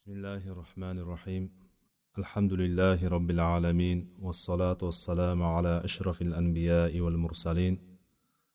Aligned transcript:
بسم 0.00 0.12
الله 0.12 0.48
الرحمن 0.48 0.98
الرحيم 0.98 1.50
الحمد 2.18 2.52
لله 2.52 3.08
رب 3.08 3.30
العالمين 3.30 4.14
والصلاة 4.20 4.78
والسلام 4.82 5.42
على 5.42 5.84
أشرف 5.84 6.22
الأنبياء 6.22 7.00
والمرسلين 7.00 7.78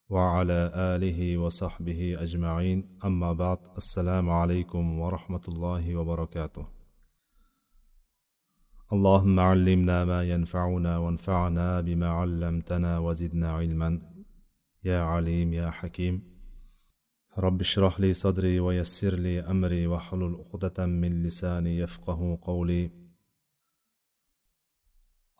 وعلى 0.09 0.71
آله 0.75 1.37
وصحبه 1.37 2.17
أجمعين 2.19 2.97
أما 3.05 3.33
بعد 3.33 3.57
السلام 3.77 4.29
عليكم 4.29 4.99
ورحمة 4.99 5.41
الله 5.47 5.95
وبركاته 5.95 6.67
اللهم 8.93 9.39
علمنا 9.39 10.05
ما 10.05 10.23
ينفعنا 10.23 10.97
وانفعنا 10.97 11.81
بما 11.81 12.09
علمتنا 12.09 12.99
وزدنا 12.99 13.51
علما 13.51 14.01
يا 14.83 14.99
عليم 15.01 15.53
يا 15.53 15.69
حكيم 15.71 16.34
رب 17.37 17.61
اشرح 17.61 17.99
لي 17.99 18.13
صدري 18.13 18.59
ويسر 18.59 19.13
لي 19.13 19.39
أمري 19.39 19.87
وحلل 19.87 20.35
عقدة 20.35 20.85
من 20.85 21.23
لساني 21.23 21.77
يفقه 21.77 22.39
قولي. 22.41 22.91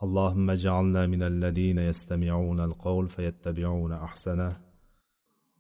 اللهم 0.04 0.50
اجعلنا 0.50 1.08
من 1.08 1.24
الذين 1.24 1.78
يستمعون 1.78 2.60
القول 2.60 3.10
فيتبعون 3.10 3.92
أحسنه. 3.92 4.62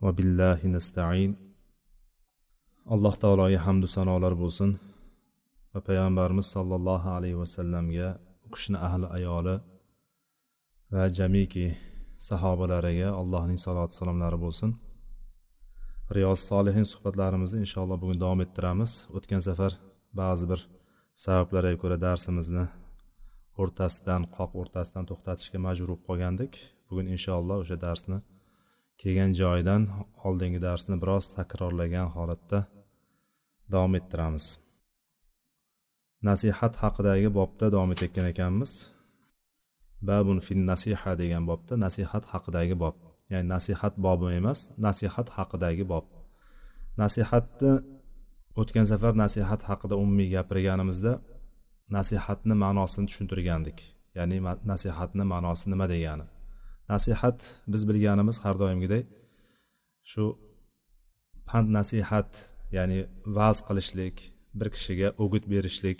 وبالله 0.01 0.67
نستعين. 0.67 1.35
الله 2.91 3.11
تعالى 3.15 3.53
يحمد 3.53 3.85
سنة 3.85 4.11
على 4.15 4.29
ربوسن 4.29 4.75
وبيانبارمز 5.75 6.43
صلى 6.43 6.75
الله 6.75 7.09
عليه 7.09 7.35
وسلم 7.35 7.91
يا 7.91 8.19
أكشن 8.45 8.75
أهل 8.75 9.05
أياله 9.05 9.75
va 10.91 11.09
jamiki 11.09 11.77
sahobalariga 12.17 13.09
صلى 13.55 14.11
الله 14.11 14.25
عليه 14.25 14.35
وسلم 14.37 14.84
riyoz 16.13 16.39
solihin 16.49 16.85
suhbatlarimizni 16.91 17.59
inshaalloh 17.65 17.97
bugun 18.01 18.19
davom 18.19 18.41
ettiramiz. 18.45 18.91
O'tgan 19.17 19.41
safar 19.47 19.73
ba'zi 20.21 20.45
bir 20.51 20.61
sabablarga 21.23 21.77
ko'ra 21.83 21.97
darsimizni 22.07 22.65
o'rtasidan 23.61 24.21
qoq 24.37 24.51
o'rtasidan 24.61 25.05
to'xtatishga 25.09 25.59
majbur 25.67 25.89
bo'lib 25.91 26.03
qolgandik. 26.09 26.53
Bugun 26.89 27.07
inshaalloh 27.15 27.57
o'sha 27.63 27.77
darsni 27.85 28.17
kelgan 29.01 29.31
joyidan 29.41 29.83
oldingi 30.27 30.59
darsni 30.67 30.95
biroz 31.03 31.25
takrorlagan 31.37 32.07
holatda 32.15 32.59
davom 33.73 33.93
ettiramiz. 33.99 34.45
Nasihat 36.29 36.73
haqidagi 36.83 37.29
bobda 37.39 37.65
davom 37.73 37.91
etayotgan 37.95 38.27
ekanmiz. 38.33 38.71
Babun 40.09 40.39
fin 40.47 40.59
nasiha 40.71 41.11
degan 41.21 41.43
bobda 41.49 41.73
nasihat 41.85 42.23
haqidagi 42.33 42.75
bob. 42.83 43.04
Ya'ni 43.31 43.47
nasihat 43.55 43.93
bobi 44.05 44.27
emas 44.39 44.59
nasihat 44.85 45.27
haqidagi 45.37 45.85
bob. 45.93 46.05
Nasihatni 47.01 47.71
o'tgan 48.61 48.85
safar 48.91 49.13
nasihat 49.23 49.61
haqida 49.69 49.95
umumiy 50.03 50.29
gapirganimizda 50.35 51.13
nasihatni 51.95 52.55
ma'nosini 52.63 53.05
tushuntirgandik. 53.09 53.77
Ya'ni 54.17 54.37
nasihatni 54.71 55.23
ma'nosi 55.33 55.65
nima 55.71 55.85
degani? 55.93 56.25
Nasihat 56.93 57.39
biz 57.71 57.81
bilganimiz 57.89 58.37
har 58.43 58.55
doimgidek 58.61 59.05
shu 60.11 60.23
pand 61.49 61.67
nasihat 61.77 62.29
ya'ni 62.77 62.99
va'z 63.37 63.57
qilishlik 63.67 64.15
bir 64.59 64.67
kishiga 64.75 65.09
o'git 65.23 65.45
berishlik 65.53 65.99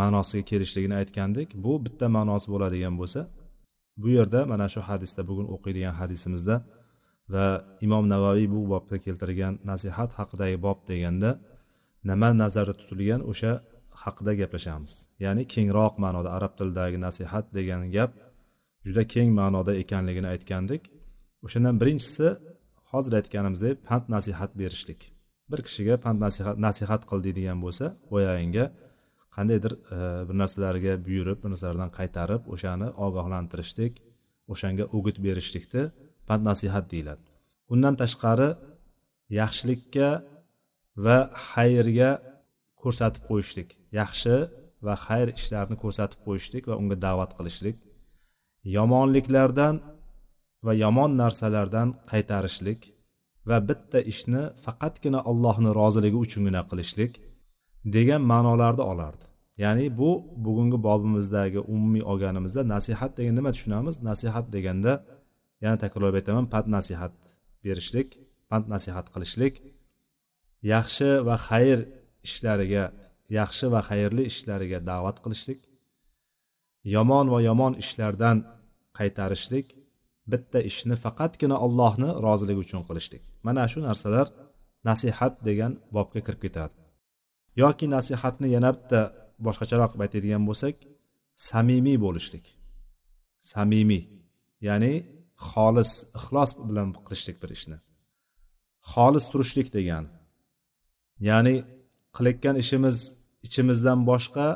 ma'nosiga 0.00 0.44
kelishligini 0.50 0.94
aytgandik. 1.00 1.48
Bu 1.64 1.72
bitta 1.84 2.06
ma'nosi 2.16 2.46
bo'ladigan 2.52 2.94
bo'lsa 3.00 3.20
bu 4.02 4.08
yerda 4.16 4.40
mana 4.52 4.66
shu 4.72 4.80
hadisda 4.88 5.22
bugun 5.30 5.46
o'qiydigan 5.54 5.94
hadisimizda 6.00 6.56
va 7.32 7.46
imom 7.86 8.04
navaviy 8.14 8.48
bu 8.54 8.60
bobda 8.72 8.96
keltirgan 9.04 9.54
nasihat 9.70 10.10
haqidagi 10.18 10.56
bob 10.66 10.78
deganda 10.90 11.30
nima 12.10 12.28
nazarda 12.42 12.74
tutilgan 12.80 13.20
o'sha 13.30 13.52
haqida 14.02 14.32
gaplashamiz. 14.40 14.92
Ya'ni 15.24 15.42
kengroq 15.54 15.94
ma'noda 16.04 16.30
arab 16.36 16.52
tilidagi 16.58 16.98
nasihat 17.06 17.44
degan 17.56 17.82
gap 17.96 18.12
juda 18.86 19.02
keng 19.14 19.30
ma'noda 19.40 19.72
ekanligini 19.82 20.28
aytgandik. 20.34 20.82
O'shandan 21.46 21.76
birinchisi 21.80 22.28
hozir 22.92 23.12
aytganimizdek 23.20 23.76
pand 23.88 24.04
nasihat 24.16 24.50
berishlik. 24.60 25.00
Bir 25.50 25.60
kishiga 25.66 25.94
pand 26.04 26.18
nasihat 26.26 26.56
nasihat 26.66 27.02
qil 27.10 27.20
deydigan 27.26 27.58
bo'lsa 27.64 27.86
boyag'inga 28.12 28.64
qandaydir 29.36 29.72
e, 29.96 29.98
bir 30.28 30.36
narsalarga 30.42 30.92
buyurib 31.06 31.38
bir 31.42 31.50
narsalardan 31.52 31.90
qaytarib 31.98 32.42
o'shani 32.54 32.88
ogohlantirishlik 33.06 33.94
o'shanga 34.52 34.84
o'git 34.96 35.16
berishlikni 35.26 35.84
pand 36.28 36.42
nasihat 36.50 36.84
deyiladi. 36.92 37.22
Undan 37.72 37.94
tashqari 38.02 38.50
yaxshilikka 39.40 40.08
va 41.04 41.18
xayrga 41.50 42.10
ko'rsatib 42.82 43.22
qo'yishlik. 43.28 43.68
Yaxshi 44.00 44.34
va 44.86 44.94
xayr 45.06 45.28
ishlarni 45.38 45.76
ko'rsatib 45.82 46.20
qo'yishlik 46.26 46.64
va 46.70 46.74
unga 46.80 46.96
da'vat 47.06 47.30
qilishlik. 47.38 47.76
Yomonliklardan 48.76 49.74
va 50.66 50.72
yomon 50.84 51.10
narsalardan 51.22 51.88
qaytarishlik 52.10 52.80
va 53.48 53.56
bitta 53.68 53.98
ishni 54.12 54.42
faqatgina 54.64 55.20
allohni 55.30 55.70
roziligi 55.80 56.18
uchungina 56.24 56.62
qilishlik. 56.70 57.12
Degan 57.84 58.22
ma'nolarni 58.32 58.84
olardi. 58.92 59.24
Ya'ni 59.62 59.98
bu 59.98 60.10
bugungi 60.44 60.78
bobimizdagi 60.82 61.60
umumiy 61.60 62.02
olganimizda 62.02 62.68
nasihat 62.74 63.10
degan 63.18 63.34
nima 63.38 63.50
tushunamiz? 63.52 64.02
Nasihat 64.02 64.46
deganda 64.54 64.92
yana 65.60 65.76
takrorlab 65.78 66.14
aytaman 66.20 66.46
pand 66.52 66.68
nasihat 66.76 67.12
berishlik 67.64 68.08
pand 68.50 68.64
nasihat 68.74 69.06
qilishlik. 69.14 69.54
Yaxshi 70.72 71.10
va 71.28 71.36
xayr 71.48 71.78
ishlariga 72.26 72.84
yaxshi 73.38 73.66
va 73.74 73.80
xayrli 73.90 74.22
ishlariga 74.32 74.78
da'vat 74.90 75.16
qilishlik. 75.24 75.60
Yomon 76.94 77.26
va 77.32 77.38
yomon 77.48 77.72
ishlardan 77.82 78.36
qaytarishlik. 78.98 79.66
Bitta 80.32 80.58
ishni 80.70 80.96
faqatgina 81.04 81.56
allohni 81.66 82.10
roziligi 82.26 82.60
uchun 82.66 82.82
qilishlik. 82.88 83.22
Mana 83.46 83.64
shu 83.72 83.78
narsalar 83.88 84.26
nasihat 84.88 85.34
degan 85.48 85.72
bobga 85.96 86.20
kirib 86.26 86.40
ketadi. 86.46 86.79
Yoki 87.62 87.86
nasihatni 87.94 88.48
yana 88.56 88.70
bitta 88.76 89.00
boshqacharoq 89.46 89.90
qilib 89.92 90.04
aytadigan 90.06 90.42
bo'lsak 90.48 90.74
samimiy 91.48 91.98
bo'lishlik. 92.04 92.44
Samimiy 93.52 94.02
ya'ni 94.68 94.92
xolis 95.48 95.92
ixlos 96.18 96.50
bilan 96.68 96.88
qilishlik 97.06 97.36
bir 97.42 97.50
ishni. 97.56 97.76
Xolis 98.92 99.24
turishlik 99.32 99.68
degani 99.76 100.10
ya'ni 101.28 101.56
qilayotgan 102.16 102.56
ishimiz 102.62 102.96
ichimizdan 103.46 103.98
boshqa 104.10 104.46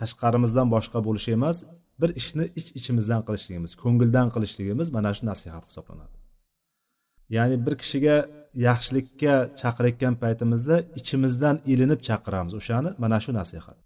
tashqarimizdan 0.00 0.68
boshqa 0.74 0.98
bo'lishi 1.06 1.30
emas 1.38 1.56
bir 2.00 2.10
ishni 2.20 2.44
ich 2.44 2.52
iç 2.60 2.66
ichimizdan 2.80 3.20
qilishligimiz 3.26 3.72
ko'ngildan 3.82 4.28
qilishligimiz 4.34 4.88
mana 4.96 5.10
shu 5.16 5.22
nasihat 5.30 5.64
hisoblanadi. 5.68 6.16
Ya'ni 7.36 7.56
bir 7.66 7.74
kishiga 7.82 8.16
yaxshilikka 8.66 9.34
chaqirayotgan 9.60 10.14
paytimizda 10.22 10.76
ichimizdan 10.98 11.56
ilinib 11.72 12.00
chaqiramiz 12.08 12.52
o'shani. 12.60 12.90
Mana 13.02 13.18
shu 13.24 13.30
nasihat. 13.40 13.78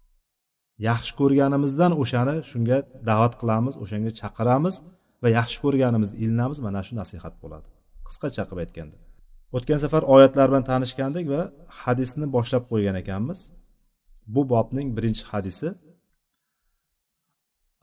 Yaxshi 0.87 1.11
ko'rganimizdan 1.19 1.91
o'shani 2.01 2.35
shunga 2.51 2.77
da'vat 3.09 3.33
qilamiz 3.41 3.73
o'shanga 3.83 4.11
chaqiramiz 4.21 4.75
va 5.23 5.29
yaxshi 5.39 5.57
ko'rganimizni 5.63 6.17
ilinamiz. 6.23 6.57
Mana 6.67 6.81
shu 6.87 6.93
nasihat 7.01 7.33
bo'ladi. 7.43 7.67
Qisqacha 8.07 8.43
qilib 8.49 8.61
aytganda. 8.65 8.97
O'tgan 9.57 9.79
safar 9.83 10.03
oyatlar 10.15 10.45
bilan 10.49 10.65
tanishgandik 10.71 11.25
va 11.33 11.41
hadisni 11.81 12.25
boshlab 12.35 12.63
qo'ygan 12.71 12.95
ekanmiz. 13.03 13.39
Bu 14.33 14.41
bobning 14.53 14.87
birinchi 14.97 15.23
hadisi. 15.31 15.67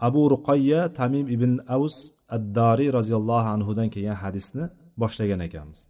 Abu 0.08 0.22
ruqayya 0.34 0.80
tamim 0.98 1.26
ibn 1.36 1.52
avs 1.76 1.96
addoriy 2.36 2.90
roziyallohu 2.98 3.48
anhudan 3.56 3.88
kelgan 3.94 4.18
hadisni 4.24 4.64
boshlagan 5.02 5.40
ekanmiz. 5.48 5.80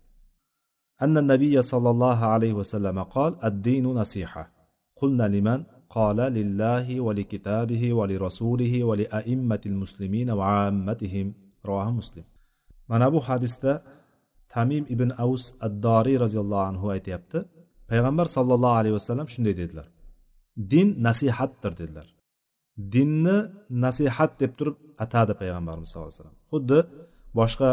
أن 1.01 1.17
النبي 1.17 1.61
صلى 1.61 1.89
الله 1.89 2.19
عليه 2.25 2.53
وسلم 2.53 3.03
قال 3.03 3.31
الدين 3.43 3.85
نصيحة 3.85 4.51
قلنا 4.95 5.27
لمن 5.27 5.63
قال 5.89 6.15
لله 6.15 7.01
ولكتابه 7.01 7.93
ولرسوله 7.93 8.83
ولأئمة 8.83 9.61
المسلمين 9.65 10.29
وعامتهم 10.31 11.33
رواه 11.65 11.91
مسلم 11.91 12.23
mana 12.87 13.13
bu 13.13 13.19
hadisda 13.19 13.83
tamim 14.49 14.85
ibn 14.89 15.09
avs 15.23 15.43
addoriy 15.67 16.17
roziyallohu 16.23 16.63
anhu 16.71 16.85
aytyapti 16.95 17.39
payg'ambar 17.89 18.25
sollallohu 18.35 18.75
alayhi 18.79 18.95
vasallam 18.99 19.27
shunday 19.33 19.53
dedilar 19.61 19.87
din 20.73 20.87
nasihatdir 21.07 21.71
dedilar 21.79 22.07
dinni 22.93 23.37
nasihat 23.85 24.31
deb 24.41 24.51
turib 24.59 24.75
atadi 25.03 25.33
payg'ambarimiz 25.41 25.87
sallallohu 25.89 26.11
alayhi 26.11 26.21
vasallam 26.21 26.37
xuddi 26.51 26.79
boshqa 27.39 27.69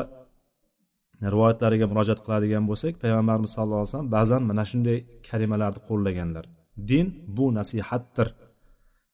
rivoyatlariga 1.34 1.86
murojaat 1.92 2.20
qiladigan 2.26 2.64
bo'lsak 2.70 2.94
payg'ambarimiz 3.04 3.52
sallallohu 3.56 3.82
alayhi 3.82 3.92
vasallam 3.92 4.12
ba'zan 4.18 4.42
mana 4.50 4.64
shunday 4.72 4.98
kalimalarni 5.30 5.82
qo'llaganlar. 5.90 6.46
Din 6.90 7.08
bu 7.38 7.46
nasihatdir. 7.60 8.28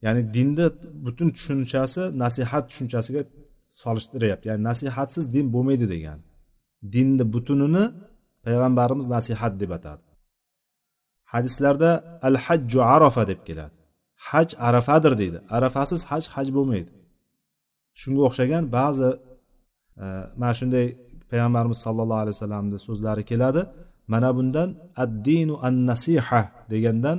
Ya'ni 0.06 0.22
dinni 0.36 0.66
butun 1.06 1.30
tushunchasi 1.36 2.02
nasihat 2.24 2.64
tushunchasiga 2.70 3.22
solishtiryapti. 3.84 4.46
Ya'ni 4.50 4.64
nasihatsiz 4.70 5.26
din 5.36 5.46
bo'lmaydi 5.56 5.86
degan. 5.94 6.20
Dinni 6.94 7.24
butunini 7.34 7.84
payg'ambarimiz 8.46 9.06
nasihat 9.16 9.54
deb 9.62 9.72
atadi. 9.78 10.06
Hadislarda 11.34 11.92
al 12.28 12.36
hajju 12.46 12.80
arafa 12.96 13.24
deb 13.32 13.40
keladi. 13.48 13.76
Haj 14.28 14.50
arafadir 14.68 15.14
deydi. 15.22 15.40
Arafasiz 15.58 16.02
haj 16.12 16.24
haj 16.36 16.48
bo'lmaydi. 16.58 16.92
Shunga 18.02 18.22
o'xshagan 18.28 18.64
ba'zi 18.78 19.10
e, 20.04 20.06
mana 20.42 20.54
shunday 20.60 20.86
payg'ambarimiz 21.32 21.80
sallallohu 21.86 22.22
alayhi 22.24 22.36
vasallamni 22.38 22.78
so'zlari 22.88 23.24
keladi. 23.32 23.62
Mana 24.14 24.30
bundan 24.38 24.70
addinu 25.04 25.56
an 25.68 25.76
nasiha 25.92 26.42
degandan 26.72 27.18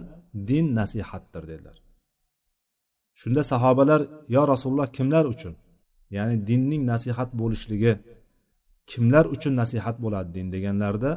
din 0.49 0.67
nasihatdir 0.81 1.43
dedilar. 1.51 1.77
Shunda 3.21 3.43
sahobalar 3.53 4.01
yo 4.35 4.43
rasululloh 4.53 4.89
kimlar 4.97 5.25
uchun? 5.35 5.55
Ya'ni 6.17 6.37
dinning 6.49 6.83
nasihat 6.93 7.31
bo'lishligi 7.41 7.93
kimlar 8.91 9.25
uchun 9.35 9.55
nasihat 9.63 9.97
bo'ladi 10.05 10.31
din? 10.37 10.47
deganlarida 10.55 11.13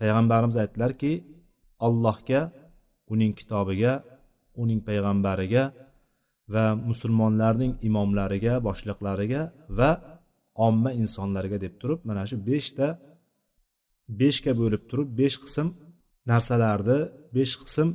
payg'ambarimiz 0.00 0.56
aytdilarki 0.62 1.12
allohga 1.86 2.40
uning 3.12 3.32
kitobiga 3.38 3.92
uning 4.62 4.80
payg'ambariga 4.88 5.64
va 6.54 6.64
musulmonlarning 6.90 7.72
imomlariga 7.88 8.54
boshliqlariga 8.66 9.42
va 9.78 9.90
omma 10.66 10.90
insonlarga 11.02 11.58
deb 11.64 11.74
turib 11.80 12.00
mana 12.08 12.22
shu 12.30 12.36
beshta 12.50 12.86
beshga 14.20 14.52
bo'lib 14.60 14.82
turib 14.90 15.08
besh 15.20 15.36
qism 15.44 15.68
narsalarni 16.30 16.98
besh 17.36 17.54
qism 17.62 17.88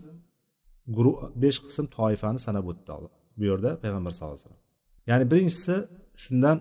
guruh 0.95 1.17
besh 1.43 1.59
qism 1.65 1.85
toifani 1.97 2.39
sanab 2.45 2.65
o'tdi 2.71 2.93
bu 3.37 3.43
yerda 3.49 3.69
payg'ambar 3.83 4.11
sallallohu 4.11 4.35
alayhi 4.37 4.45
vasallam. 4.45 4.63
Ya'ni 5.09 5.25
birinchisi 5.31 5.75
shundan 6.23 6.57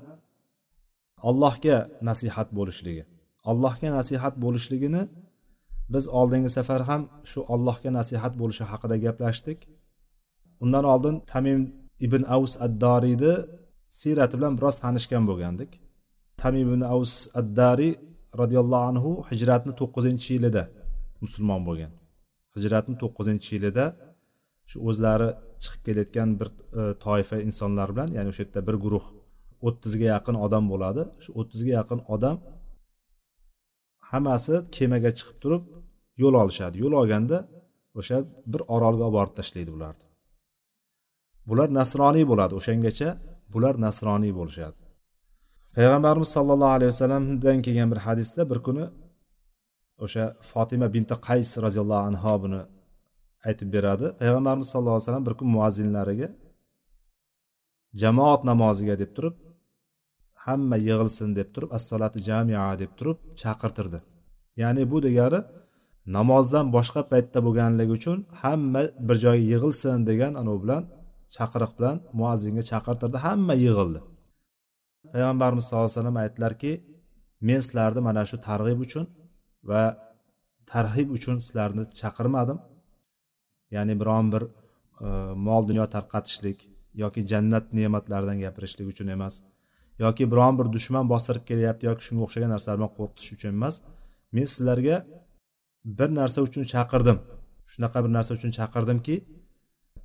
allohga 1.29 1.77
nasihat 2.09 2.49
bo'lishligi. 2.59 3.05
Allohga 3.51 3.89
nasihat 3.99 4.35
bo'lishligini 4.45 5.03
biz 5.95 6.05
oldingi 6.19 6.51
safar 6.59 6.81
ham 6.91 7.03
shu 7.31 7.41
allohga 7.55 7.91
nasihat 7.99 8.33
bo'lishi 8.41 8.65
haqida 8.71 8.97
gaplashdik. 9.05 9.59
Undan 10.65 10.85
oldin 10.93 11.15
tamim 11.33 11.61
ibn 12.07 12.23
avs 12.37 12.53
ad 12.65 12.73
doriyni 12.85 13.35
siyrati 14.01 14.35
bilan 14.39 14.53
biroz 14.59 14.77
tanishgan 14.85 15.25
bo'lgandik. 15.31 15.71
Tamim 16.41 16.67
ibn 16.73 16.83
avs 16.95 17.15
addariy 17.41 17.93
roziyallohu 18.41 18.85
anhu 18.91 19.11
hijratni 19.31 19.73
to'qqizinchi 19.81 20.29
yilida 20.37 20.63
musulmon 21.25 21.61
bo'lgan. 21.69 21.93
Hijratni 22.57 22.95
to'qqizinchi 23.03 23.51
yilida 23.57 23.85
shu 24.71 24.77
o'zlari 24.89 25.29
chiqib 25.63 25.83
kelayotgan 25.87 26.29
bir 26.41 26.49
e, 26.81 26.83
toifa 27.05 27.37
insonlar 27.49 27.89
bilan 27.95 28.09
ya'ni 28.17 28.29
o'sha 28.33 28.43
yerda 28.45 28.61
bir 28.69 28.77
guruh 28.85 29.05
o'ttizga 29.69 30.07
yaqin 30.15 30.37
odam 30.47 30.65
bo'ladi. 30.73 31.03
Shu 31.25 31.31
o'ttizga 31.41 31.73
yaqin 31.81 32.01
odam 32.15 32.37
hammasi 34.11 34.55
kemaga 34.77 35.11
chiqib 35.19 35.37
turib 35.43 35.63
yo'l 36.23 36.35
olishadi. 36.43 36.77
Yo'l 36.83 36.95
olganda 37.01 37.39
o'sha 38.01 38.17
bir 38.53 38.61
orolga 38.75 39.05
olib 39.09 39.17
borib 39.19 39.35
tashlaydi 39.39 39.71
bularni. 39.77 40.05
Bular 41.49 41.69
nasroniy 41.79 42.25
bo'ladi. 42.31 42.53
O'shangacha 42.61 43.09
bular 43.55 43.75
nasroniy 43.87 44.33
bo'lishadi. 44.41 44.86
Payg'ambarimiz 45.77 46.31
sollallohu 46.37 46.75
alayhi 46.79 46.91
vasallamdan 46.95 47.59
kelgan 47.67 47.89
bir 47.93 48.01
hadisda 48.07 48.43
bir 48.51 48.59
kuni 48.67 48.85
o'sha 50.05 50.25
fotima 50.51 50.89
binti 50.95 51.15
qays 51.29 51.51
roziyallohu 51.65 52.05
anhu 52.11 52.35
buni 52.45 52.61
aytib 53.49 53.69
beradi. 53.77 54.07
Payg'ambarimiz 54.21 54.69
sallallohu 54.73 54.97
alayhi 54.97 55.07
vasallam 55.07 55.27
bir 55.29 55.35
kun 55.39 55.49
muazzinlariga 55.57 56.29
jamoat 58.03 58.43
namoziga 58.51 58.95
deb 59.03 59.11
turib 59.17 59.35
hamma 60.47 60.77
yig'ilsin 60.89 61.31
deb 61.39 61.49
turib 61.55 61.71
assolati 61.79 62.19
jamia 62.29 62.67
deb 62.83 62.93
turib 62.99 63.19
chaqirtirdi. 63.43 63.99
Ya'ni 64.63 64.83
bu 64.93 64.99
degani 65.07 65.41
namozdan 66.17 66.67
boshqa 66.77 67.03
paytda 67.13 67.39
bo'lganligi 67.47 67.93
uchun 67.99 68.19
hamma 68.43 68.83
bir 69.09 69.17
joyga 69.25 69.45
yig'ilsin 69.53 69.99
degan 70.11 70.33
anavi 70.41 70.59
bilan 70.65 70.83
chaqiriq 71.37 71.73
bilan 71.79 71.97
muazzinga 72.19 72.63
chaqirtirdi. 72.71 73.17
Hamma 73.27 73.55
yig'ildi 73.67 74.01
payg'ambarimiz 75.13 75.65
sallallohu 75.67 75.89
alayhi 75.89 75.99
vasallam 75.99 76.19
aytdilarki 76.25 76.73
men 77.49 77.61
sizlarni 77.67 78.01
mana 78.09 78.23
shu 78.31 78.37
targ'ib 78.49 78.79
uchun 78.87 79.05
va 79.71 79.83
tarhib 80.73 81.09
uchun 81.17 81.37
sizlarni 81.47 81.83
chaqirmadim. 82.01 82.59
Ya'ni 83.75 83.95
biron 84.01 84.27
bir 84.35 84.43
e, 85.07 85.09
mol 85.47 85.63
dunyo 85.69 85.87
tarqatishlik 85.97 86.59
yoki 87.03 87.21
jannat 87.33 87.65
ne'matlaridan 87.79 88.39
gapirishlik 88.45 88.87
uchun 88.93 89.09
emas 89.17 89.35
yoki 89.99 90.31
biron 90.33 90.59
bir 90.59 90.67
dushman 90.75 91.05
bostirib 91.13 91.45
kelyapti 91.51 91.85
yoki 91.91 92.03
shunga 92.07 92.23
o'xshagan 92.27 92.51
narsalar 92.55 92.77
bilan 92.79 92.93
qo'rqitish 92.99 93.31
uchun 93.37 93.51
emas. 93.59 93.75
Men 94.35 94.47
sizlarga 94.55 94.97
bir 95.99 96.09
narsa 96.19 96.39
uchun 96.49 96.65
chaqirdim. 96.73 97.19
Shunaqa 97.73 97.99
bir 98.05 98.13
narsa 98.17 98.31
uchun 98.39 98.51
chaqirdimki 98.59 99.15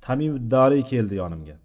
tamim 0.06 0.32
doriy 0.54 0.82
keldi 0.92 1.14
yonimga. 1.22 1.56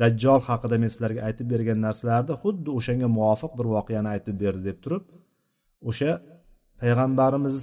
Dajjol 0.00 0.40
haqida 0.48 0.76
men 0.82 0.90
sizlarga 0.94 1.20
aytib 1.28 1.46
bergan 1.52 1.78
narsalarni 1.86 2.34
xuddi 2.42 2.68
o'shanga 2.78 3.08
muvofiq 3.18 3.52
bir 3.58 3.66
voqeani 3.76 4.08
aytib 4.14 4.36
berdi 4.44 4.62
deb 4.70 4.78
turib 4.84 5.04
o'sha 5.90 6.10
payg'ambarimiz 6.80 7.56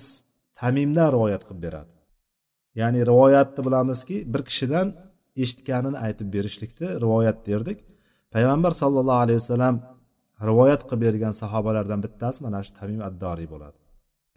tamimdan 0.62 1.10
rivoyat 1.16 1.44
qilib 1.48 1.62
beradi. 1.66 1.94
Ya'ni 2.82 3.00
rivoyatni 3.12 3.62
bilamizki 3.68 4.18
bir 4.34 4.42
kishidan 4.50 4.88
eshitganini 5.44 5.98
aytib 6.06 6.28
berishlikni 6.36 6.88
rivoyat 7.04 7.38
derdik 7.50 7.80
payg'ambar 8.36 8.72
sollallohu 8.82 9.22
alayhi 9.26 9.40
vasallam 9.42 9.76
rivoyat 10.50 10.82
qilib 10.90 11.02
bergan 11.06 11.34
sahobalardan 11.42 12.00
bittasi 12.06 12.40
mana 12.46 12.60
shu 12.66 12.72
tamim 12.80 13.02
addoriy 13.10 13.48
bo'ladi. 13.54 13.78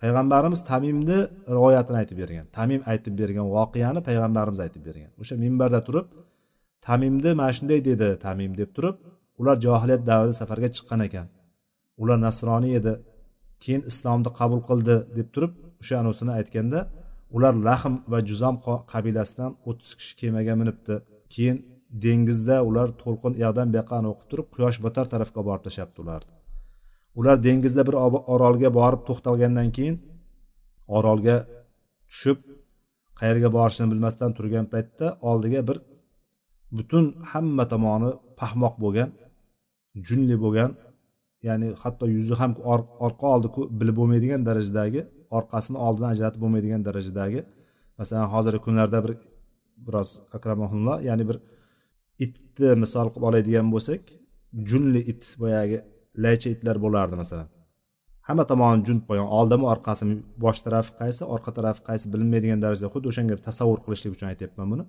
Payg'ambarimiz 0.02 0.60
tamimni 0.72 1.18
rivoyatini 1.56 1.96
aytib 2.02 2.16
bergan 2.22 2.46
tamim 2.58 2.82
aytib 2.92 3.14
bergan 3.20 3.46
voqeani 3.56 4.00
payg'ambarimiz 4.08 4.60
aytib 4.64 4.82
bergan. 4.88 5.10
O'sha 5.20 5.34
minbarda 5.44 5.80
turib 5.88 6.06
tamimni 6.86 7.30
mana 7.40 7.52
shunday 7.56 7.80
dedi 7.90 8.08
tamim 8.24 8.52
deb 8.60 8.70
turib 8.76 8.96
ular 9.40 9.56
johiliyat 9.66 10.02
davrida 10.10 10.34
safarga 10.40 10.68
chiqqan 10.76 11.00
ekan. 11.06 11.26
Ular 12.02 12.18
nasroniy 12.26 12.74
edi. 12.80 12.92
Keyin 13.62 13.82
islomni 13.90 14.30
qabul 14.40 14.60
qildi 14.68 14.96
deb 15.18 15.28
turib 15.34 15.52
o'sha 15.80 15.94
anusini 16.02 16.32
aytganda 16.38 16.80
ular 17.36 17.54
lahm 17.68 17.94
va 18.12 18.18
juzam 18.28 18.54
qabilasidan 18.92 19.50
o'ttiz 19.68 19.90
kishi 19.98 20.12
kemaga 20.20 20.54
minibdi. 20.60 20.94
Keyin 21.34 21.56
dengizda 22.04 22.56
ular 22.68 22.88
to'lqin 23.02 23.32
uyoqdan 23.38 23.66
bu 23.72 23.76
yoqqa 23.80 23.96
o'qib 24.12 24.26
turib 24.30 24.46
quyosh 24.54 24.78
botar 24.84 25.06
tarafga 25.12 25.40
borib 25.48 25.62
tashlabdi 25.66 25.98
ularni. 26.04 26.32
Ular 27.18 27.36
dengizda 27.46 27.82
bir 27.88 27.94
orolga 28.34 28.68
borib 28.78 29.02
to'xtalgandan 29.08 29.68
keyin 29.76 29.96
orolga 30.96 31.36
tushib 32.10 32.38
qayerga 33.20 33.48
borishini 33.56 33.88
bilmasdan 33.92 34.30
turgan 34.36 34.66
paytda 34.72 35.06
oldiga 35.30 35.60
bir 35.68 35.78
butun 36.76 37.04
hamma 37.32 37.64
tomoni 37.72 38.10
pahmoq 38.40 38.74
bo'lgan 38.84 39.10
junli 40.06 40.36
bo'lgan 40.44 40.70
ya'ni 41.48 41.68
hatto 41.82 42.04
yuzi 42.16 42.34
ham 42.40 42.52
orqa 43.06 43.26
oldi 43.34 43.48
bilib 43.80 43.96
bo'lmaydigan 44.00 44.40
darajadagi 44.48 45.02
orqasini 45.30 45.78
oldidan 45.86 46.10
ajratib 46.14 46.40
bo'lmaydigan 46.44 46.84
darajadagi. 46.88 47.40
Masalan 47.98 48.28
hozirgi 48.34 48.60
kunlarda 48.66 48.98
bir 49.04 49.12
biroz 49.86 50.10
akramaulloh 50.36 50.96
ya'ni 51.08 51.24
bir 51.28 51.38
itni 52.24 52.70
misol 52.82 53.06
qilib 53.12 53.26
oladigan 53.28 53.66
bo'lsak 53.74 54.02
junli 54.70 55.00
it 55.12 55.22
boyagi 55.42 55.78
laycha 56.24 56.48
itlar 56.54 56.76
bo'lardi 56.84 57.16
masalan. 57.22 57.48
Hamma 58.28 58.44
tomoni 58.50 58.84
jun 58.88 58.98
qo'ygan 59.08 59.28
oldimi 59.38 59.64
orqasimi 59.72 60.14
bosh 60.44 60.60
tarafi 60.66 60.92
qaysi 61.00 61.22
orqa 61.34 61.50
tarafi 61.58 61.80
qaysi 61.88 62.06
bilinmaydigan 62.12 62.60
darajada 62.64 62.88
xuddi 62.94 63.06
o'shanga 63.12 63.36
tasavvur 63.48 63.80
qilishlik 63.86 64.12
uchun 64.16 64.28
aytyapman 64.32 64.66
buni. 64.72 64.84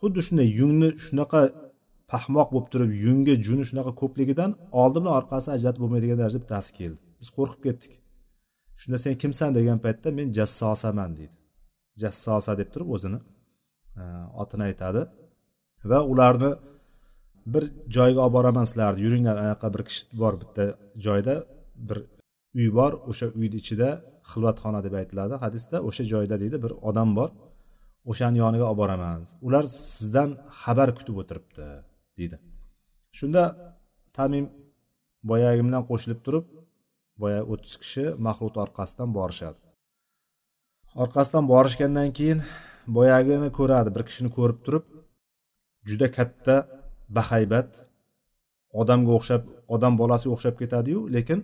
Xuddi 0.00 0.20
shunday 0.26 0.48
yungni 0.60 0.88
shunaqa 1.06 1.40
paxmoq 2.12 2.48
bo'lib 2.54 2.68
turib 2.72 2.92
yungi 3.04 3.34
juni 3.46 3.64
shunaqa 3.70 3.92
ko'pligidan 4.00 4.50
oldi 4.82 4.98
bilan 5.02 5.14
orqasi 5.20 5.48
ajratib 5.56 5.80
bo'lmaydigan 5.84 6.18
darajada 6.20 6.42
bittasi 6.44 6.70
keldi. 6.78 7.00
Biz 7.20 7.28
qo'rqib 7.36 7.60
ketdik. 7.66 7.92
Shunda 8.80 8.98
sen 9.04 9.14
kimsan 9.22 9.50
degan 9.58 9.78
paytda 9.84 10.08
men 10.18 10.28
jassosaman 10.38 11.10
deydi. 11.18 11.34
Jassosa 12.02 12.52
deb 12.60 12.68
turib 12.74 12.88
o'zini 12.96 13.18
e, 14.00 14.02
otini 14.42 14.64
aytadi. 14.70 15.02
Va 15.90 15.98
ularni 16.12 16.50
bir 17.54 17.64
joyga 17.96 18.20
olib 18.26 18.34
boraman 18.38 18.66
sizlarni 18.70 19.00
yuringlar 19.06 19.36
anaqa 19.44 19.66
bir 19.74 19.82
kishi 19.88 20.02
bor 20.22 20.34
bitta 20.42 20.64
joyda 21.06 21.34
bir 21.88 21.98
uy 22.58 22.68
bor 22.78 22.92
o'sha 23.10 23.26
uyni 23.40 23.56
ichida 23.62 23.88
xilvatxona 24.30 24.80
deb 24.86 24.94
aytiladi 25.00 25.34
hadisda. 25.44 25.76
O'sha 25.88 26.04
joyda 26.12 26.36
deydi 26.42 26.56
bir 26.64 26.72
odam 26.88 27.10
bor. 27.18 27.30
O'shani 28.10 28.38
yoniga 28.44 28.66
olib 28.70 28.80
boraman. 28.82 29.20
Ular 29.46 29.64
sizdan 29.96 30.30
xabar 30.60 30.88
kutib 30.98 31.16
o'tiribdi 31.22 31.66
deydi. 32.18 32.36
Shunda 33.18 33.42
tamim 34.16 34.46
boyagi 35.30 35.62
bilan 35.66 35.82
qo'shilib 35.90 36.20
turib 36.26 36.46
boya 37.22 37.40
o'ttiz 37.52 37.74
kishi 37.82 38.04
maxlut 38.26 38.54
orqasidan 38.64 39.10
borishadi. 39.18 39.60
Orqasidan 41.02 41.44
borishgandan 41.52 42.10
keyin 42.18 42.40
boyagini 42.96 43.50
ko'radi 43.58 43.88
bir 43.96 44.02
kishini 44.08 44.30
ko'rib 44.36 44.58
turib 44.66 44.84
juda 45.88 46.08
katta 46.18 46.56
bahaybat 47.16 47.70
odamga 48.80 49.12
o'xshab 49.18 49.42
odam 49.74 49.92
bolasiga 50.00 50.32
o'xshab 50.36 50.54
ketadiyu 50.62 51.00
lekin 51.16 51.38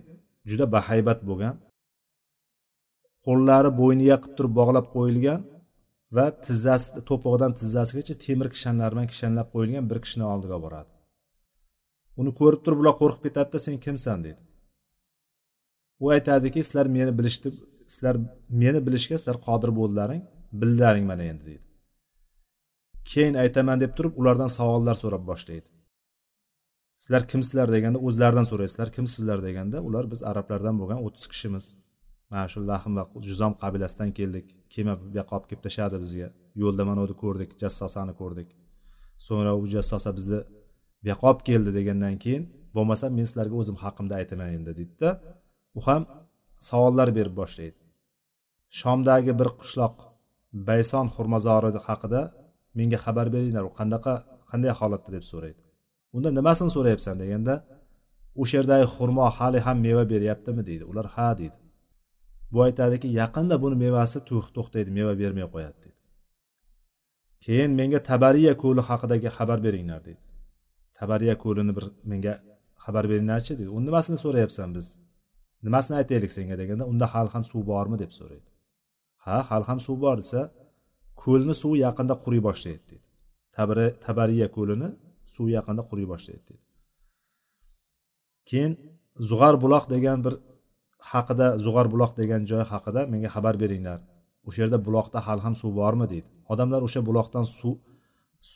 juda 0.49 0.65
bahaybat 0.75 1.19
bo'lgan. 1.29 1.55
Qo'llari 3.25 3.69
bo'yniga 3.81 4.17
qilib 4.21 4.35
turib 4.37 4.53
bog'lab 4.59 4.85
qo'yilgan 4.95 5.41
va 6.15 6.25
tizzasi 6.45 6.87
to'pig'idan 7.09 7.51
tizzasigacha 7.59 8.15
temir 8.25 8.47
kishanlar 8.55 8.89
bilan 8.93 9.07
kishanlab 9.13 9.47
qo'yilgan 9.53 9.85
bir 9.91 9.99
kishini 10.05 10.25
oldiga 10.33 10.57
boradi. 10.65 10.91
Uni 12.21 12.31
ko'rib 12.39 12.61
turib 12.65 12.79
ular 12.83 12.95
qo'rqib 13.01 13.23
ketadida 13.27 13.59
sen 13.67 13.75
kimsan? 13.85 14.19
deydi 14.25 14.41
u 15.99 16.09
aytadiki 16.09 16.63
sizlar 16.63 16.85
meni 16.85 17.17
bilishdi 17.17 17.51
sizlar 17.87 18.17
meni 18.49 18.79
bilishga 18.87 19.17
sizlar 19.17 19.37
qodir 19.47 19.71
bo'ldilaring 19.79 20.23
bildilaring 20.61 21.05
mana 21.11 21.23
endi 21.31 21.45
deydi 21.45 21.63
keyin 23.11 23.35
aytaman 23.43 23.81
deb 23.83 23.91
turib 23.97 24.13
ulardan 24.21 24.51
savollar 24.57 24.95
so'rab 25.03 25.23
boshlaydi. 25.31 25.67
Sizlar 27.03 27.23
kimsizlar? 27.31 27.67
deganda 27.75 27.99
o'zlaridan 28.07 28.45
so'raysizlar 28.51 28.89
kimsizlar 28.97 29.39
deganda 29.47 29.77
ular 29.87 30.05
biz 30.11 30.23
arablardan 30.31 30.75
bo'lgan 30.81 30.99
o'ttiz 31.05 31.25
kishimiz. 31.33 31.65
Mana 32.31 32.45
shu 32.51 32.59
lahm 32.71 32.91
va 32.97 33.03
juzom 33.27 33.53
qabilasidan 33.61 34.09
keldik. 34.17 34.47
Kema 34.73 34.93
bu 35.01 35.05
yoqqa 35.19 35.33
olib 35.37 35.47
kelib 35.49 35.63
tashladi 35.65 35.97
bizga? 36.05 36.27
Yo'lda 36.61 36.83
mana 36.89 36.99
uni 37.05 37.15
ko'rdik 37.23 37.51
jassosani 37.61 38.13
ko'rdik. 38.21 38.49
So'ngra 39.25 39.51
u 39.61 39.63
jassosa 39.73 40.09
bizni 40.17 40.39
bu 41.01 41.05
yoqqa 41.11 41.25
olib 41.31 41.41
keldi 41.49 41.71
degandan 41.79 42.15
keyin 42.23 42.43
bo'lmasa 42.75 43.05
men 43.17 43.25
sizlarga 43.29 43.55
o'zim 43.61 43.77
haqimda 43.83 44.13
aytaman 44.21 44.49
endi 44.57 44.71
deydida 44.79 45.09
u 45.77 45.81
ham 45.87 46.01
savollar 46.69 47.09
berib 47.17 47.35
boshlaydi. 47.41 47.77
Shomdagi 48.79 49.33
bir 49.39 49.49
qishloq 49.61 49.95
bayson 50.69 51.05
xurmozori 51.15 51.69
haqida 51.87 52.21
menga 52.77 52.97
xabar 53.05 53.27
beringlar 53.35 53.63
u 53.69 53.71
qanaqa 53.79 54.13
qanday 54.49 54.71
holatda? 54.79 55.09
deb 55.15 55.23
so'raydi. 55.31 55.61
Unda 56.15 56.29
nimasini 56.37 56.71
so'rayapsan? 56.75 57.15
deganda 57.21 57.53
o'sha 58.41 58.55
yerdagi 58.59 58.85
xurmo 58.95 59.25
hali 59.37 59.59
ham 59.65 59.77
meva 59.87 60.03
beryaptimi? 60.13 60.61
deydi. 60.69 60.83
Ular 60.91 61.07
ha 61.15 61.29
deydi. 61.41 61.57
Bu 62.55 62.59
aytadiki 62.67 63.07
yaqinda 63.21 63.55
buni 63.63 63.75
mevasi 63.85 64.17
to'xtaydi 64.55 64.89
meva 64.97 65.13
bermay 65.21 65.47
qo'yadi 65.53 65.77
deydi. 65.83 65.99
Keyin 67.45 67.71
menga 67.79 67.99
tabariya 68.09 68.53
ko'li 68.63 68.81
haqidagi 68.89 69.29
xabar 69.37 69.59
beringlar 69.65 70.01
deydi. 70.07 70.23
Tabariya 70.99 71.35
ko'lini 71.43 71.73
bir 71.77 71.85
menga 72.11 72.33
xabar 72.85 73.03
beringlarchi 73.11 73.53
deydi. 73.59 73.71
U 73.77 73.79
nimasini 73.87 74.17
so'rayapsan 74.23 74.69
biz? 74.77 74.87
Nimasini 75.65 75.95
aytaylik 76.01 76.31
senga 76.37 76.55
deganda 76.61 76.83
unda 76.91 77.05
hali 77.13 77.29
ham 77.35 77.43
suv 77.51 77.61
bormi 77.71 77.97
deb 78.03 78.11
so'raydi. 78.19 78.49
Ha 79.25 79.37
hali 79.49 79.65
ham 79.69 79.79
suv 79.87 79.97
bor 80.05 80.15
desa 80.21 80.41
ko'lni 81.23 81.55
suvi 81.61 81.77
yaqinda 81.87 82.15
quriy 82.23 82.41
boshlaydi 82.47 82.83
deydi. 82.91 83.07
Tabariya 84.05 84.47
ko'lini 84.57 84.89
suv 85.35 85.47
yaqinda 85.57 85.83
quriy 85.89 86.07
boshlaydi 86.13 86.43
deydi. 86.49 86.65
Keyin 88.49 88.73
zug'ar 89.29 89.55
buloq 89.63 89.85
degan 89.93 90.19
bir 90.25 90.33
haqida 91.11 91.47
zug'ar 91.65 91.87
buloq 91.93 92.11
degan 92.21 92.41
joy 92.51 92.63
haqida 92.71 93.01
menga 93.13 93.29
xabar 93.35 93.55
beringlar. 93.63 93.99
O'sha 94.47 94.59
yerda 94.63 94.79
buloqda 94.87 95.19
hali 95.27 95.41
ham 95.45 95.55
suv 95.61 95.71
bormi 95.81 96.05
deydi. 96.13 96.27
Odamlar 96.53 96.81
o'sha 96.87 97.01
buloqdan 97.09 97.45
suv 97.59 97.75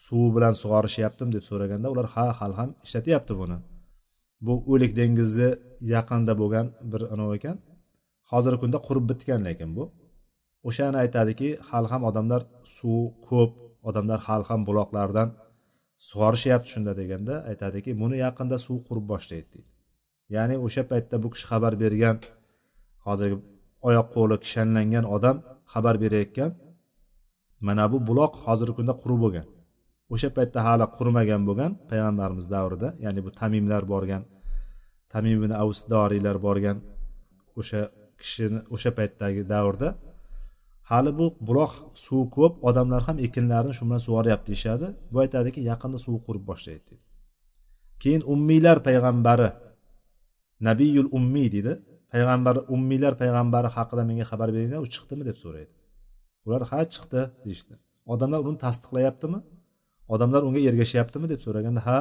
suv 0.03 0.27
bilan 0.35 0.53
sug'orishyaptimi 0.61 1.31
deb 1.35 1.43
so'raganda 1.49 1.87
ular 1.93 2.07
ha 2.13 2.25
hali 2.39 2.55
ham 2.59 2.69
ishlatyapti 2.85 3.33
buni. 3.41 3.57
Bu 4.45 4.53
o'lik 4.73 4.91
dengizni 4.99 5.49
yaqinida 5.93 6.33
bo'lgan 6.41 6.67
bir 6.91 7.01
anavi 7.13 7.33
ekan. 7.39 7.57
Hozirgi 8.31 8.59
kunda 8.63 8.79
qurib 8.87 9.05
bitgan 9.11 9.41
lekin 9.47 9.69
bu. 9.77 9.83
O'shani 10.69 10.97
aytadiki 11.03 11.49
hali 11.69 11.87
ham 11.93 12.01
odamlar 12.09 12.41
suv 12.77 13.01
ko'p 13.29 13.51
odamlar 13.89 14.19
hali 14.27 14.45
ham 14.49 14.61
buloqlardan 14.69 15.29
sug'orishyapti 16.09 16.67
shunda 16.73 16.93
deganda 17.01 17.35
aytadiki 17.51 17.91
buni 18.01 18.17
yaqinda 18.25 18.57
suv 18.65 18.77
qurib 18.87 19.05
boshlaydi 19.11 19.47
deydi. 19.53 19.69
Ya'ni 20.35 20.55
o'sha 20.65 20.83
paytda 20.91 21.15
bu 21.23 21.27
kishi 21.33 21.45
xabar 21.51 21.73
bergan 21.83 22.17
hozirgi 23.09 23.37
oyoq 23.87 24.07
qo'li 24.15 24.35
kishanlangan 24.43 25.05
odam 25.15 25.37
xabar 25.73 25.95
berayotgan 26.03 26.51
mana 27.67 27.83
bu 27.91 27.97
buloq 28.09 28.33
hozirgi 28.45 28.73
kunda 28.79 28.93
qurib 29.01 29.19
bo'lgan. 29.25 29.45
O'sha 30.13 30.29
paytda 30.37 30.59
hali 30.67 30.85
qurimagan 30.97 31.41
bo'lgan 31.49 31.71
payg'ambarimiz 31.89 32.47
davrida 32.55 32.89
ya'ni 33.05 33.19
bu 33.25 33.29
tamimlar 33.39 33.83
borgan 33.93 34.21
tamim 35.13 35.35
ibn 35.39 35.51
avsdoriylar 35.63 36.37
borgan 36.47 36.77
o'sha 37.59 37.81
kishini 38.21 38.59
o'sha 38.75 38.91
paytdagi 38.99 39.41
davrda 39.53 39.89
hali 40.91 41.11
bu 41.19 41.25
buloq 41.47 41.71
suvi 42.05 42.25
ko'p 42.35 42.53
odamlar 42.69 43.01
ham 43.07 43.17
ekinlarni 43.27 43.73
shu 43.77 43.83
bilan 43.87 44.01
sug'oryapti 44.07 44.47
deyishadi. 44.51 44.87
Bu 45.11 45.17
aytadiki 45.23 45.59
yaqinda 45.71 45.97
suv 46.05 46.15
qurib 46.25 46.43
boshlaydi 46.49 46.83
deydi. 46.89 47.05
Keyin 48.01 48.23
ummiylar 48.33 48.77
payg'ambari 48.87 49.49
nabiyul 50.67 51.09
ummiy 51.17 51.47
deydi. 51.55 51.73
Payg'ambar 52.13 52.55
ummiylar 52.75 53.13
payg'ambari 53.21 53.69
haqida 53.77 54.03
menga 54.09 54.25
xabar 54.31 54.49
beringlar 54.55 54.79
u 54.85 54.87
chiqdimi 54.95 55.23
deb 55.29 55.37
so'raydi. 55.43 55.73
Ular 56.45 56.61
ha 56.71 56.79
chiqdi 56.93 57.21
deyishdi. 57.45 57.73
Odamlar 58.13 58.39
uni 58.49 58.59
tasdiqlayaptimi? 58.65 59.39
Odamlar 60.13 60.41
unga 60.47 60.61
ergashyaptimi 60.69 61.27
deb 61.33 61.41
so'raganda 61.45 61.81
ha 61.87 61.99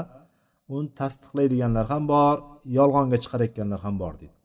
uni 0.76 0.88
tasdiqlaydiganlar 1.00 1.84
ham 1.92 2.04
bor 2.12 2.36
yolg'onga 2.78 3.18
chiqarayotganlar 3.24 3.80
ham 3.86 3.94
bor 4.02 4.14
deydi. 4.20 4.36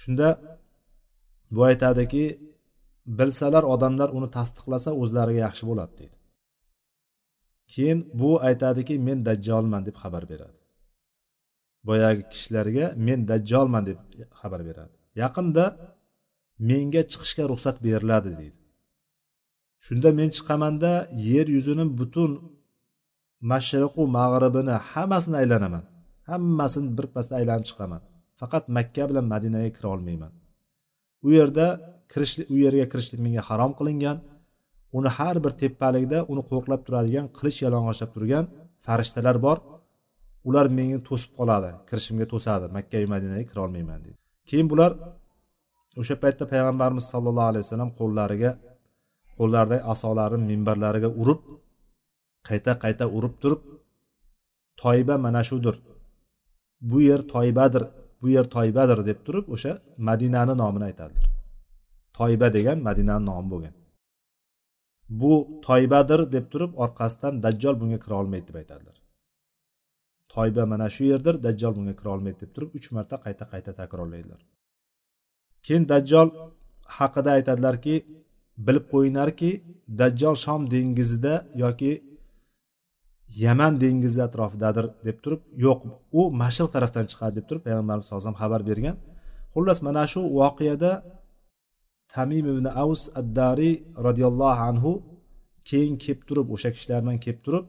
Shunda 0.00 0.28
bu 1.54 1.60
aytadiki 1.70 2.24
bilsalar 3.18 3.64
odamlar 3.74 4.08
uni 4.18 4.28
tasdiqlasa 4.38 4.90
o'zlariga 5.02 5.40
yaxshi 5.46 5.64
bo'ladi 5.70 5.94
deydi. 6.00 6.16
Keyin 7.72 7.98
bu 8.20 8.30
aytadiki 8.48 8.94
men 9.06 9.18
dajjolman 9.28 9.82
deb 9.88 9.96
xabar 10.02 10.24
beradi. 10.32 10.61
Boyagi 11.88 12.22
kishilarga 12.32 12.86
men 13.06 13.20
dajjolman 13.30 13.82
deb 13.88 13.98
xabar 14.40 14.60
beradi. 14.68 14.94
Yaqinda 15.22 15.64
menga 16.70 17.02
chiqishga 17.10 17.44
ruxsat 17.50 17.76
beriladi 17.86 18.30
deydi. 18.40 18.58
Shunda 19.84 20.10
men 20.18 20.28
chiqamanda 20.36 20.92
yer 21.30 21.46
yuzini 21.56 21.84
butun 22.00 22.30
mashriqu 23.50 24.02
mag'ribini 24.18 24.74
hammasini 24.90 25.36
aylanaman. 25.42 25.84
Hammasini 26.28 26.88
birpasda 26.98 27.34
aylanib 27.40 27.66
chiqaman. 27.70 28.02
Faqat 28.40 28.64
makka 28.76 29.04
bilan 29.10 29.26
madinaga 29.32 29.70
kira 29.76 29.88
olmayman. 29.94 30.32
U 31.26 31.28
yerda 31.38 31.66
kirish 32.12 32.34
u 32.54 32.56
yerga 32.64 32.86
kirishlik 32.92 33.20
menga 33.26 33.42
harom 33.48 33.72
qilingan. 33.78 34.18
Uni 34.98 35.10
har 35.16 35.36
bir 35.44 35.52
tepalikda 35.62 36.18
uni 36.32 36.42
qo'riqlab 36.50 36.80
turadigan 36.86 37.26
qilich 37.36 37.58
yalang'ochlab 37.64 38.10
turgan 38.14 38.44
farishtalar 38.86 39.36
bor. 39.46 39.58
Ular 40.48 40.66
meni 40.78 40.98
to'sib 41.08 41.30
qoladi 41.38 41.70
kirishimga 41.88 42.26
to'sadi 42.32 42.66
makka 42.76 42.98
madinaga 43.14 43.44
kira 43.50 43.60
olmayman 43.66 44.00
deydi. 44.04 44.18
Keyin 44.48 44.66
bular 44.72 44.92
o'sha 46.00 46.14
paytda 46.22 46.44
payg'ambarimiz 46.52 47.04
sollallohu 47.12 47.48
alayhi 47.52 47.64
vasallam 47.66 47.90
qo'llariga 48.00 48.50
qo'llaridagi 49.38 49.82
asolarini 49.92 50.44
minbarlariga 50.52 51.10
urib 51.22 51.40
qayta 52.48 52.72
qayta 52.84 53.04
urib 53.16 53.34
turib 53.42 53.62
toyba 54.82 55.14
mana 55.24 55.42
shudir 55.50 55.76
bu 56.90 56.98
yer 57.08 57.20
toybadir 57.34 57.84
bu 58.22 58.28
yer 58.28 58.46
toybadir 58.56 59.06
deb 59.06 59.18
turib 59.26 59.46
o'sha 59.54 59.72
madinani 60.08 60.54
nomini 60.62 60.84
aytadilar. 60.90 61.26
Toyba 62.18 62.52
degan 62.56 62.78
madinani 62.88 63.26
nomi 63.26 63.50
bo'lgan. 63.52 63.74
Bu 65.20 65.32
toybadir 65.66 66.20
deb 66.32 66.46
turib 66.52 66.72
orqasidan 66.84 67.42
dajjol 67.44 67.80
bunga 67.80 67.98
kira 68.04 68.14
olmaydi 68.14 68.46
deb 68.48 68.56
aytadilar. 68.62 69.01
Toyba 70.34 70.62
mana 70.72 70.86
shu 70.94 71.02
yerdir 71.12 71.34
dajjol 71.46 71.72
bunga 71.76 71.94
kira 71.98 72.10
olmaydi 72.14 72.38
deb 72.42 72.50
turib 72.54 72.70
uch 72.78 72.86
marta 72.96 73.16
qayta 73.24 73.44
qayta 73.52 73.70
takrorlaydilar. 73.80 74.40
Keyin 75.66 75.84
dajjol 75.92 76.28
haqida 76.98 77.30
aytadilarki 77.38 77.94
bilib 78.66 78.84
qo'yinglarki 78.92 79.50
dajjol 80.00 80.36
shom 80.44 80.60
dengizida 80.74 81.34
yoki 81.64 81.92
yaman 83.44 83.72
dengizi 83.82 84.20
atrofidadir 84.28 84.86
deb 85.06 85.18
turib 85.24 85.42
yo'q 85.66 85.80
u 86.20 86.22
mashriq 86.42 86.70
tarafdan 86.74 87.04
chiqadi 87.10 87.34
deb 87.38 87.46
turib 87.48 87.62
payg'ambarimiz 87.66 88.04
sallallohu 88.06 88.22
alayhi 88.22 88.34
vasallam 88.34 88.42
xabar 88.44 88.62
bergan. 88.70 88.96
Xullas 89.54 89.78
mana 89.86 90.04
shu 90.12 90.20
voqeada 90.38 90.92
tamim 92.14 92.46
ibn 92.54 92.66
avs 92.82 93.02
addariy 93.20 93.74
roziyallohu 94.06 94.62
anhu 94.70 94.92
keyin 95.68 95.94
kelib 96.02 96.20
turib 96.28 96.46
o'sha 96.54 96.70
kishilardan 96.74 97.16
kelib 97.24 97.40
turib 97.46 97.66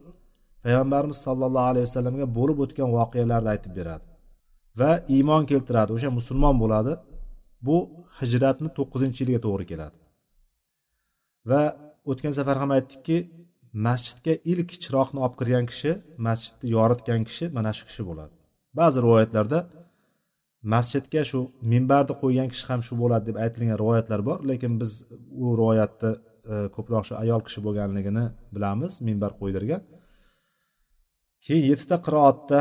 payg'ambarimiz 0.63 1.17
sollallohu 1.25 1.67
alayhi 1.71 1.85
vasallamga 1.87 2.27
bo'lib 2.37 2.57
o'tgan 2.65 2.89
voqealarni 2.97 3.49
aytib 3.53 3.73
beradi. 3.79 4.05
Va 4.79 4.91
iymon 5.15 5.43
keltiradi 5.51 5.91
o'sha 5.97 6.09
musulmon 6.19 6.55
bo'ladi. 6.63 6.93
Bu 7.67 7.77
hijratni 8.19 8.69
to'qqizinchi 8.77 9.19
yilga 9.23 9.39
to'g'ri 9.45 9.65
keladi. 9.71 9.97
Va 11.49 11.61
o'tgan 12.11 12.33
safar 12.39 12.57
ham 12.61 12.71
aytdikki 12.77 13.17
masjidga 13.87 14.33
ilk 14.51 14.69
chiroqni 14.83 15.19
olib 15.25 15.35
kirgan 15.39 15.65
kishi 15.71 15.91
masjidni 16.27 16.67
yoritgan 16.75 17.21
kishi 17.29 17.45
mana 17.57 17.71
shu 17.77 17.83
kishi 17.89 18.03
bo'ladi. 18.09 18.33
Ba'zi 18.79 18.97
rivoyatlarda 19.05 19.59
masjidga 20.73 21.21
shu 21.31 21.39
minbarni 21.73 22.13
qo'ygan 22.23 22.47
kishi 22.53 22.65
ham 22.71 22.81
shu 22.87 22.93
bo'ladi 23.01 23.23
deb 23.29 23.37
aytilgan 23.45 23.77
rivoyatlar 23.83 24.19
bor 24.29 24.39
lekin 24.51 24.71
biz 24.81 24.91
u 25.43 25.45
rivoyatni 25.59 26.11
e, 26.53 26.55
ko'proq 26.75 27.03
shu 27.09 27.13
ayol 27.23 27.41
kishi 27.47 27.59
bo'lganligini 27.65 28.25
bilamiz 28.55 28.93
minbar 29.07 29.31
qo'ydirgan. 29.41 29.81
Keyin 31.45 31.65
yettita 31.71 31.97
qiroatda 32.05 32.59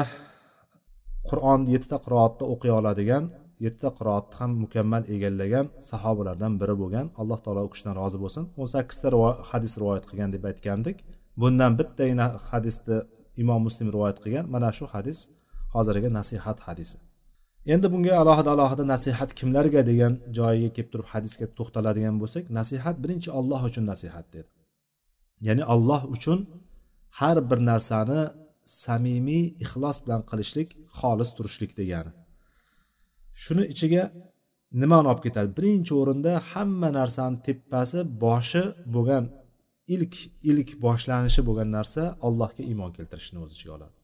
qur'onni 1.29 1.69
yettita 1.75 1.99
qiroatda 2.05 2.45
o'qiy 2.53 2.73
oladigan 2.81 3.25
yettita 3.65 3.91
qiroatni 3.99 4.35
ham 4.41 4.51
mukammal 4.63 5.03
egallagan 5.15 5.67
sahobalardan 5.91 6.53
biri 6.61 6.75
bo'lgan. 6.83 7.07
Alloh 7.21 7.39
taolo 7.45 7.63
u 7.67 7.71
kishidan 7.73 7.95
rozi 8.01 8.19
bo'lsin. 8.25 8.45
o'n 8.61 8.69
sakkizta 8.75 9.09
hadis 9.51 9.73
rivoyat 9.81 10.05
qilgan 10.11 10.31
deb 10.35 10.45
aytgandik. 10.51 10.97
Bundan 11.41 11.73
bittagina 11.79 12.27
hadisni 12.49 12.99
imom 13.43 13.61
muslim 13.67 13.89
rivoyat 13.95 14.19
qilgan. 14.25 14.45
Mana 14.55 14.71
shu 14.79 14.85
hadis 14.95 15.19
hozirgi 15.75 16.09
nasihat 16.19 16.59
hadisi. 16.67 16.97
Endi 17.75 17.87
bunga 17.95 18.13
alohida 18.23 18.51
alohida 18.55 18.85
nasihat 18.95 19.31
kimlarga 19.39 19.81
degan 19.91 20.13
joyiga 20.39 20.71
kelib 20.77 20.89
turib 20.93 21.09
hadisga 21.15 21.47
to'xtaladigan 21.59 22.17
bo'lsak 22.23 22.45
nasihat 22.59 22.97
birinchi 23.03 23.31
olloh 23.39 23.61
uchun 23.69 23.85
nasihat 23.93 24.27
dedi. 24.35 24.51
Ya'ni 25.47 25.65
olloh 25.75 26.03
uchun 26.17 26.39
har 27.21 27.37
bir 27.51 27.59
narsani 27.71 28.21
samimiy 28.83 29.45
ixlos 29.65 29.99
bilan 30.05 30.23
qilishlik 30.31 30.69
xolis 30.99 31.31
turishlik 31.37 31.73
degani. 31.81 32.13
Shuni 33.43 33.65
ichiga 33.73 34.03
nimani 34.81 35.07
olib 35.11 35.23
ketadi? 35.27 35.49
Birinchi 35.59 35.93
o'rinda 36.01 36.33
hamma 36.51 36.89
narsani 36.99 37.37
tepasi 37.47 38.01
boshi 38.25 38.63
bo'lgan 38.95 39.25
ilk 39.95 40.15
ilk 40.51 40.69
boshlanishi 40.85 41.41
bo'lgan 41.49 41.69
narsa 41.77 42.03
allohga 42.27 42.63
iymon 42.71 42.91
keltirishni 42.97 43.39
o'z 43.45 43.51
ichiga 43.57 43.73
oladi. 43.77 43.95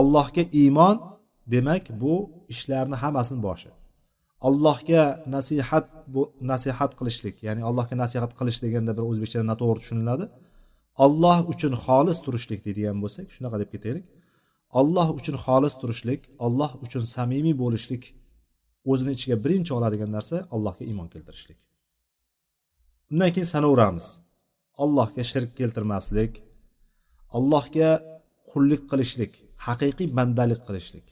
Allohga 0.00 0.42
iymon 0.62 0.96
demak 1.54 1.84
bu 2.02 2.14
ishlarni 2.54 2.96
hammasini 3.02 3.40
boshi. 3.48 3.70
Allohga 4.48 5.02
nasihat 5.34 5.86
bu 6.14 6.22
nasihat 6.52 6.92
qilishlik 6.98 7.36
ya'ni 7.46 7.62
allohga 7.68 7.94
nasihat 8.04 8.32
qilish 8.38 8.58
deganda 8.64 8.92
bir 8.96 9.04
o'zbekchada 9.10 9.44
noto'g'ri 9.50 9.78
tushuniladi. 9.82 10.24
Olloh 11.04 11.38
uchun 11.52 11.74
xolis 11.84 12.18
turishlik 12.24 12.60
deydigan 12.66 12.98
bo'lsak 13.02 13.26
shunaqa 13.34 13.56
deb 13.62 13.70
ketaylik. 13.74 14.06
Olloh 14.80 15.08
uchun 15.18 15.36
xolis 15.44 15.74
turishlik 15.80 16.20
olloh 16.46 16.70
uchun 16.84 17.04
samimiy 17.14 17.54
bo'lishlik 17.62 18.04
o'zini 18.90 19.12
ichiga 19.16 19.36
birinchi 19.44 19.72
oladigan 19.78 20.10
narsa 20.16 20.36
allohga 20.54 20.84
iymon 20.90 21.08
keltirishlik. 21.14 21.58
Undan 23.10 23.30
keyin 23.34 23.48
sanaveramiz. 23.54 24.06
Allohga 24.82 25.22
shirk 25.32 25.50
keltirmaslik 25.58 26.32
allohga 27.36 27.90
qullik 28.50 28.82
qilishlik 28.90 29.32
haqiqiy 29.66 30.08
bandalik 30.18 30.60
qilishlik. 30.66 31.06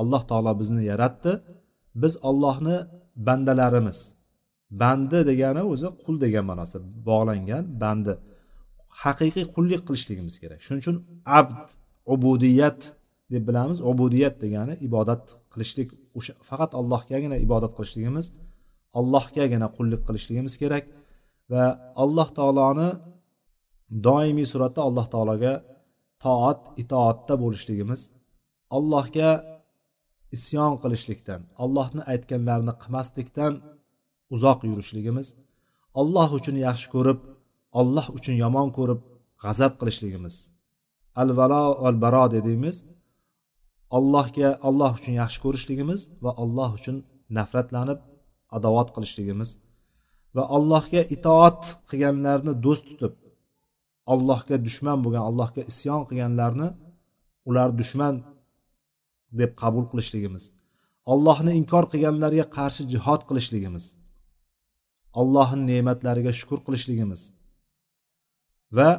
Alloh 0.00 0.22
taolo 0.30 0.52
bizni 0.60 0.82
yaratdi. 0.92 1.32
Biz 2.02 2.12
ollohni 2.28 2.76
bandalarimiz. 3.26 3.98
Bandi 4.82 5.18
degani 5.30 5.62
o'zi 5.72 5.88
qul 6.02 6.14
degan 6.24 6.44
ma'nosida 6.50 6.86
bog'langan 7.08 7.64
bandi. 7.82 8.14
Haqiqiy 9.02 9.44
qullik 9.54 9.82
qilishligimiz 9.88 10.34
kerak. 10.42 10.60
Shuning 10.64 10.82
uchun 10.84 10.96
abd 11.38 11.68
ubudiyat 12.14 12.80
deb 13.32 13.42
bilamiz. 13.48 13.78
Ubudiyat 13.90 14.34
degani 14.44 14.74
ibodat 14.88 15.24
qilishlik 15.52 15.88
o'sha 16.18 16.32
faqat 16.48 16.70
allohgagina 16.80 17.36
ibodat 17.46 17.72
qilishligimiz 17.76 18.26
allohgagina 18.98 19.68
qullik 19.76 20.02
qilishligimiz 20.06 20.54
kerak 20.62 20.84
va 21.52 21.64
alloh 22.02 22.28
taoloni 22.38 22.88
doimiy 24.06 24.46
suratda 24.52 24.80
alloh 24.88 25.06
taologa 25.14 25.52
toat 26.24 26.60
itoatda 26.82 27.34
bo'lishligimiz 27.42 28.00
allohga 28.76 29.30
isyon 30.36 30.72
qilishlikdan 30.82 31.40
allohni 31.64 32.02
aytganlarini 32.12 32.74
qilmaslikdan 32.82 33.52
uzoq 34.34 34.60
yurishligimiz 34.70 35.26
alloh 36.00 36.28
uchun 36.38 36.56
yaxshi 36.66 36.88
ko'rib 36.94 37.18
olloh 37.80 38.06
uchun 38.16 38.34
yomon 38.44 38.68
ko'rib 38.76 39.00
g'azab 39.42 39.72
qilishligimiz. 39.80 40.34
Al 41.20 41.30
valo 41.38 41.64
val 41.82 41.98
baro 42.04 42.24
dediğimiz 42.36 42.76
allohga 43.96 44.48
alloh 44.68 44.92
uchun 44.98 45.14
yaxshi 45.22 45.38
ko'rishligimiz 45.44 46.00
va 46.24 46.30
alloh 46.42 46.70
uchun 46.78 46.96
nafratlanib 47.36 48.00
adovat 48.56 48.88
qilishligimiz. 48.94 49.50
Va 50.36 50.44
allohga 50.56 51.02
itoat 51.16 51.60
qilganlarni 51.90 52.52
do'st 52.64 52.84
tutib 52.90 53.14
allohga 54.12 54.56
dushman 54.66 54.98
bo'lgan 55.04 55.24
allohga 55.30 55.62
isyon 55.72 56.02
qilganlarni 56.08 56.68
ular 57.48 57.68
dushman 57.80 58.14
deb 59.40 59.50
qabul 59.62 59.84
qilishligimiz. 59.92 60.44
Allohni 61.12 61.52
inkor 61.60 61.84
qilganlarga 61.92 62.44
qarshi 62.56 62.82
jihod 62.92 63.22
qilishligimiz. 63.28 63.84
Allohni 65.20 65.62
ne'matlariga 65.70 66.32
shukur 66.40 66.58
qilishligimiz. 66.66 67.20
Va 68.72 68.90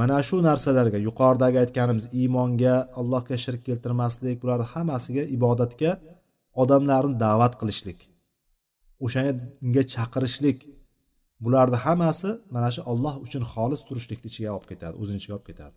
mana 0.00 0.18
shu 0.28 0.36
narsalarga 0.48 0.98
yuqoridagi 1.08 1.58
aytganimiz 1.64 2.04
iymonga 2.20 2.74
allohga 3.00 3.36
shirk 3.44 3.62
keltirmaslik 3.68 4.36
bularni 4.42 4.66
hammasiga 4.74 5.22
ibodatga 5.36 5.90
odamlarni 6.62 7.14
da'vat 7.24 7.54
qilishlik 7.60 7.98
o'shanga 9.04 9.82
chaqirishlik 9.94 10.58
bularni 11.44 11.78
hammasi 11.84 12.30
mana 12.54 12.68
shu 12.74 12.82
olloh 12.92 13.14
uchun 13.26 13.42
xolis 13.52 13.82
turishlikni 13.88 14.28
ichiga 14.32 14.50
olib 14.56 14.66
ketadi 14.72 14.94
o'zini 15.02 15.18
ichiga 15.20 15.34
olib 15.36 15.46
ketadi. 15.50 15.76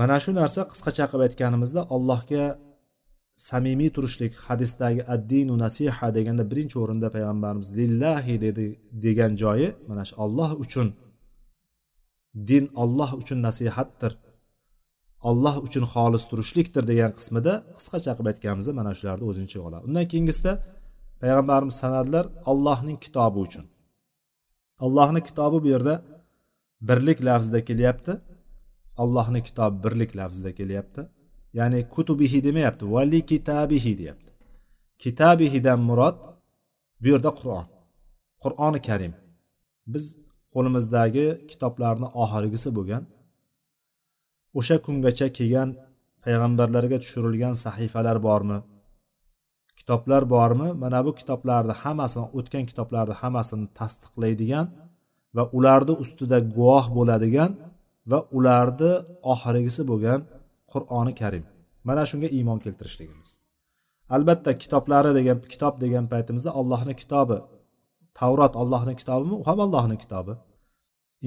Mana 0.00 0.16
shu 0.24 0.30
narsa 0.40 0.60
qisqacha 0.72 1.04
qilib 1.10 1.24
aytganimizda 1.28 1.80
allohga 1.94 2.44
samimiy 3.46 3.90
turishlik 3.96 4.32
hadisdagi 4.46 5.02
addinu 5.14 5.54
nasiha 5.64 6.08
deganda 6.16 6.44
birinchi 6.50 6.76
o'rinda 6.82 7.08
payg'ambarimiz 7.16 7.68
lillahi 7.80 8.34
dedi 8.46 8.66
degan 9.04 9.32
joyi 9.42 9.68
mana 9.88 10.02
shu 10.08 10.14
olloh 10.24 10.50
uchun. 10.64 10.88
Din 12.50 12.64
olloh 12.82 13.10
uchun 13.20 13.38
nasihatdir. 13.48 14.12
Olloh 15.30 15.56
uchun 15.66 15.84
xolis 15.92 16.24
turishlikdir 16.30 16.84
degan 16.90 17.10
qismida 17.18 17.52
qisqacha 17.76 18.12
qilib 18.16 18.28
aytganimizda 18.32 18.72
mana 18.80 18.90
shularni 18.98 19.24
o'zini 19.30 19.46
ichiga 19.48 19.64
oladi. 19.68 19.82
Undan 19.88 20.06
keyingisida 20.12 20.52
payg'ambarimiz 21.22 21.76
sanadilar 21.82 22.24
allohning 22.50 22.98
kitobi 23.04 23.38
uchun. 23.46 23.64
Allohni 24.84 25.20
kitobi 25.28 25.58
bu 25.64 25.68
yerda 25.74 25.94
birlik 26.88 27.18
lafzida 27.28 27.60
kelyapti. 27.68 28.12
Allohni 29.02 29.40
kitobi 29.48 29.76
birlik 29.84 30.10
lafzida 30.20 30.50
kelyapti. 30.60 31.02
Ya'ni 31.58 31.80
kutubihi 31.94 32.38
demayapti 32.46 32.84
vali 32.94 33.20
kitabihi 33.30 33.92
deyapti. 34.00 34.30
Kitabihidan 35.02 35.80
murod 35.88 36.16
bu 37.00 37.06
yerda 37.12 37.30
qur'on. 37.38 37.66
Qur'oni 38.42 38.80
karim. 38.88 39.12
Biz 39.92 40.04
qo'limizdagi 40.52 41.26
kitoblarni 41.50 42.08
oxirgisi 42.22 42.68
bo'lgan 42.76 43.02
o'sha 44.58 44.76
kungacha 44.86 45.26
kelgan 45.38 45.68
payg'ambarlarga 46.24 46.96
tushirilgan 47.02 47.54
sahifalar 47.64 48.16
bormi 48.28 48.58
kitoblar 49.78 50.22
bormi 50.34 50.68
mana 50.82 51.00
bu 51.06 51.10
kitoblarni 51.20 51.74
hammasini 51.82 52.26
o'tgan 52.38 52.64
kitoblarni 52.70 53.14
hammasini 53.20 53.66
tasdiqlaydigan 53.78 54.66
va 55.36 55.44
ularni 55.58 55.94
ustida 56.02 56.38
guvoh 56.56 56.84
bo'ladigan 56.96 57.50
va 58.10 58.18
ularni 58.38 58.92
oxirgisi 59.32 59.82
bo'lgan 59.90 60.20
qur'oni 60.72 61.12
karim. 61.20 61.44
Mana 61.88 62.02
shunga 62.10 62.28
iymon 62.36 62.58
keltirishligimiz. 62.64 63.30
Albatta 64.14 64.50
kitoblari 64.62 65.10
degan 65.18 65.38
kitob 65.52 65.74
degan 65.84 66.04
paytimizda 66.12 66.50
allohni 66.60 66.94
kitobi 67.02 67.38
tavrot 68.18 68.54
allohni 68.62 68.94
kitobimi 69.00 69.34
u 69.40 69.42
ham 69.48 69.58
allohni 69.66 69.96
kitobi. 70.02 70.34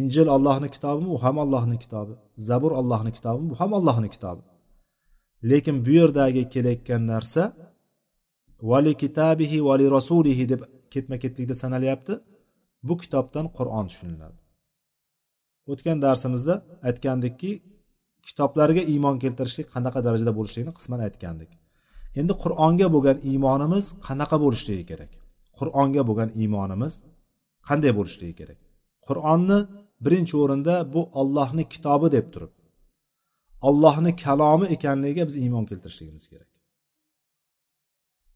Injil 0.01 0.27
allohni 0.36 0.69
kitobimi 0.75 1.10
u 1.15 1.17
ham 1.23 1.38
allohni 1.43 1.77
kitobi. 1.84 2.13
Zabur 2.47 2.71
allohni 2.82 3.12
kitobimi 3.17 3.47
bu 3.51 3.56
ham 3.62 3.71
allohni 3.80 4.10
kitobi. 4.15 4.41
Lekin 5.49 5.77
bu 5.86 5.91
yerdagi 5.99 6.43
kelayotgan 6.54 7.04
narsa 7.12 7.43
vali 8.69 8.93
kitabihi 9.04 9.58
vali 9.67 9.86
rasulihi 9.97 10.43
deb 10.51 10.62
ketma 10.93 11.17
ketlikda 11.23 11.56
sanalyapti 11.63 12.13
bu 12.88 12.93
kitobdan 13.04 13.45
qur'on 13.58 13.86
tushuniladi. 13.89 14.38
O'tgan 15.71 15.97
darsimizda 16.06 16.56
aytgandikki 16.88 17.51
kitoblarga 18.27 18.84
iymon 18.93 19.15
keltirishlik 19.23 19.67
qanaqa 19.75 19.99
darajada 20.05 20.34
bo'lishligini 20.38 20.73
qisman 20.77 20.99
aytgandik. 21.07 21.51
Endi 22.19 22.34
qur'onga 22.43 22.88
bo'lgan 22.95 23.17
iymonimiz 23.29 23.86
qanaqa 24.07 24.38
bo'lishligi 24.43 24.86
kerak? 24.91 25.12
Qur'onga 25.60 26.01
bo'lgan 26.10 26.29
iymonimiz 26.41 26.93
qanday 27.67 27.91
bo'lishligi 27.99 28.36
kerak? 28.41 28.60
Qur'onni 29.07 29.60
birinchi 30.05 30.36
o'rinda 30.43 30.75
bu 30.93 31.01
ollohni 31.21 31.63
kitobi 31.73 32.07
deb 32.17 32.27
turib 32.34 32.53
ollohni 33.67 34.12
kalomi 34.23 34.65
ekanligiga 34.75 35.23
biz 35.29 35.36
iymon 35.43 35.65
keltirishligimiz 35.69 36.25
kerak. 36.31 36.49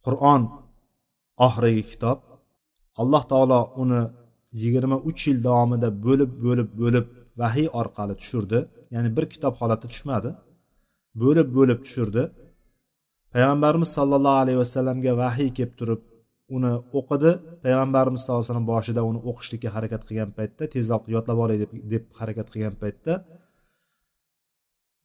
Qur'on 0.05 0.41
oxirgi 1.47 1.83
kitob 1.91 2.19
alloh 3.01 3.23
taolo 3.31 3.61
uni 3.83 4.01
yigirma 4.61 4.97
uch 5.09 5.21
yil 5.27 5.39
davomida 5.47 5.89
bo'lib 6.05 6.31
bo'lib 6.45 6.69
bo'lib 6.81 7.05
vahiy 7.41 7.67
orqali 7.81 8.13
tushirdi. 8.21 8.59
Ya'ni 8.93 9.09
bir 9.17 9.25
kitob 9.33 9.53
holatda 9.61 9.87
tushmadi. 9.93 10.29
Bo'lib 11.21 11.47
bo'lib 11.57 11.79
tushirdi. 11.85 12.23
Payg'ambarimiz 13.33 13.89
sollallohu 13.97 14.39
alayhi 14.43 14.59
vasallamga 14.63 15.11
vahiy 15.21 15.49
kelib 15.57 15.73
turib 15.79 16.01
uni 16.55 16.73
o'qidi. 16.99 17.31
Payg'ambarimiz 17.63 18.19
sallallohu 18.21 18.41
alayhi 18.41 18.51
vasallam 18.51 18.69
boshida 18.73 19.01
uni 19.09 19.19
o'qishlikka 19.29 19.69
harakat 19.75 20.01
qilgan 20.07 20.31
paytda 20.37 20.63
tezroq 20.75 21.03
yodlab 21.15 21.37
olay 21.45 21.57
deb 21.63 21.71
deb 21.93 22.03
harakat 22.19 22.47
qilgan 22.53 22.75
paytda 22.83 23.13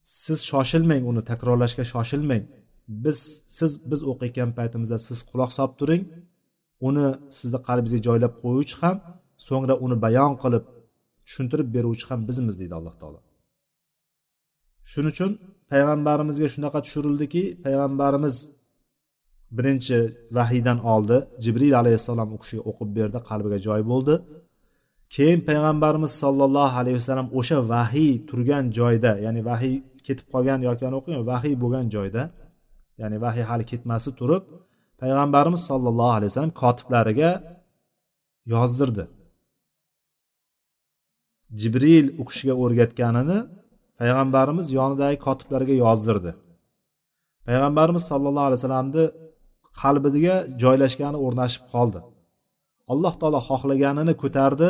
siz 0.01 0.39
shoshilmang 0.51 1.03
uni 1.11 1.21
takrorlashga 1.31 1.83
shoshilmang. 1.93 2.43
Biz 3.03 3.19
siz 3.57 3.71
biz 3.91 3.99
o'qiyotgan 4.11 4.49
paytimizda 4.57 4.97
siz 5.07 5.19
quloq 5.29 5.51
solib 5.57 5.75
turing. 5.81 6.03
Uni 6.87 7.07
sizni 7.37 7.59
qalbingizga 7.67 8.01
joylab 8.07 8.33
qo'yuvchi 8.43 8.75
ham 8.81 8.97
so'ngra 9.47 9.75
uni 9.85 9.95
bayon 10.05 10.33
qilib 10.43 10.63
tushuntirib 11.25 11.67
beruvchi 11.75 12.05
ham 12.09 12.19
bizmiz 12.29 12.55
deydi 12.61 12.75
alloh 12.79 12.95
taolo. 13.01 13.19
Shuning 14.91 15.11
uchun 15.13 15.31
payg'ambarimizga 15.71 16.47
shunaqa 16.53 16.79
tushirildiki 16.85 17.43
payg'ambarimiz 17.65 18.35
birinchi 19.57 19.99
vahiydan 20.37 20.79
oldi. 20.93 21.17
Jibril 21.43 21.73
alayhissalom 21.81 22.29
u 22.35 22.37
kishiga 22.43 22.63
o'qib 22.69 22.89
berdi 22.97 23.19
qalbiga 23.29 23.57
joy 23.67 23.81
bo'ldi. 23.91 24.15
Keyin 25.15 25.39
payg'ambarimiz 25.49 26.11
sollallohu 26.23 26.75
alayhi 26.81 26.97
vasallam 27.01 27.29
o'sha 27.39 27.57
vahiy 27.73 28.13
turgan 28.29 28.65
joyda 28.79 29.11
ya'ni 29.25 29.41
vahiy 29.49 29.75
ketib 30.07 30.27
qolgan 30.33 30.59
yoki 30.67 30.83
o'qigan 30.99 31.23
vahiy 31.31 31.53
bo'lgan 31.63 31.85
joyda 31.95 32.23
ya'ni 33.01 33.17
vahiy 33.25 33.45
hali 33.49 33.65
ketmasi 33.71 34.09
turib 34.19 34.43
payg'ambarimiz 35.01 35.61
sollallohu 35.69 36.13
alayhi 36.17 36.29
vasallam 36.31 36.55
kotiblariga 36.63 37.31
yozdirdi. 38.53 39.03
Jibril 41.61 42.05
u 42.21 42.23
kishiga 42.29 42.53
o'rgatganini 42.63 43.39
payg'ambarimiz 44.01 44.67
yonidagi 44.79 45.17
kotiblarga 45.25 45.75
yozdirdi. 45.83 46.31
Payg'ambarimiz 47.47 48.03
sollallohu 48.11 48.47
alayhi 48.47 48.59
vasallamni 48.59 49.05
qalbiga 49.81 50.35
joylashgani 50.63 51.17
o'rnashib 51.25 51.63
qoldi. 51.73 51.99
Alloh 52.91 53.13
taolo 53.21 53.39
xohlaganini 53.49 54.13
ko'tardi 54.23 54.69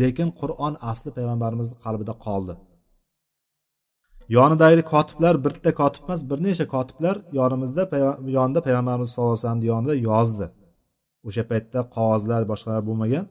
lekin 0.00 0.28
qur'on 0.40 0.74
asli 0.90 1.10
payg'ambarimizni 1.16 1.76
qalbida 1.84 2.14
qoldi. 2.26 2.54
Yonidagi 4.36 4.82
kotiblar 4.92 5.34
bitta 5.46 5.70
kotib 5.80 6.02
emas 6.06 6.20
bir 6.30 6.38
necha 6.46 6.66
kotiblar 6.74 7.16
yonimizda 7.38 7.82
yonida 8.36 8.60
payg'ambarimiz 8.66 9.08
sallallohu 9.12 9.32
alayhi 9.32 9.44
vasallamni 9.44 9.66
yonida 9.72 9.94
yozdi. 10.08 10.46
O'sha 11.28 11.42
paytda 11.50 11.80
qog'ozlar 11.96 12.42
boshqalar 12.50 12.82
bo'lmagan. 12.88 13.24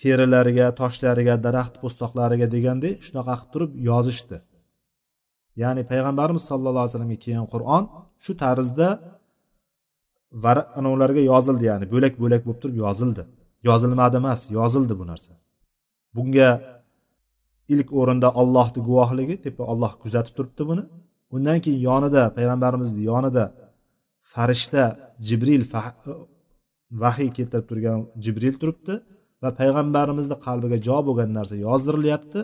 Terilariga 0.00 0.66
toshlariga 0.80 1.34
daraxt 1.46 1.74
po'stoqlariga 1.82 2.46
degandek 2.54 2.94
shunaqa 3.06 3.34
qilib 3.38 3.50
turib 3.52 3.70
yozishdi. 3.90 4.36
Ya'ni 5.62 5.82
payg'ambarimiz 5.90 6.42
sallallohu 6.50 6.84
alayhi 6.84 6.92
vasallamga 6.92 7.18
kelgan 7.24 7.46
qur'on 7.54 7.84
shu 8.24 8.32
tarzda 8.42 8.88
ularga 10.94 11.22
yozildi 11.32 11.64
ya'ni 11.70 11.86
bo'lak 11.94 12.14
bo'lak 12.22 12.42
bo'lib 12.46 12.60
turib 12.62 12.76
yozildi. 12.84 13.22
Yozilmadi 13.68 14.16
emas 14.22 14.40
yozildi 14.58 14.94
bu 15.00 15.04
narsa. 15.10 15.32
Bunga 16.16 16.48
ilk 17.74 17.88
o'rinda 18.00 18.28
ollohni 18.40 18.80
guvohligi 18.88 19.36
tepa 19.44 19.62
olloh 19.72 19.92
kuzatib 20.02 20.34
turibdi 20.36 20.62
buni. 20.70 20.84
Undan 21.34 21.58
keyin 21.64 21.80
yonida 21.88 22.22
payg'ambarimizni 22.36 23.02
yonida 23.10 23.44
farishta 24.32 24.84
jibril 25.28 25.64
vahiy 27.02 27.30
keltirib 27.36 27.66
turgan 27.70 27.98
jibril 28.24 28.54
turibdi. 28.62 28.94
Va 29.42 29.50
payg'ambarimizni 29.60 30.36
qalbiga 30.46 30.78
jo 30.86 30.98
bo'lgan 31.06 31.30
narsa 31.38 31.54
yozdirilyapti 31.66 32.40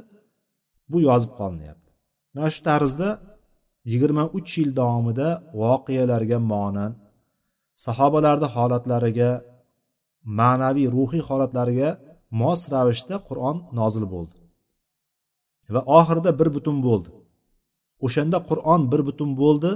bu 0.90 0.98
yozib 1.08 1.32
qolinyapti. 1.40 1.90
Mana 2.34 2.48
shu 2.54 2.61
tarzda 2.68 3.08
yigirma 3.90 4.24
uch 4.38 4.50
yil 4.61 4.70
davomida 4.80 5.28
voqealarga 5.61 6.38
monan 6.52 6.92
sahobalarni 7.87 8.48
holatlariga 8.56 9.30
ma'naviy 10.40 10.88
ruhiy 10.96 11.22
holatlariga 11.28 11.90
mos 12.40 12.61
ravishda 12.72 13.16
qur'on 13.28 13.56
nozil 13.78 14.04
bo'ldi. 14.14 14.37
Va 15.74 15.82
oxirida 15.98 16.30
bir 16.40 16.48
butun 16.56 16.76
bo'ldi. 16.87 17.11
O'shanda 18.06 18.38
qur'on 18.48 18.80
bir 18.92 19.00
butun 19.08 19.30
bo'ldi. 19.42 19.72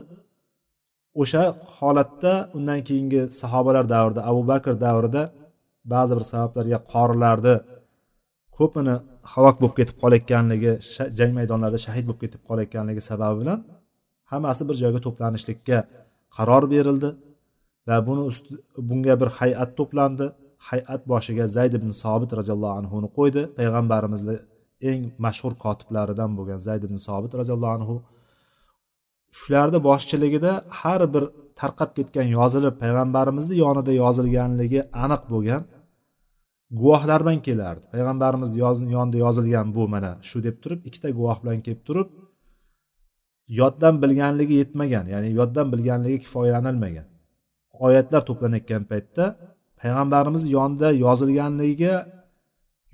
O'sha 1.22 1.44
holatda 1.76 2.32
undan 2.56 2.80
keyingi 2.88 3.22
sahobalar 3.40 3.84
davrida 3.94 4.20
abu 4.30 4.42
bakr 4.50 4.72
davrida 4.86 5.22
ba'zi 5.92 6.12
bir 6.18 6.24
sabablarga 6.32 6.78
qorilarni 6.92 7.54
ko'pini 8.58 8.94
halok 9.32 9.56
bo'lib 9.60 9.76
ketib 9.80 9.96
qolayotganligi 10.02 10.72
jang 11.18 11.32
maydonlarida 11.38 11.80
shahid 11.86 12.04
bo'lib 12.08 12.20
ketib 12.24 12.42
qolayotganligi 12.48 13.02
sababi 13.10 13.36
bilan 13.42 13.58
hammasi 14.32 14.62
bir 14.68 14.76
joyga 14.82 15.00
to'planishlikka 15.06 15.78
qaror 16.36 16.64
berildi 16.74 17.10
va 17.88 17.96
buni 18.06 18.22
bunga 18.88 19.14
bir 19.20 19.28
hay'at 19.38 19.70
to'plandi. 19.78 20.26
Hay'at 20.70 21.02
boshiga 21.12 21.44
zayd 21.56 21.72
ibn 21.78 21.90
sobit 22.02 22.30
roziyallohu 22.38 22.74
anhuni 22.80 23.08
qo'ydi. 23.18 23.42
Payg'ambarimizni 23.58 24.36
eng 24.90 25.02
mashhur 25.24 25.52
kotiblaridan 25.64 26.30
bo'lgan 26.38 26.60
zayd 26.68 26.82
ibn 26.88 26.96
sobit 27.08 27.32
roziyallohu 27.40 27.74
anhu 27.78 27.96
shularni 29.40 29.78
boshchiligida 29.88 30.52
har 30.80 31.00
bir 31.14 31.24
tarqab 31.60 31.90
ketgan 31.98 32.28
yozilib 32.38 32.74
payg'ambarimizni 32.82 33.54
yonida 33.64 33.92
yozilganligi 34.02 34.80
aniq 35.04 35.22
bo'lgan 35.32 35.62
guvohlar 36.80 37.20
bilan 37.24 37.40
kelardi 37.46 37.84
payg'ambarimizni 37.94 38.58
yonida 38.96 39.18
yozilgan 39.24 39.66
bu 39.76 39.82
mana 39.94 40.12
shu 40.28 40.38
deb 40.46 40.56
turib 40.62 40.80
ikkita 40.88 41.08
guvoh 41.18 41.38
bilan 41.42 41.58
kelib 41.66 41.82
turib 41.88 42.08
yoddan 43.60 43.94
bilganligi 44.02 44.54
yetmagan 44.62 45.06
ya'ni 45.14 45.28
yoddan 45.40 45.66
bilganligi 45.72 46.18
kifoyalanilmagan. 46.24 47.06
Oyatlar 47.86 48.22
to'planayotgan 48.28 48.82
paytda 48.90 49.24
payg'ambarimizni 49.80 50.50
yonida 50.58 50.88
yozilganligiga 51.04 51.94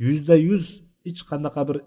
yuzda 0.05 0.35
yuz 0.49 0.65
hech 1.07 1.21
qanaqa 1.31 1.63
bir 1.69 1.79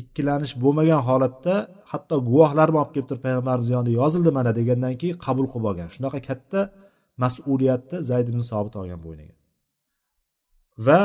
ikkilanish 0.00 0.54
bo'lmagan 0.62 1.00
holatda 1.08 1.54
hatto 1.92 2.16
guvohlar 2.28 2.68
olib 2.80 2.90
kelib 2.94 3.08
turib 3.10 3.22
payg'ambarimiz 3.26 3.68
yonida 3.74 3.92
yozildi 4.00 4.30
mana 4.38 4.50
degandan 4.58 4.94
keyin 5.00 5.16
qabul 5.26 5.46
qilib 5.52 5.66
olgan. 5.70 5.88
Shunaqa 5.94 6.18
katta 6.28 6.60
mas'uliyatni 7.24 7.98
zayd 8.10 8.26
ibn 8.32 8.42
sobit 8.50 8.74
olgan 8.80 9.00
bo'yniga. 9.06 9.34
Va 10.86 11.00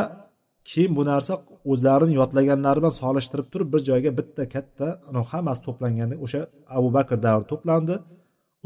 keyin 0.70 0.92
bu 0.98 1.04
narsa 1.12 1.34
o'zlarini 1.72 2.14
yodlaganlari 2.20 2.80
bilan 2.82 2.94
solishtirib 3.02 3.48
turib 3.54 3.70
bir 3.74 3.82
joyga 3.90 4.12
bitta 4.20 4.44
katta 4.56 4.88
hammasi 5.32 5.62
to'planganda 5.68 6.16
o'sha 6.26 6.42
abu 6.78 6.90
bakr 6.98 7.18
davri 7.28 7.46
to'plandi. 7.52 7.96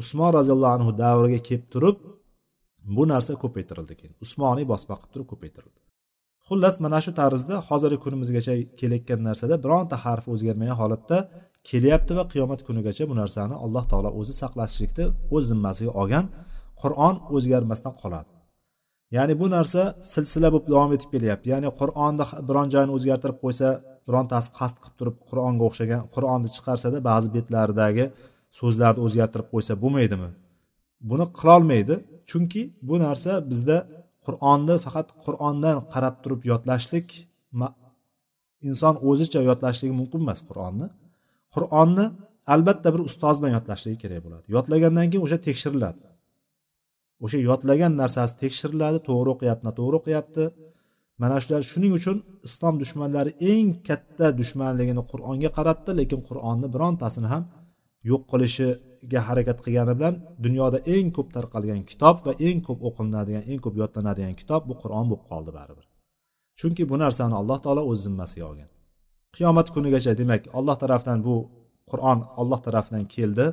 Usmon 0.02 0.32
roziyallohu 0.38 0.74
anhu 0.78 0.92
davriga 1.04 1.40
kelib 1.48 1.66
turib 1.74 1.98
bu 2.96 3.04
narsa 3.14 3.34
ko'paytirildi 3.44 3.94
keyin. 4.00 4.14
Usmoniy 4.26 4.66
bosma 4.74 4.96
qilib 5.00 5.12
turib 5.14 5.28
ko'paytirildi. 5.32 5.80
Xullas 6.48 6.76
mana 6.86 7.00
shu 7.06 7.12
tarzda 7.22 7.56
hozirgi 7.70 8.00
kunimizgacha 8.06 8.54
kelayotgan 8.80 9.20
narsada 9.28 9.56
bironta 9.64 9.96
harf 10.06 10.26
o'zgarmagan 10.34 10.78
holatda 10.82 11.18
kelyapti 11.70 12.12
va 12.18 12.24
qiyomat 12.34 12.62
kunigacha 12.68 13.04
bu 13.12 13.16
narsani 13.22 13.56
alloh 13.66 13.84
taolo 13.92 14.10
o'zi 14.20 14.34
saqlashlikni 14.42 15.06
o'z 15.36 15.44
zimmasiga 15.52 15.92
olgan 16.02 16.26
qur'on 16.82 17.16
o'zgarmasdan 17.36 17.94
qoladi. 18.02 18.32
Ya'ni 19.16 19.34
bu 19.42 19.48
narsa 19.56 19.82
silsila 20.14 20.48
bo'lib 20.54 20.68
davom 20.74 20.92
etib 20.98 21.10
kelyapti. 21.16 21.48
Ya'ni 21.54 21.70
qur'onni 21.80 22.26
biron 22.50 22.68
joyini 22.74 22.92
o'zgartirib 22.98 23.38
qo'ysa 23.44 23.68
birontasi 24.08 24.50
qasd 24.60 24.76
qilib 24.84 24.96
turib 25.00 25.18
qur'onga 25.30 25.64
o'xshagan 25.70 26.02
qur'onni 26.16 26.50
chiqarsada 26.56 26.98
ba'zi 27.10 27.28
betlaridagi 27.36 28.06
so'zlarni 28.60 29.02
o'zgartirib 29.08 29.48
qo'ysa 29.54 29.74
bo'lmaydimi? 29.84 30.30
Buni 31.10 31.26
qilolmaydi. 31.40 31.96
Chunki 32.30 32.62
bu 32.90 32.96
narsa 33.06 33.32
bizda 33.52 33.78
qur'onni 34.26 34.76
faqat 34.86 35.08
qur'ondan 35.26 35.78
qarab 35.94 36.16
turib 36.24 36.42
yodlashlik 36.52 37.08
inson 38.70 38.96
o'zicha 39.10 39.40
yodlashligi 39.50 39.94
mumkin 40.02 40.20
emas 40.26 40.40
qur'onni. 40.50 40.88
Qur'onni 41.56 42.06
albatta 42.54 42.88
bir 42.94 43.02
ustoz 43.10 43.36
bilan 43.42 43.54
yodlashligi 43.58 43.98
kerak 44.04 44.22
bo'ladi. 44.26 44.46
Yodlagandan 44.56 45.06
keyin 45.12 45.24
o'sha 45.28 45.38
tekshiriladi. 45.48 46.02
O'sha 47.24 47.40
yodlagan 47.50 47.94
narsasi 48.02 48.34
tekshiriladi 48.44 49.00
to'g'ri 49.08 49.30
o'qiyapti 49.36 49.64
noto'g'ri 49.70 49.96
o'qiyapti. 50.02 50.44
Mana 51.22 51.36
shular 51.44 51.62
shuning 51.72 51.94
uchun 52.00 52.18
islom 52.48 52.76
dushmanlari 52.82 53.32
eng 53.54 53.68
katta 53.88 54.28
dushmanligini 54.40 55.04
qur'onga 55.12 55.50
qaratdi 55.58 55.92
lekin 56.00 56.20
qur'onni 56.28 56.68
birontasini 56.76 57.28
ham 57.34 57.44
yo'q 58.10 58.24
qilishiga 58.32 59.20
harakat 59.28 59.58
qilgani 59.66 59.94
bilan 60.00 60.16
dunyoda 60.46 60.80
eng 60.96 61.08
ko'p 61.18 61.30
tarqalgan 61.36 61.82
kitob 61.92 62.16
va 62.26 62.32
eng 62.48 62.60
ko'p 62.68 62.80
o'qilinadigan 62.88 63.44
eng 63.52 63.60
ko'p 63.66 63.76
yodlanadigan 63.82 64.36
kitob 64.42 64.62
bu 64.70 64.74
qur'on 64.82 65.06
bo'lib 65.10 65.24
qoldi 65.32 65.52
baribir. 65.58 65.86
Chunki 66.60 66.84
bu 66.92 66.96
narsani 67.04 67.36
alloh 67.42 67.58
taolo 67.66 67.82
o'z 67.92 68.00
zimmasiga 68.06 68.46
olgan. 68.52 68.70
Qiyomat 69.36 69.68
kunigacha 69.76 70.12
demak 70.22 70.44
alloh 70.58 70.76
tarafdan 70.84 71.20
bu 71.28 71.36
qur'on 71.92 72.20
alloh 72.42 72.60
tarafidan 72.66 73.06
keldi 73.16 73.46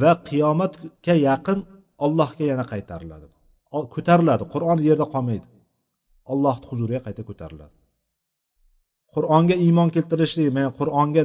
va 0.00 0.12
qiyomatga 0.28 1.14
yaqin 1.28 1.58
allohga 2.04 2.44
yana 2.52 2.64
qaytariladi. 2.72 3.26
Ko'tariladi. 3.94 4.44
Qur'on 4.54 4.78
yerda 4.88 5.06
qolmaydi. 5.14 5.46
Ollohni 6.32 6.66
huzuriga 6.70 7.00
qayta 7.06 7.22
ko'tariladi. 7.28 7.74
Qur'onga 9.14 9.56
iymon 9.66 9.88
keltirishlik 9.96 10.48
mana 10.56 10.70
qur'onga 10.80 11.22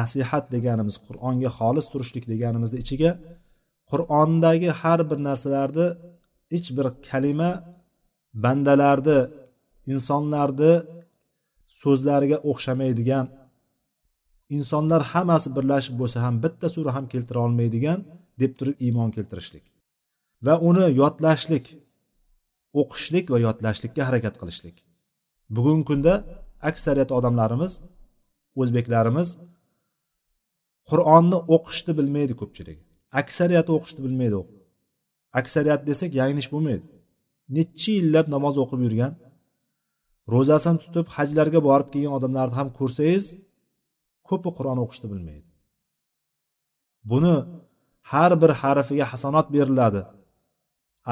nasihat 0.00 0.44
deganimiz 0.54 0.96
qur'onga 1.06 1.50
xolis 1.58 1.86
turishlik 1.92 2.24
deganimizni 2.32 2.78
ichiga 2.84 3.10
qur'ondagi 3.90 4.70
har 4.80 5.00
bir 5.10 5.18
narsalarni 5.28 5.86
hech 6.52 6.68
bir 6.76 6.86
kalima 7.08 7.50
bandalarni 8.44 9.18
insonlarni 9.92 10.72
so'zlariga 11.82 12.38
o'xshamaydigan 12.50 13.26
insonlar 14.56 15.02
hammasi 15.12 15.48
birlashib 15.56 15.94
bo'lsa 16.00 16.18
ham 16.24 16.34
bitta 16.44 16.66
sura 16.74 16.90
ham 16.96 17.04
keltira 17.12 17.40
olmaydigan 17.46 17.98
deb 18.40 18.52
turib 18.58 18.76
iymon 18.86 19.10
keltirishlik. 19.16 19.64
Va 20.46 20.54
uni 20.68 20.86
yodlashlik 21.00 21.66
o'qishlik 22.80 23.26
va 23.32 23.38
yodlashlikka 23.46 24.02
harakat 24.08 24.34
qilishlik. 24.40 24.76
Bugungi 25.56 25.84
kunda 25.90 26.14
aksariyat 26.70 27.10
odamlarimiz 27.18 27.72
o'zbeklarimiz 28.60 29.28
qur'onni 30.90 31.38
o'qishni 31.56 31.92
bilmaydi 31.98 32.34
ko'pchilik. 32.40 32.78
Aksariyati 33.20 33.70
o'qishni 33.76 34.00
bilmaydi. 34.06 34.40
Aksariyat 35.40 35.82
desak 35.88 36.10
yanglish 36.20 36.48
bo'lmaydi. 36.54 36.84
Necha 37.56 37.92
yillab 37.98 38.26
namoz 38.34 38.54
o'qib 38.62 38.80
yurgan 38.86 39.12
ro'zasini 40.34 40.78
tutib 40.84 41.06
hajlarga 41.16 41.60
borib 41.68 41.88
kelgan 41.92 42.14
odamlarni 42.18 42.54
ham 42.60 42.68
ko'rsangiz 42.78 43.24
ko'pi 44.28 44.50
qur'on 44.58 44.78
o'qishni 44.84 45.08
bilmaydi. 45.12 45.48
Buni 47.10 47.34
har 48.10 48.32
bir 48.42 48.50
harfiga 48.62 49.06
hasanot 49.12 49.46
beriladi. 49.56 50.02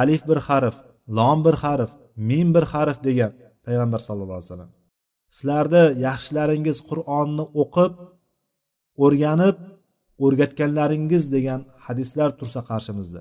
Alif 0.03 0.23
bir 0.29 0.39
harf 0.49 0.77
lom 1.19 1.39
bir 1.47 1.57
harf 1.65 1.91
mim 2.29 2.49
bir 2.55 2.65
harf 2.73 2.99
degan 3.09 3.33
payg'ambar 3.67 4.01
sallallohu 4.07 4.39
alayhi 4.39 4.51
vasallam. 4.51 4.73
Sizlarni 5.37 5.85
yaxshilaringiz 6.07 6.79
qur'onni 6.91 7.45
o'qib 7.63 7.93
o'rganib 9.05 9.57
o'rgatganlaringiz 10.25 11.25
degan 11.37 11.61
hadislar 11.87 12.31
tursa 12.39 12.61
qarshimizda. 12.71 13.21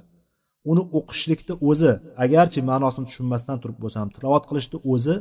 Uni 0.71 0.83
o'qishlikni 0.97 1.55
o'zi 1.69 1.91
agarchi 2.25 2.59
ma'nosini 2.71 3.05
tushunmasdan 3.09 3.57
turib 3.63 3.77
bo'lsa 3.83 3.97
ham 4.01 4.09
tilovat 4.15 4.43
qilishni 4.49 4.77
o'zi 4.93 5.15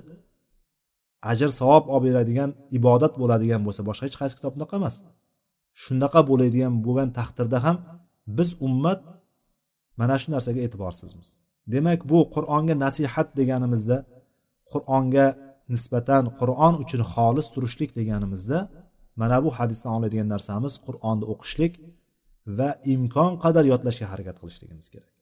ajr 1.30 1.50
savob 1.60 1.84
olib 1.94 2.04
beradigan 2.06 2.50
ibodat 2.78 3.12
bo'ladigan 3.20 3.60
bo'lsa 3.66 3.82
boshqa 3.88 4.04
hech 4.08 4.18
qaysi 4.20 4.34
kitob 4.38 4.52
unaqa 4.58 4.74
emas 4.80 4.94
shunaqa 5.82 6.20
bo'ladigan 6.30 6.72
bo'lgan 6.86 7.08
taqdirda 7.18 7.58
ham 7.66 7.76
biz 8.36 8.50
ummat 8.66 9.00
mana 10.00 10.16
shu 10.22 10.28
narsaga 10.34 10.60
e'tiborsizmiz. 10.66 11.28
Demak 11.75 12.01
bu 12.11 12.18
qur'onga 12.35 12.75
nasihat 12.85 13.29
deganimizda 13.38 13.96
qur'onga 14.72 15.27
nisbatan 15.75 16.25
qur'on 16.40 16.75
uchun 16.83 17.03
xolis 17.12 17.46
turishlik 17.55 17.90
deganimizda 18.01 18.59
mana 19.20 19.37
bu 19.44 19.51
hadisdan 19.59 19.92
oladigan 19.98 20.29
narsamiz 20.35 20.75
qur'onni 20.87 21.25
o'qishlik 21.33 21.72
va 22.59 22.68
imkon 22.94 23.33
qadar 23.44 23.64
yodlashga 23.72 24.07
harakat 24.12 24.37
qilishligimiz 24.42 24.88
kerak. 24.94 25.12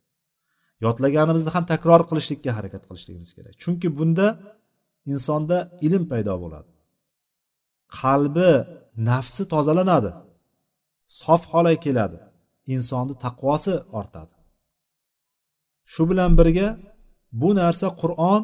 Yodlaganimizni 0.84 1.50
ham 1.56 1.64
takror 1.72 2.00
qilishlikka 2.10 2.50
harakat 2.58 2.82
qilishligimiz 2.88 3.30
kerak. 3.36 3.54
Chunki 3.62 3.88
bunda 3.98 4.26
insonda 5.12 5.58
ilm 5.86 6.04
paydo 6.12 6.34
bo'ladi. 6.44 6.70
Qalbi 8.00 8.52
nafsi 9.10 9.42
tozalanadi. 9.52 10.10
Sof 11.20 11.42
holga 11.52 11.74
keladi. 11.86 12.18
Insonni 12.74 13.14
taqvosi 13.24 13.74
ortadi. 14.00 14.34
Shu 15.92 16.02
bilan 16.10 16.32
birga 16.40 16.68
bu 17.42 17.50
narsa 17.60 17.86
qur'on 18.02 18.42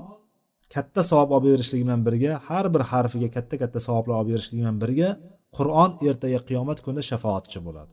katta 0.75 1.03
savob 1.11 1.31
olib 1.37 1.47
berishligi 1.53 1.85
bilan 1.87 2.03
birga 2.09 2.33
har 2.49 2.67
bir 2.75 2.83
harfiga 2.91 3.29
katta 3.37 3.55
katta 3.63 3.81
savoblar 3.87 4.15
olib 4.21 4.31
berishligi 4.33 4.61
bilan 4.63 4.79
birga 4.85 5.09
qur'on 5.57 5.91
ertaga 6.09 6.41
qiyomat 6.49 6.79
kunida 6.85 7.03
shafoatchi 7.11 7.59
bo'ladi. 7.67 7.93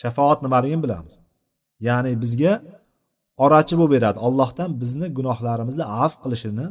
Shafoat 0.00 0.38
nimaligini 0.46 0.82
bilamiz. 0.86 1.14
Ya'ni 1.88 2.12
bizga 2.22 2.52
orachi 3.44 3.74
bo'lib 3.78 3.92
beradi. 3.96 4.18
Allohdan 4.26 4.70
bizni 4.82 5.06
gunohlarimizni 5.18 5.84
afv 6.04 6.16
qilishini 6.24 6.66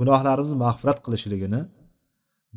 gunohlarimizni 0.00 0.56
mag'firat 0.64 0.98
qilishligini 1.06 1.60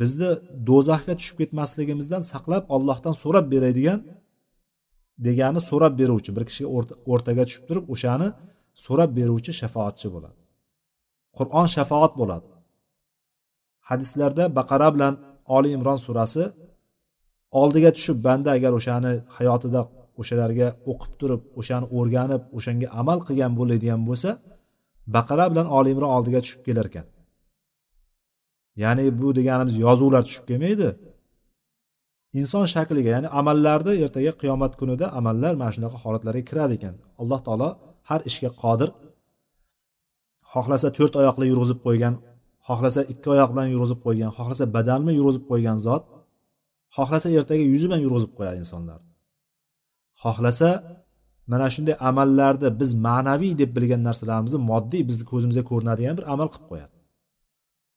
bizni 0.01 0.29
do'zaxga 0.69 1.13
tushib 1.19 1.37
ketmasligimizdan 1.41 2.21
saqlab 2.31 2.63
ollohdan 2.75 3.13
so'rab 3.23 3.45
beradigan 3.53 3.99
degani 5.25 5.61
so'rab 5.69 5.93
beruvchi 6.01 6.31
bir 6.35 6.43
kishiga 6.49 6.69
o'rtaga 7.11 7.43
tushib 7.47 7.63
turib 7.69 7.85
o'shani 7.93 8.27
so'rab 8.85 9.11
beruvchi 9.19 9.51
shafoatchi 9.61 10.07
bo'ladi. 10.15 10.39
Qur'on 11.37 11.67
shafoat 11.75 12.13
bo'ladi. 12.21 12.47
Hadislarda 13.89 14.43
baqara 14.59 14.87
bilan 14.95 15.13
oli 15.55 15.69
imron 15.77 15.99
surasi 16.05 16.43
oldiga 17.61 17.91
tushib 17.97 18.17
banda 18.27 18.49
agar 18.57 18.71
o'shani 18.79 19.13
hayotida 19.37 19.81
o'shalarga 20.21 20.67
o'qib 20.91 21.13
turib 21.21 21.41
o'shani 21.59 21.85
o'rganib 21.97 22.41
o'shanga 22.57 22.87
amal 23.01 23.19
qilgan 23.27 23.51
bo'ladigan 23.59 24.01
bo'lsa 24.09 24.29
baqara 25.15 25.45
bilan 25.51 25.67
oli 25.77 25.89
imron 25.93 26.11
oldiga 26.17 26.39
tushib 26.45 26.61
kelar 26.67 26.85
ekan 26.91 27.05
ya'ni 28.83 29.21
bu 29.21 29.27
deganimiz 29.35 29.75
yozuvlar 29.85 30.23
tushib 30.27 30.45
kelmaydi. 30.49 30.87
Inson 32.39 32.65
shakliga 32.73 33.09
ya'ni 33.15 33.29
amallarni 33.39 33.93
ertaga 34.05 34.31
qiyomat 34.41 34.73
kunida 34.79 35.05
amallar 35.19 35.53
mana 35.61 35.71
shunaqa 35.75 35.97
holatlarga 36.03 36.43
kiradi 36.49 36.73
ekan. 36.79 36.95
Alloh 37.21 37.39
taolo 37.47 37.69
har 38.09 38.21
ishga 38.29 38.49
qodir. 38.63 38.89
Xohlasa 40.53 40.87
to'rt 40.97 41.13
oyoqli 41.21 41.45
yurg'izib 41.51 41.79
qo'ygan 41.85 42.13
xohlasa 42.67 43.01
ikki 43.13 43.27
oyoq 43.35 43.49
bilan 43.53 43.67
yurg'izib 43.73 43.99
qo'ygan 44.05 44.31
xohlasa 44.37 44.63
badanmi 44.75 45.11
yurg'izib 45.19 45.43
qo'ygan 45.51 45.77
zot 45.87 46.03
xohlasa 46.95 47.27
ertaga 47.39 47.63
yuzi 47.73 47.85
bilan 47.87 48.01
yurg'izib 48.05 48.31
qo'yadi 48.37 48.57
insonlarni. 48.63 49.09
Xohlasa 50.23 50.69
mana 51.51 51.67
shunday 51.75 51.95
amallarni 52.09 52.69
biz 52.81 52.91
ma'naviy 53.07 53.53
deb 53.61 53.69
bilgan 53.77 54.01
narsalarimizni 54.07 54.59
moddiy 54.71 55.03
bizni 55.09 55.25
ko'zimizga 55.31 55.63
ko'rinadigan 55.71 56.15
bir 56.19 56.25
amal 56.33 56.47
qilib 56.53 56.67
qo'yadi. 56.71 56.95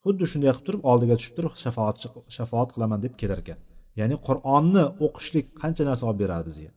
Xuddi 0.05 0.25
shunday 0.33 0.51
qilib 0.53 0.67
turib 0.69 0.83
oldiga 0.91 1.15
tushib 1.19 1.35
turib 1.37 1.55
shafoatchi 1.65 2.07
shafoat 2.37 2.69
qilaman 2.75 2.99
deb 3.05 3.15
kelar 3.21 3.41
ekan. 3.45 3.59
Ya'ni 4.01 4.17
qur'onni 4.27 4.85
o'qishlik 5.07 5.47
qancha 5.61 5.83
narsa 5.89 6.05
olib 6.09 6.19
beradi 6.23 6.45
bizga? 6.51 6.71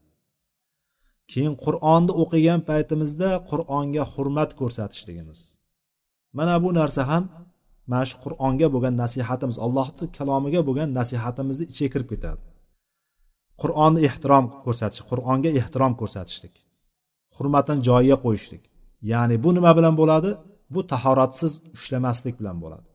Keyin 1.32 1.54
qur'onni 1.64 2.12
o'qigan 2.22 2.60
paytimizda 2.70 3.30
qur'onga 3.50 4.04
hurmat 4.12 4.50
ko'rsatishligimiz. 4.60 5.40
Mana 6.38 6.54
bu 6.64 6.70
narsa 6.80 7.02
ham 7.10 7.24
mana 7.90 8.04
shu 8.10 8.16
qur'onga 8.24 8.68
bo'lgan 8.74 8.94
nasihatimiz 9.02 9.56
allohni 9.66 10.06
kalomiga 10.18 10.60
bo'lgan 10.68 10.88
nasihatimizni 10.98 11.64
ichiga 11.72 11.90
kirib 11.94 12.08
ketadi. 12.12 12.42
Qur'onni 13.62 14.00
ehtirom 14.08 14.44
ko'rsatish 14.64 15.02
qur'onga 15.10 15.50
ehtirom 15.60 15.92
ko'rsatishlik 16.00 16.54
hurmatini 17.36 17.80
joyiga 17.88 18.16
qo'yishlik. 18.24 18.62
Ya'ni 19.12 19.36
bu 19.44 19.50
nima 19.56 19.72
bilan 19.78 19.94
bo'ladi? 20.00 20.30
Bu 20.74 20.80
tahoratsiz 20.92 21.52
ushlamaslik 21.76 22.34
bilan 22.40 22.56
bo'ladi. 22.64 22.88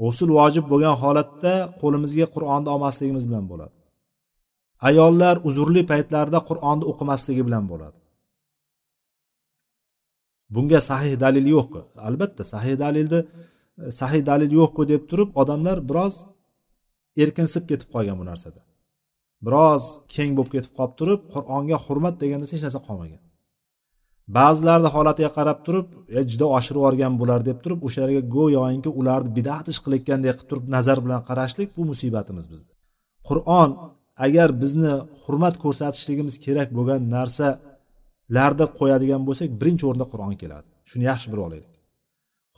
G'usul 0.00 0.30
vojib 0.38 0.64
bo'lgan 0.72 0.96
holatda 1.02 1.54
qo'limizga 1.80 2.26
qur'onni 2.34 2.68
olmasligimiz 2.74 3.24
bilan 3.30 3.44
bo'ladi. 3.52 3.74
Ayollar 4.88 5.36
uzrli 5.48 5.82
paytlarida 5.90 6.40
qur'onni 6.48 6.84
o'qimasligi 6.90 7.42
bilan 7.48 7.64
bo'ladi. 7.72 7.98
Bunga 10.54 10.80
sahih 10.90 11.14
dalil 11.24 11.46
yo'qku. 11.54 11.80
Albatta 12.08 12.42
sahih 12.52 12.74
dalilni 12.84 13.20
sahih 14.00 14.22
dalil 14.30 14.50
yo'qku 14.60 14.82
deb 14.92 15.02
turib 15.10 15.30
odamlar 15.40 15.78
biroz 15.90 16.14
erkinsib 17.22 17.64
ketib 17.70 17.88
qolgan 17.94 18.16
bu 18.20 18.24
narsada. 18.30 18.60
Biroz 19.46 19.82
keng 20.14 20.30
bo'lib 20.36 20.52
ketib 20.54 20.72
qolib 20.78 20.94
turib 21.00 21.20
qur'onga 21.34 21.76
hurmat 21.84 22.14
degan 22.22 22.38
narsa 22.42 22.54
hech 22.56 22.64
narsa 22.66 22.80
qolmagan. 22.88 23.22
Ba'zilarni 24.36 24.88
holatiga 24.96 25.30
qarab 25.38 25.58
turib 25.66 25.86
juda 26.32 26.46
oshirib 26.56 26.80
yuborgan 26.80 27.14
bular 27.20 27.40
deb 27.48 27.58
turib 27.64 27.80
o'shalarga 27.86 28.22
go'yoki 28.36 28.90
ularni 29.00 29.30
bidat 29.38 29.66
ish 29.72 29.80
qilayotgandek 29.84 30.34
qilib 30.36 30.48
turib 30.50 30.64
nazar 30.76 30.98
bilan 31.04 31.20
qarashlik 31.28 31.68
bu 31.76 31.82
musibatimiz 31.90 32.46
bizda. 32.52 32.72
Qur'on 33.28 33.70
agar 34.26 34.48
bizni 34.62 34.92
hurmat 35.24 35.54
ko'rsatishligimiz 35.64 36.34
kerak 36.46 36.68
bo'lgan 36.78 37.00
narsalarda 37.16 38.66
qo'yadigan 38.78 39.22
bo'lsak 39.28 39.48
birinchi 39.60 39.84
o'rinda 39.88 40.06
qur'on 40.12 40.34
keladi. 40.42 40.68
Shuni 40.90 41.04
yaxshi 41.10 41.28
bilib 41.32 41.44
olaylik. 41.48 41.74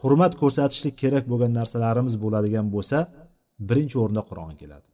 Hurmat 0.03 0.33
ko'rsatishlik 0.41 0.95
kerak 1.03 1.25
bo'lgan 1.33 1.53
narsalarimiz 1.59 2.15
bo'ladigan 2.25 2.67
bo'lsa 2.75 2.99
birinchi 3.69 3.97
o'rinda 4.03 4.23
qur'on 4.31 4.55
keladi. 4.63 4.89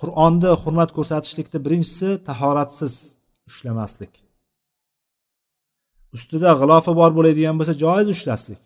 Qur'onni 0.00 0.50
hurmat 0.62 0.90
ko'rsatishlikni 0.96 1.58
birinchisi 1.66 2.08
tahoratsiz 2.28 2.94
ushlamaslik. 3.50 4.12
Ustida 6.16 6.50
g'ilofi 6.60 6.92
bor 7.00 7.10
bo'ladigan 7.18 7.54
bo'lsa 7.58 7.74
joiz 7.84 8.08
ushlaslik 8.14 8.60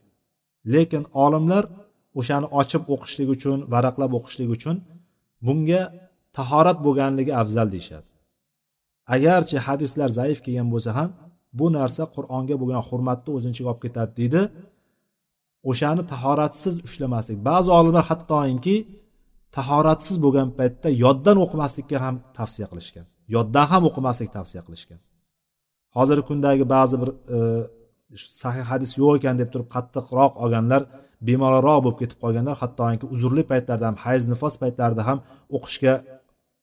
lekin 0.74 1.02
olimlar 1.24 1.64
o'shani 2.20 2.46
ochib 2.60 2.82
o'qishlik 2.94 3.28
uchun 3.36 3.58
varaqlab 3.72 4.12
o'qishlik 4.18 4.50
uchun 4.56 4.76
bunga 5.46 5.82
tahorat 6.36 6.78
bo'lganligi 6.86 7.32
afzal 7.42 7.68
deyishadi. 7.74 8.08
Agarchi 9.14 9.56
hadislar 9.66 10.08
zaif 10.18 10.38
kelgan 10.44 10.68
bo'lsa 10.74 10.90
ham 10.98 11.10
bu 11.58 11.66
narsa 11.78 12.02
qur'onga 12.14 12.54
bo'lgan 12.62 12.82
hurmatni 12.88 13.30
o'zini 13.36 13.52
ichiga 13.54 13.68
olib 13.72 13.82
ketadi 13.86 14.12
deydi. 14.20 14.42
O'shani 15.70 16.02
tahoratsiz 16.12 16.74
ushlamaslik. 16.86 17.38
Ba'zi 17.48 17.70
olimlar 17.78 18.04
hattoki 18.10 18.76
tahoratsiz 19.56 20.16
bo'lgan 20.24 20.48
paytda 20.58 20.88
yoddan 21.04 21.36
o'qimaslikka 21.44 21.96
ham 22.04 22.14
tavsiya 22.38 22.66
qilishgan. 22.72 23.06
Yoddan 23.34 23.66
ham 23.72 23.82
o'qimaslik 23.88 24.30
tavsiya 24.36 24.62
qilishgan. 24.66 25.00
Hozirgi 25.96 26.24
kundagi 26.30 26.64
ba'zi 26.74 26.96
bir 27.02 27.10
e, 27.34 27.38
sahih 28.42 28.64
hadis 28.72 28.90
yo'q 29.00 29.12
ekan 29.20 29.34
deb 29.40 29.48
turib 29.52 29.68
qattiqroq 29.74 30.32
olganlar 30.44 30.82
bemalolroq 31.28 31.80
bo'lib 31.84 31.98
ketib 32.02 32.18
qolganlar 32.24 32.56
hattoki 32.62 33.06
uzrli 33.14 33.42
paytlarda 33.50 33.84
ham 33.90 33.96
hayz 34.04 34.22
nifos 34.32 34.54
paytlarida 34.62 35.02
ham 35.08 35.18
o'qishga 35.56 35.94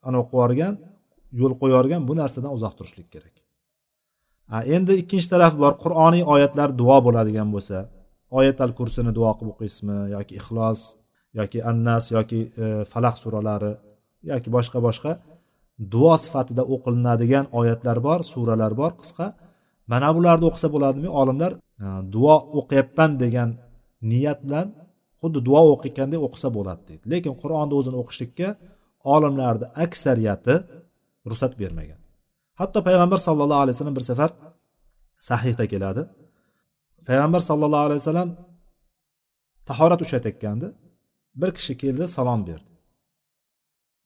o'qib 0.08 0.30
yuborgan 0.34 0.74
yo'l 1.42 1.54
qo'yorgan 1.62 2.02
bu 2.10 2.14
narsadan 2.22 2.52
uzoq 2.58 2.74
turishlik 2.78 3.08
kerak. 3.16 3.36
Endi 4.76 4.94
ikkinchi 5.02 5.30
taraf 5.34 5.54
bor 5.64 5.74
qur'oniy 5.84 6.24
oyatlar 6.34 6.70
duo 6.82 6.98
bo'ladigan 7.08 7.50
bo'lsa 7.56 7.78
oyat 8.40 8.58
al 8.66 8.72
kursini 8.80 9.12
duo 9.18 9.32
qilib 9.38 9.52
o'qiysizmi 9.54 9.98
yoki 10.16 10.34
ixlos 10.40 10.82
yoki 11.40 11.60
annas 11.72 12.04
yoki 12.18 12.40
e, 12.64 12.66
falaq 12.92 13.16
suralari 13.24 13.74
yoki 14.32 14.50
boshqa 14.56 14.80
boshqa 14.88 15.12
duo 15.94 16.14
sifatida 16.24 16.64
o'qilinadigan 16.74 17.46
oyatlar 17.60 17.98
bor 18.08 18.20
suralar 18.32 18.74
bor. 18.82 18.92
Qisqa 19.02 19.26
mana 19.92 20.10
bularni 20.16 20.46
o'qisa 20.50 20.68
bo'ladimi? 20.76 21.10
Olimlar 21.22 21.52
duo 22.16 22.36
o'qiyapman 22.60 23.12
degan 23.24 23.50
niyat 24.12 24.40
bilan 24.46 24.68
xuddi 25.22 25.40
duo 25.48 25.62
o'qiyotgandek 25.74 26.20
o'qisa 26.28 26.48
bo'ladi 26.58 26.82
deydi. 26.90 27.04
Lekin 27.14 27.34
qur'onni 27.42 27.74
o'zini 27.80 27.98
o'qishlikka 28.02 28.50
olimlarni 29.16 29.68
aksariyati 29.86 30.56
ruxsat 31.30 31.54
bermagan. 31.62 32.00
Hatto 32.60 32.80
payg'ambar 32.88 33.20
sallallohu 33.28 33.62
alayhi 33.64 33.76
vasallam 33.76 33.96
bir 34.00 34.06
safar 34.12 34.32
sahihda 35.30 35.66
keladi. 35.74 36.04
Payg'ambar 37.08 37.42
sallallohu 37.50 37.86
alayhi 37.88 38.02
vasallam 38.04 38.30
tahorat 39.70 40.00
ushlatayotgandi 40.06 40.68
bir 41.42 41.50
kishi 41.58 41.74
keldi 41.84 42.06
salom 42.18 42.42
berdi. 42.50 42.70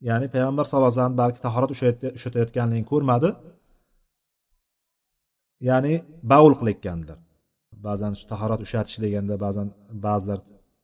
Ya'ni 0.09 0.27
payg'ambar 0.33 0.63
sallallohu 0.65 0.89
alayhi 0.89 0.99
vasallam 0.99 1.17
balki 1.23 1.39
tahorat 1.47 1.71
ushlatayotganligini 2.17 2.85
ko'rmadi. 2.91 3.29
Ya'ni 5.69 5.93
baul 6.31 6.53
qilayotgandilar. 6.59 7.19
Ba'zan 7.87 8.11
shu 8.19 8.25
tahorat 8.33 8.59
ushlatish 8.65 8.97
deganda 9.05 9.35
ba'zan 9.45 9.67
ba'zilar 10.05 10.39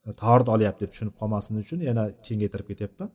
e, 0.07 0.09
tahorat 0.21 0.47
olyapti 0.55 0.81
deb 0.83 0.91
tushunib 0.93 1.15
qolmasin 1.21 1.53
uchun 1.63 1.79
yana 1.89 2.03
kengaytirib 2.27 2.67
ketyapman 2.71 3.09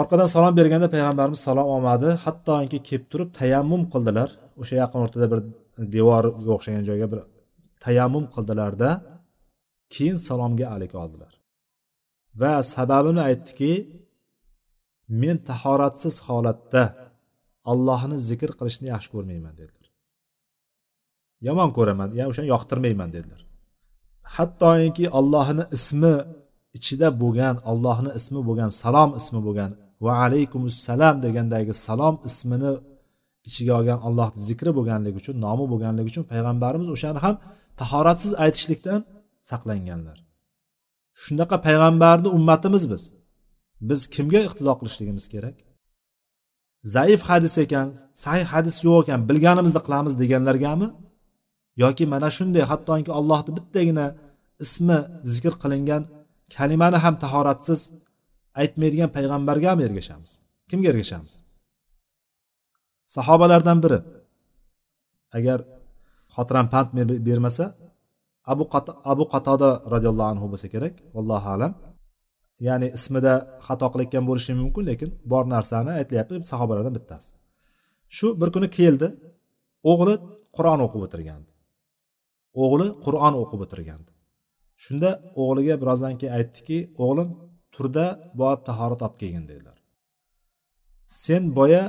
orqadan 0.00 0.28
salom 0.34 0.54
berganda 0.60 0.88
payg'ambarimiz 0.94 1.40
salom 1.48 1.68
olmadi. 1.74 2.08
Hattoki 2.24 2.78
kelib 2.88 3.04
turib 3.12 3.30
tayammum 3.40 3.82
qildilar. 3.92 4.28
O'sha 4.60 4.74
yaqin 4.82 4.98
o'rtada 5.04 5.26
bir 5.32 5.40
devorga 5.94 6.50
o'xshagan 6.56 6.84
joyga 6.90 7.06
bir 7.12 7.20
tayammum 7.84 8.24
qildilarda 8.34 8.90
keyin 9.94 10.18
salomga 10.28 10.66
alik 10.74 10.92
oldilar. 11.02 11.32
Va 12.40 12.52
sababini 12.74 13.22
aytdiki 13.28 13.70
men 15.22 15.36
tahoratsiz 15.48 16.14
holatda 16.26 16.82
allohni 17.72 18.16
zikr 18.28 18.50
qilishni 18.58 18.86
yaxshi 18.94 19.10
ko'rmayman 19.14 19.54
dedilar. 19.60 19.86
Yomon 21.46 21.70
ko'raman 21.76 22.08
ya'ni 22.18 22.28
o'shani 22.32 22.48
yoqtirmayman 22.54 23.10
dedilar. 23.16 23.40
Hattoki 24.34 25.04
allohni 25.18 25.64
ismi 25.76 26.14
ichida 26.78 27.08
bo'lgan 27.22 27.56
allohni 27.70 28.10
ismi 28.18 28.40
bo'lgan 28.48 28.70
salom 28.82 29.10
ismi 29.20 29.40
bo'lgan 29.46 29.70
va 30.04 30.12
alaykumussalam 30.24 31.14
degandagi 31.24 31.72
salom 31.86 32.14
ismini 32.28 32.72
ichiga 33.48 33.72
olgan 33.80 33.98
allohni 34.06 34.38
zikri 34.48 34.70
bo'lganligi 34.78 35.16
uchun 35.22 35.36
nomi 35.46 35.64
bo'lganligi 35.72 36.08
uchun 36.12 36.24
payg'ambarimiz 36.32 36.88
o'shani 36.96 37.18
ham 37.24 37.34
tahoratsiz 37.80 38.32
aytishlikdan 38.44 39.00
saqlanganlar. 39.50 40.18
Shunaqa 41.22 41.56
payg'ambarni 41.66 42.28
ummatimiz 42.36 42.84
biz. 42.92 43.02
Biz 43.88 44.00
kimga 44.14 44.40
iqtido 44.46 44.72
qilishligimiz 44.80 45.26
kerak? 45.34 45.56
Zaif 46.94 47.20
hadis 47.28 47.54
ekan 47.64 47.88
sahih 48.24 48.46
hadis 48.54 48.76
yo'q 48.86 48.98
ekan 49.04 49.20
bilganimizni 49.28 49.80
qilamiz 49.86 50.14
deganlargami? 50.22 50.88
Yoki 51.82 52.04
mana 52.12 52.28
shunday 52.36 52.64
hattoki 52.70 53.10
allohni 53.18 53.50
bittagina 53.58 54.06
ismi 54.64 54.98
zikr 55.32 55.54
qilingan 55.62 56.02
kalimani 56.54 56.98
ham 57.04 57.14
tahoratsiz 57.22 57.80
aytmaydigan 58.60 59.10
payg'ambargami 59.16 59.82
ergashamiz. 59.88 60.32
Kimga 60.70 60.88
ergashamiz? 60.92 61.34
Sahobalardan 63.14 63.78
biri. 63.84 63.98
Agar 65.38 65.58
xotiram 66.34 66.66
pand 66.72 66.88
bermasa 67.28 67.64
abu 68.52 68.64
abu 69.12 69.24
qatoda 69.34 69.70
roziyallohu 69.94 70.30
anhu 70.34 70.46
bo'lsa 70.52 70.68
kerak 70.74 70.94
allohu 71.20 71.48
alam. 71.56 71.72
Ya'ni 72.66 72.88
ismida 72.96 73.34
xato 73.66 73.86
qilayotgan 73.92 74.24
bo'lishi 74.28 74.52
mumkin 74.62 74.84
lekin 74.90 75.10
bor 75.32 75.44
narsani 75.54 75.92
aytyapti 76.00 76.34
sahobalardan 76.50 76.94
bittasi. 76.98 77.30
Shu 78.16 78.26
bir 78.40 78.48
kuni 78.54 78.68
keldi 78.78 79.08
o'g'li 79.92 80.14
qur'on 80.56 80.80
o'qib 80.86 81.02
o'tirgandi. 81.06 81.50
O'g'li 82.64 82.86
qur'on 83.04 83.34
o'qib 83.42 83.60
o'tirgandi. 83.64 84.10
Shunda 84.84 85.10
o'g'liga 85.42 85.74
birozdan 85.82 86.14
keyin 86.20 86.34
aytdiki 86.38 86.78
o'g'lim 87.04 87.28
turda 87.74 88.06
borib 88.40 88.62
tahorat 88.68 89.00
olib 89.06 89.16
kelgin 89.22 89.44
dedilar. 89.50 89.78
Sen 91.24 91.42
boya 91.58 91.82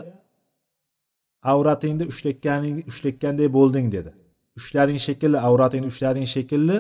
avratingni 1.53 2.05
ushlayotganing 2.11 2.75
ushlayotgandek 2.91 3.49
bo'lding 3.57 3.87
dedi. 3.95 4.11
Ushlading 4.59 4.99
shekilli 5.07 5.39
avratingni 5.47 5.87
ushlading 5.93 6.27
shekilli 6.35 6.77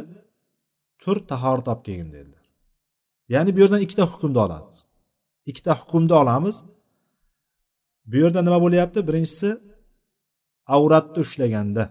tur 1.01 1.17
tahorat 1.31 1.67
olib 1.71 1.83
kelgin 1.87 2.09
dedilar. 2.15 2.36
Ya'ni 3.33 3.49
bu 3.55 3.59
yerdan 3.63 3.81
ikkita 3.85 4.03
hukmni 4.11 4.39
olamiz. 4.45 4.77
Ikkita 5.49 5.71
hukmni 5.79 6.13
olamiz. 6.23 6.55
Bu 8.09 8.15
yerda 8.23 8.41
nima 8.41 8.59
bo'lyapti? 8.65 8.99
Birinchisi 9.07 9.49
avratni 10.75 11.19
ushlaganda. 11.25 11.83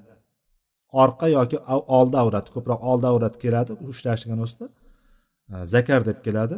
Orqa 1.02 1.26
yoki 1.36 1.58
oldi 1.98 2.16
avrat 2.22 2.46
ko'proq 2.54 2.80
oldi 2.90 3.06
avrat 3.12 3.34
keladi 3.42 3.72
ushlashgan 3.90 4.38
o'zida. 4.44 4.66
Zakar 5.74 6.00
deb 6.08 6.18
keladi. 6.26 6.56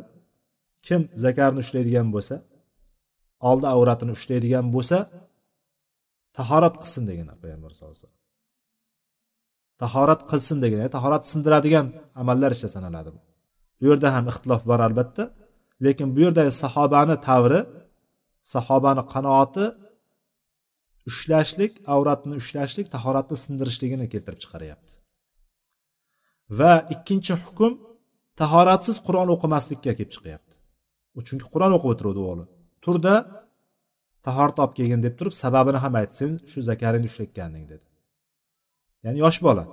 Kim 0.86 1.00
zakarni 1.24 1.58
ushlaydigan 1.64 2.08
bo'lsa 2.14 2.34
oldi 3.50 3.66
avratini 3.74 4.12
ushlaydigan 4.18 4.66
bo'lsa 4.74 4.98
tahorat 6.38 6.74
qilsin 6.82 7.02
deganlar 7.10 7.36
payg'ambar 7.42 7.70
sallallohu 7.74 7.94
alayhi 7.94 8.04
vasallam. 8.06 8.18
Tahorat 9.82 10.22
qilsin 10.30 10.58
degan 10.64 10.80
tahorat 10.96 11.24
sindiradigan 11.32 11.86
amallar 12.22 12.50
ichida 12.54 12.70
sanaladi 12.76 13.10
bu. 13.14 13.20
Bu 13.78 13.84
yerda 13.90 14.08
ham 14.14 14.24
ixtilof 14.32 14.62
bor 14.70 14.80
albatta. 14.88 15.24
Lekin 15.84 16.08
bu 16.14 16.20
yerdagi 16.26 16.52
sahobani 16.62 17.16
tavri 17.28 17.60
sahobani 18.54 19.02
qanoati 19.14 19.64
ushlashlik 21.10 21.72
avratni 21.94 22.34
ushlashlik 22.42 22.86
tahoratni 22.94 23.36
sindirishligini 23.44 24.06
keltirib 24.12 24.40
chiqaryapti. 24.44 24.94
Va 26.58 26.72
ikkinchi 26.94 27.34
hukm 27.44 27.72
tahoratsiz 28.40 28.96
qur'on 29.06 29.28
o'qimaslikka 29.34 29.92
kelib 29.98 30.12
chiqyapti. 30.16 30.54
U 31.16 31.20
chunki 31.26 31.46
qur'on 31.52 31.72
o'qib 31.76 31.90
o'tiruvdi 31.92 32.20
o'g'li 32.30 32.44
turda 32.84 33.14
tahorat 34.26 34.56
olib 34.62 34.74
kelgin 34.78 35.00
deb 35.06 35.14
turib 35.18 35.34
sababini 35.42 35.78
ham 35.84 35.94
ayt 36.00 36.12
sen 36.18 36.30
shu 36.50 36.58
zakaringni 36.70 37.08
ushlatganding 37.10 37.64
dedi. 37.72 37.86
Ya'ni 39.04 39.18
yosh 39.24 39.38
bola. 39.46 39.64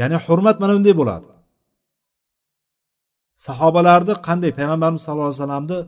Ya'ni 0.00 0.16
hurmat 0.26 0.56
mana 0.62 0.72
bunday 0.76 0.94
bo'ladi. 1.00 1.28
Sahobalarni 3.46 4.14
qanday 4.28 4.50
payg'ambarimiz 4.58 5.02
sallallohu 5.06 5.30
alayhi 5.30 5.42
vasallamni 5.42 5.78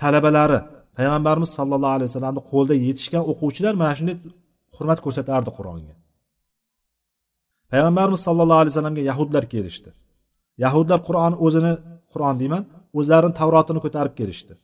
talabalari 0.00 0.58
payg'ambarimiz 0.98 1.50
sallallohu 1.58 1.94
alayhi 1.96 2.08
vasallamni 2.10 2.42
qo'lida 2.52 2.74
yetishgan 2.86 3.22
o'quvchilar 3.30 3.74
mana 3.82 3.94
shunday 3.98 4.16
hurmat 4.76 4.98
ko'rsatardi 5.04 5.50
qur'onga. 5.58 5.94
Payg'ambarimiz 7.72 8.20
sallallohu 8.26 8.60
alayhi 8.62 8.72
vasallamga 8.74 9.02
yahudlar 9.10 9.44
kelishdi. 9.54 9.90
Yahudlar 10.64 10.98
qur'on 11.08 11.32
o'zini 11.46 11.72
qur'on 12.12 12.34
deyman 12.42 12.62
o'zlarini 12.98 13.34
tavrotini 13.40 13.80
ko'tarib 13.84 14.14
kelishdi. 14.20 14.54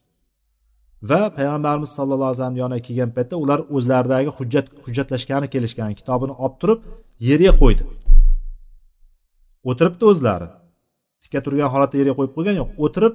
Va 1.11 1.21
payg'ambarimiz 1.39 1.91
sallallohu 1.97 2.29
alayhi 2.31 2.39
vasallam 2.39 2.59
yoniga 2.63 2.83
kelgan 2.87 3.11
paytda 3.17 3.35
ular 3.45 3.61
o'zlaridagi 3.77 4.31
hujjat 4.39 4.67
hujjatlashgani 4.85 5.47
kelishgan 5.55 5.91
kitobini 6.01 6.35
olib 6.45 6.57
turib 6.61 6.81
yerga 7.29 7.53
qo'ydi. 7.63 7.83
O'tiribdi 9.71 10.05
o'zlari. 10.13 10.49
Tika 11.23 11.39
turgan 11.45 11.69
holatda 11.75 11.97
yerga 12.01 12.15
qo'yib 12.19 12.33
qo'ygan 12.37 12.55
yo'q. 12.61 12.71
O'tirib 12.85 13.15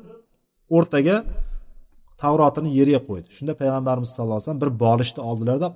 o'rtaga 0.75 1.15
tavrotini 2.21 2.69
yerga 2.79 2.99
qo'ydi. 3.07 3.27
Shunda 3.37 3.53
payg'ambarimiz 3.61 4.09
sallallohu 4.15 4.37
alayhi 4.37 4.47
vasallam 4.47 4.63
bir 4.63 4.71
bolishni 4.83 5.21
oldilarda 5.29 5.67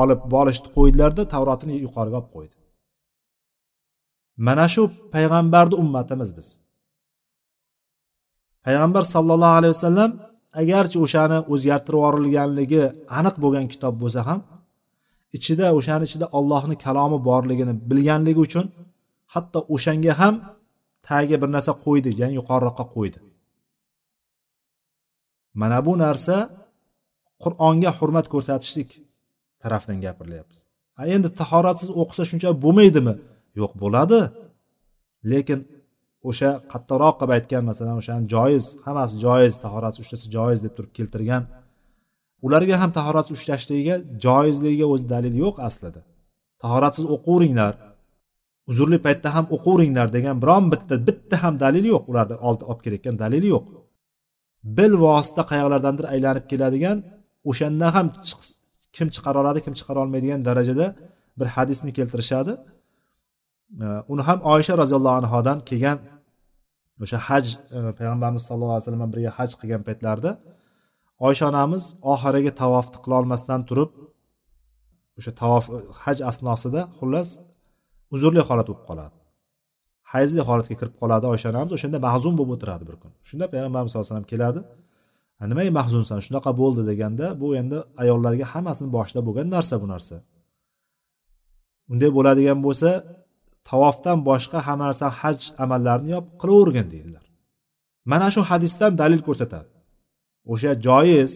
olib 0.00 0.20
bolishni 0.34 0.68
qo'ydilarda 0.76 1.22
tavrotini 1.34 1.74
yuqoriga 1.86 2.16
olib 2.20 2.30
qo'ydi. 2.36 2.54
Mana 4.46 4.66
shu 4.74 4.82
payg'ambarni 5.14 5.74
ummatimiz 5.82 6.30
biz. 6.38 6.48
Payg'ambar 8.66 9.02
sallallohu 9.14 9.56
alayhi 9.60 9.74
vasallam 9.76 10.10
agarchi 10.62 10.96
o'shani 11.04 11.38
o'zgartirib 11.52 11.98
yuborilganligi 11.98 12.82
aniq 13.18 13.34
bo'lgan 13.44 13.66
kitob 13.72 13.94
bo'lsa 14.02 14.20
ham 14.28 14.40
ichida 15.36 15.66
o'shani 15.78 16.04
ichida 16.08 16.26
ollohni 16.38 16.76
kalomi 16.84 17.18
borligini 17.28 17.74
bilganligi 17.90 18.40
uchun 18.46 18.66
hatto 19.34 19.58
o'shanga 19.74 20.12
ham 20.20 20.34
tagiga 21.08 21.36
bir 21.42 21.50
narsa 21.56 21.72
qo'ydi 21.84 22.10
ya'ni 22.20 22.34
yuqoriroqqa 22.40 22.84
qo'ydi. 22.94 23.18
Mana 25.60 25.78
bu 25.86 25.92
narsa 26.04 26.36
qur'onga 27.42 27.90
hurmat 27.98 28.26
ko'rsatishlik 28.32 28.90
tarafdan 29.62 29.98
gapirilyapmiz 30.04 30.60
a 31.00 31.02
endi 31.14 31.28
tahoratsiz 31.40 31.88
o'qisa 32.00 32.22
shuncha 32.30 32.50
bo'lmaydimi? 32.64 33.14
Yo'q 33.60 33.72
bo'ladi. 33.82 34.20
Lekin 35.32 35.60
o'sha 36.30 36.50
qattiqroq 36.72 37.14
qilib 37.20 37.32
aytgan 37.36 37.62
masalan 37.70 37.96
o'shani 38.02 38.24
joiz 38.34 38.64
hammasi 38.86 39.14
joiz 39.24 39.54
tahoratsiz 39.64 40.00
ushlasa 40.04 40.26
joiz 40.36 40.58
deb 40.64 40.72
turib 40.76 40.92
keltirgan 40.98 41.42
ularga 42.46 42.76
ham 42.82 42.90
tahoratsiz 42.98 43.32
ushlashligiga 43.38 43.96
joizligiga 44.26 44.86
o'zi 44.94 45.06
dalil 45.14 45.34
yo'q 45.44 45.56
aslida. 45.68 46.00
Tahoratsiz 46.62 47.04
o'qiveringlar 47.14 47.72
uzrli 48.70 48.98
paytda 49.06 49.28
ham 49.36 49.44
o'qiveringlar 49.56 50.08
degan 50.16 50.36
biron 50.42 50.64
bitta 50.72 50.94
bitta 51.08 51.36
ham 51.42 51.54
dalil 51.64 51.84
yo'q. 51.92 52.04
Ularni 52.10 52.36
olib 52.48 52.80
kelayotgan 52.84 53.16
dalili 53.24 53.48
yo'q. 53.54 53.64
Bilvosita 54.78 55.42
qayoqlardandir 55.50 56.06
aylanib 56.14 56.44
keladigan 56.50 56.98
o'shanda 57.50 57.86
ham 57.96 58.06
kim 58.96 59.08
chiqara 59.14 59.36
oladi 59.42 59.60
kim 59.66 59.74
chiqara 59.78 59.98
olmaydigan 60.04 60.40
darajada 60.48 60.86
bir 61.38 61.48
hadisni 61.56 61.90
keltirishadi. 61.98 62.52
Uni 64.12 64.22
ham 64.28 64.38
oysha 64.52 64.74
roziyallohu 64.82 65.16
anhodan 65.22 65.58
kelgan 65.68 65.98
o'sha 67.04 67.18
haj 67.28 67.46
e, 67.76 67.78
payg'ambarimiz 67.98 68.42
sallallohu 68.46 68.74
alayhi 68.74 68.84
vasallam 68.86 69.10
birga 69.14 69.30
haj 69.38 69.50
qilgan 69.60 69.82
paytlarida 69.88 70.30
oysha 71.28 71.44
onamiz 71.52 71.84
oxirgi 72.12 72.52
tavofni 72.62 72.98
qilolmasdan 73.04 73.60
turib 73.68 73.90
o'sha 75.18 75.32
tavof 75.42 75.64
haj 76.04 76.18
asnosida 76.30 76.80
xullas 76.98 77.28
uzrli 78.14 78.42
holat 78.48 78.66
bo'lib 78.70 78.82
qoladi. 78.88 79.16
Hayzli 80.12 80.42
holatga 80.48 80.74
kirib 80.80 80.94
qoladi 81.02 81.26
oysha 81.32 81.46
onamiz 81.52 81.72
o'shanda 81.76 81.98
mahzun 82.06 82.34
bo'lib 82.38 82.52
o'tiradi 82.56 82.84
bir 82.88 82.96
kun. 83.02 83.12
Shunda 83.28 83.44
payg'ambarimiz 83.52 83.90
sallallohu 83.92 84.08
alayhi 84.08 84.14
vasallam 84.14 84.32
keladi. 84.32 84.60
Nimaga 85.50 85.72
mahzunsan? 85.80 86.18
Shunaqa 86.26 86.50
bo'ldi 86.60 86.82
deganda 86.90 87.26
bu 87.42 87.48
endi 87.60 87.78
ayollarga 88.02 88.46
hammasini 88.52 88.88
boshida 88.96 89.20
bo'lgan 89.26 89.46
narsa 89.56 89.74
bu 89.82 89.86
narsa. 89.94 90.16
Unday 91.92 92.10
bo'ladigan 92.16 92.58
bo'lsa 92.66 92.90
tavofdan 93.70 94.18
boshqa 94.28 94.58
hamma 94.66 94.84
narsa 94.88 95.06
haj 95.20 95.38
amallarini 95.64 96.10
yop 96.16 96.26
qilavergin 96.42 96.86
deydilar. 96.94 97.24
Mana 98.12 98.28
shu 98.34 98.40
hadisdan 98.50 98.92
dalil 99.02 99.20
ko'rsatadi. 99.28 99.70
O'sha 100.52 100.72
joiz 100.86 101.32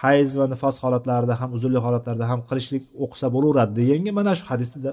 hayz 0.00 0.28
va 0.38 0.46
nifos 0.52 0.76
holatlarida 0.84 1.34
ham 1.40 1.50
uzrli 1.56 1.78
holatlarda 1.86 2.24
ham 2.30 2.40
qilishlik 2.48 2.84
o'qisa 3.04 3.26
bo'laveradi 3.34 3.72
deganga 3.80 4.12
mana 4.18 4.32
shu 4.38 4.44
hadisda 4.50 4.90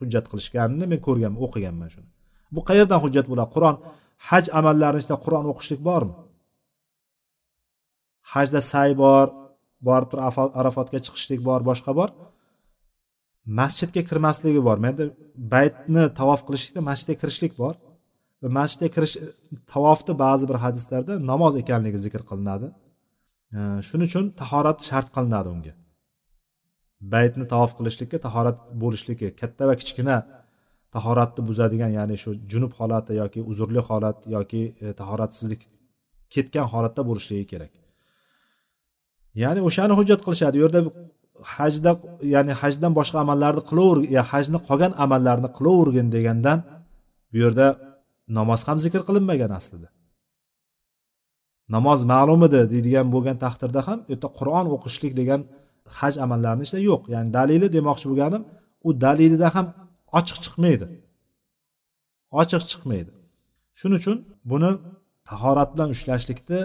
hujjat 0.00 0.26
qilishganini 0.30 0.86
men 0.92 1.00
ko'rganman 1.06 1.40
o'qiganman 1.46 1.88
shuni. 1.94 2.08
Bu 2.54 2.60
qayerdan 2.68 3.00
hujjat 3.04 3.26
bo'ladi? 3.30 3.50
Qur'on 3.56 3.76
haj 4.28 4.44
amallarini 4.58 5.00
ichida 5.02 5.16
qur'on 5.24 5.44
o'qishlik 5.52 5.80
bormi? 5.88 6.14
Hajda 8.32 8.60
say 8.72 8.90
bor 9.04 9.26
borib 9.88 10.08
turib 10.10 10.56
arafotga 10.60 10.98
chiqishlik 11.06 11.40
bor 11.48 11.60
boshqa 11.70 11.92
bor? 12.00 12.10
Masjidga 13.60 14.02
kirmasligi 14.08 14.60
bor. 14.68 14.76
Menda 14.86 15.04
baytni 15.54 16.04
tavof 16.20 16.40
qilishlikda 16.46 16.80
masjidga 16.90 17.16
kirishlik 17.22 17.54
bor. 17.62 17.74
Va 18.42 18.48
masjidga 18.58 18.88
kirish 18.94 19.14
tavofni 19.72 20.14
ba'zi 20.24 20.44
bir 20.50 20.58
hadislarda 20.64 21.14
namoz 21.30 21.52
ekanligi 21.62 21.98
zikr 22.06 22.22
qilinadi. 22.30 22.68
Shuning 23.88 24.08
uchun 24.10 24.24
tahorat 24.40 24.78
shart 24.88 25.08
qilinadi 25.16 25.48
unga. 25.54 25.72
Baytni 27.00 27.44
tavof 27.52 27.72
qilishlikka 27.78 28.18
tahorat 28.26 28.58
bo'lishligi 28.82 29.28
katta 29.40 29.62
va 29.68 29.74
kichkina 29.80 30.16
tahoratni 30.94 31.42
buzadigan 31.48 31.90
ya'ni 31.98 32.16
shu 32.22 32.30
junub 32.52 32.72
holati 32.78 33.12
yoki 33.22 33.40
uzrli 33.50 33.80
holat 33.88 34.18
yoki 34.36 34.62
e, 34.84 34.92
tahoratsizlik 35.00 35.62
ketgan 36.34 36.66
holatda 36.72 37.02
bo'lishligi 37.08 37.46
kerak. 37.52 37.72
Ya'ni 39.42 39.60
o'shani 39.68 39.94
hujjat 39.98 40.20
qilishadi. 40.26 40.56
U 40.58 40.62
yerda 40.64 40.80
hajda 41.56 41.90
ya'ni 42.34 42.52
hajdan 42.60 42.92
boshqa 42.98 43.18
amallarni 43.24 43.62
qilaver 43.70 43.98
ya 44.16 44.22
hajni 44.30 44.58
qolgan 44.68 44.92
amallarni 45.04 45.48
qilavergin 45.58 46.06
degandan 46.16 46.58
bu 47.32 47.36
yerda 47.44 47.66
namoz 48.38 48.60
ham 48.68 48.78
zikr 48.84 49.00
qilinmagan 49.08 49.52
aslida. 49.58 49.88
Namoz 51.74 52.00
ma'lum 52.12 52.40
edi 52.48 52.60
deydigan 52.72 53.06
bo'lgan 53.14 53.36
taqdirda 53.44 53.80
ham 53.88 53.98
u 54.06 54.08
yerda 54.12 54.28
qur'on 54.38 54.66
o'qishlik 54.76 55.12
degan 55.20 55.40
haj 55.98 56.14
amallarini 56.24 56.62
ichida 56.66 56.80
yo'q. 56.90 57.02
Ya'ni 57.14 57.30
dalili 57.38 57.66
demoqchi 57.76 58.06
bo'lganim 58.10 58.42
u 58.86 58.88
dalilida 59.04 59.48
ham 59.54 59.66
ochiq 60.18 60.38
chiqmaydi. 60.44 60.86
Ochiq 62.40 62.62
chiqmaydi. 62.70 63.12
Shuning 63.78 63.98
uchun 64.02 64.16
buni 64.50 64.70
tahorat 65.28 65.70
bilan 65.74 65.88
ushlashlikni 65.94 66.60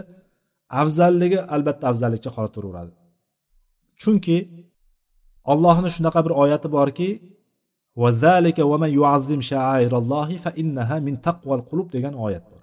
afzalligi 0.82 1.40
albatta 1.56 1.86
afzallikcha 1.92 2.30
qolib 2.36 2.54
turaveradi. 2.56 2.94
Chunki 4.02 4.38
ollohni 5.52 5.90
shunaqa 5.96 6.20
bir 6.26 6.34
oyati 6.44 6.68
borki 6.78 7.10
degan 11.96 12.14
oyat 12.26 12.46
bor. 12.52 12.62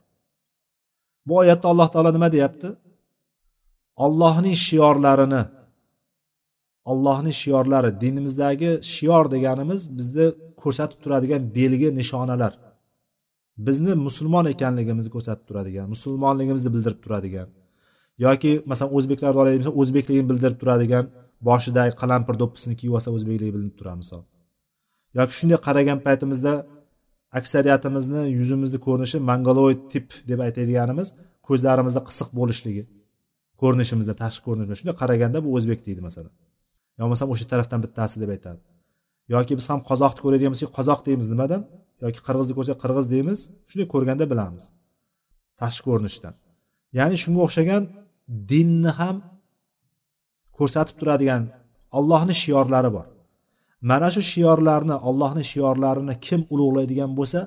Bu 1.26 1.32
oyatda 1.42 1.66
alloh 1.72 1.88
taolo 1.92 2.10
nima 2.16 2.28
deyapti? 2.36 2.68
Ollohning 4.04 4.56
shiorlarini 4.66 5.42
ollohni 6.90 7.32
shiorlari 7.42 7.90
dinimizdagi 8.02 8.70
shior 8.94 9.24
deganimiz 9.34 9.80
bizni 9.98 10.26
ko'rsatib 10.62 10.98
turadigan 11.04 11.42
belgi 11.58 11.88
nishonalar. 12.00 12.52
Bizni 13.66 13.92
musulmon 14.06 14.46
ekanligimizni 14.54 15.10
ko'rsatib 15.16 15.44
turadigan 15.48 15.86
musulmonligimizni 15.94 16.70
bildirib 16.74 17.00
turadigan 17.04 17.48
yoki 18.26 18.50
masalan 18.70 18.92
o'zbeklarni 18.98 19.38
olaylik 19.42 19.60
desa 19.62 19.72
o'zbekligini 19.80 20.26
bildirib 20.30 20.58
turadigan 20.62 21.04
boshidagi 21.48 21.92
qalampir 22.00 22.34
do'ppisini 22.42 22.74
kiyib 22.80 22.94
olsa 22.98 23.08
o'zbekligi 23.16 23.52
bilinib 23.56 23.76
turadi 23.80 23.98
misol. 24.02 24.22
Yoki 25.18 25.32
shunday 25.38 25.58
qaragan 25.66 25.98
paytimizda 26.06 26.52
aksariyatimizni 27.38 28.22
yuzimizni 28.38 28.78
ko'rinishi 28.86 29.18
mongoloid 29.30 29.80
tip 29.92 30.06
deb 30.30 30.40
aytadiganimiz 30.46 31.08
ko'zlarimizda 31.48 32.00
qisiq 32.08 32.28
bo'lishligi 32.38 32.84
ko'rinishimizda 33.62 34.14
tashqi 34.22 34.42
ko'rinishimizda. 34.46 34.80
Shunday 34.80 34.96
qaraganda 35.02 35.38
bu 35.44 35.50
o'zbek 35.58 35.80
deydi 35.86 36.00
masalan. 36.08 36.32
Yo 36.98 37.02
bo'lmasam 37.04 37.28
o'sha 37.32 37.46
tarafdan 37.52 37.80
bittasi 37.84 38.16
deb 38.22 38.30
aytadi. 38.36 38.60
Yoki 39.34 39.52
biz 39.58 39.66
ham 39.70 39.80
qozoqni 39.90 40.20
ko'radigan 40.24 40.50
bo'lsak 40.54 40.70
qozoq 40.78 41.00
deymiz 41.08 41.28
nimadan? 41.34 41.62
Yoki 42.04 42.20
qirg'izni 42.26 42.54
ko'rsak 42.58 42.76
qirg'iz 42.82 43.06
deymiz 43.14 43.38
shunday 43.70 43.88
ko'rganda 43.94 44.24
bilamiz. 44.32 44.64
Tashqi 45.60 45.84
ko'rinishdan. 45.88 46.34
Ya'ni 46.98 47.16
shunga 47.22 47.40
o'xshagan 47.46 47.82
dinni 48.50 48.92
ham 49.00 49.16
ko'rsatib 50.58 50.96
turadigan 51.00 51.42
ollohni 51.98 52.34
shiorlari 52.42 52.90
bor. 52.96 53.06
Mana 53.90 54.08
shu 54.14 54.22
shiorlarni 54.32 54.96
ollohni 55.08 55.44
shiorlarini 55.52 56.14
kim 56.26 56.40
ulug'laydigan 56.52 57.10
bo'lsa 57.18 57.40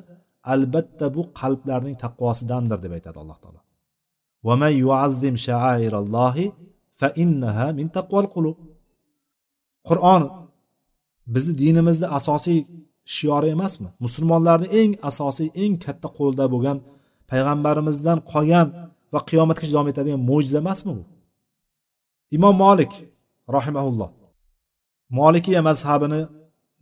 albatta 0.53 1.05
bu 1.15 1.21
qalblarning 1.39 1.95
taqvosidandir 2.03 2.79
deb 2.85 2.93
aytadi 2.97 3.17
alloh 3.23 3.37
taolo. 3.43 3.59
Qur'on 9.89 10.21
bizni 11.33 11.53
dinimizni 11.61 12.07
asosiy 12.17 12.59
shiori 13.15 13.49
emasmi? 13.55 13.89
Musulmonlarni 14.05 14.67
eng 14.79 14.91
asosiy 15.09 15.49
eng 15.63 15.73
katta 15.85 16.07
qo'lida 16.17 16.45
bo'lgan 16.53 16.77
payg'ambarimizdan 17.29 18.19
qolgan 18.31 18.67
va 19.13 19.19
qiyomatgacha 19.29 19.73
davom 19.75 19.89
etadigan 19.93 20.21
mo'jiza 20.29 20.57
emasmi 20.63 20.91
bu? 20.97 21.03
Imom 22.37 22.55
molik 22.63 22.93
rahimaulloh 23.57 24.09
molikiya 25.19 25.61
mazhabini 25.69 26.21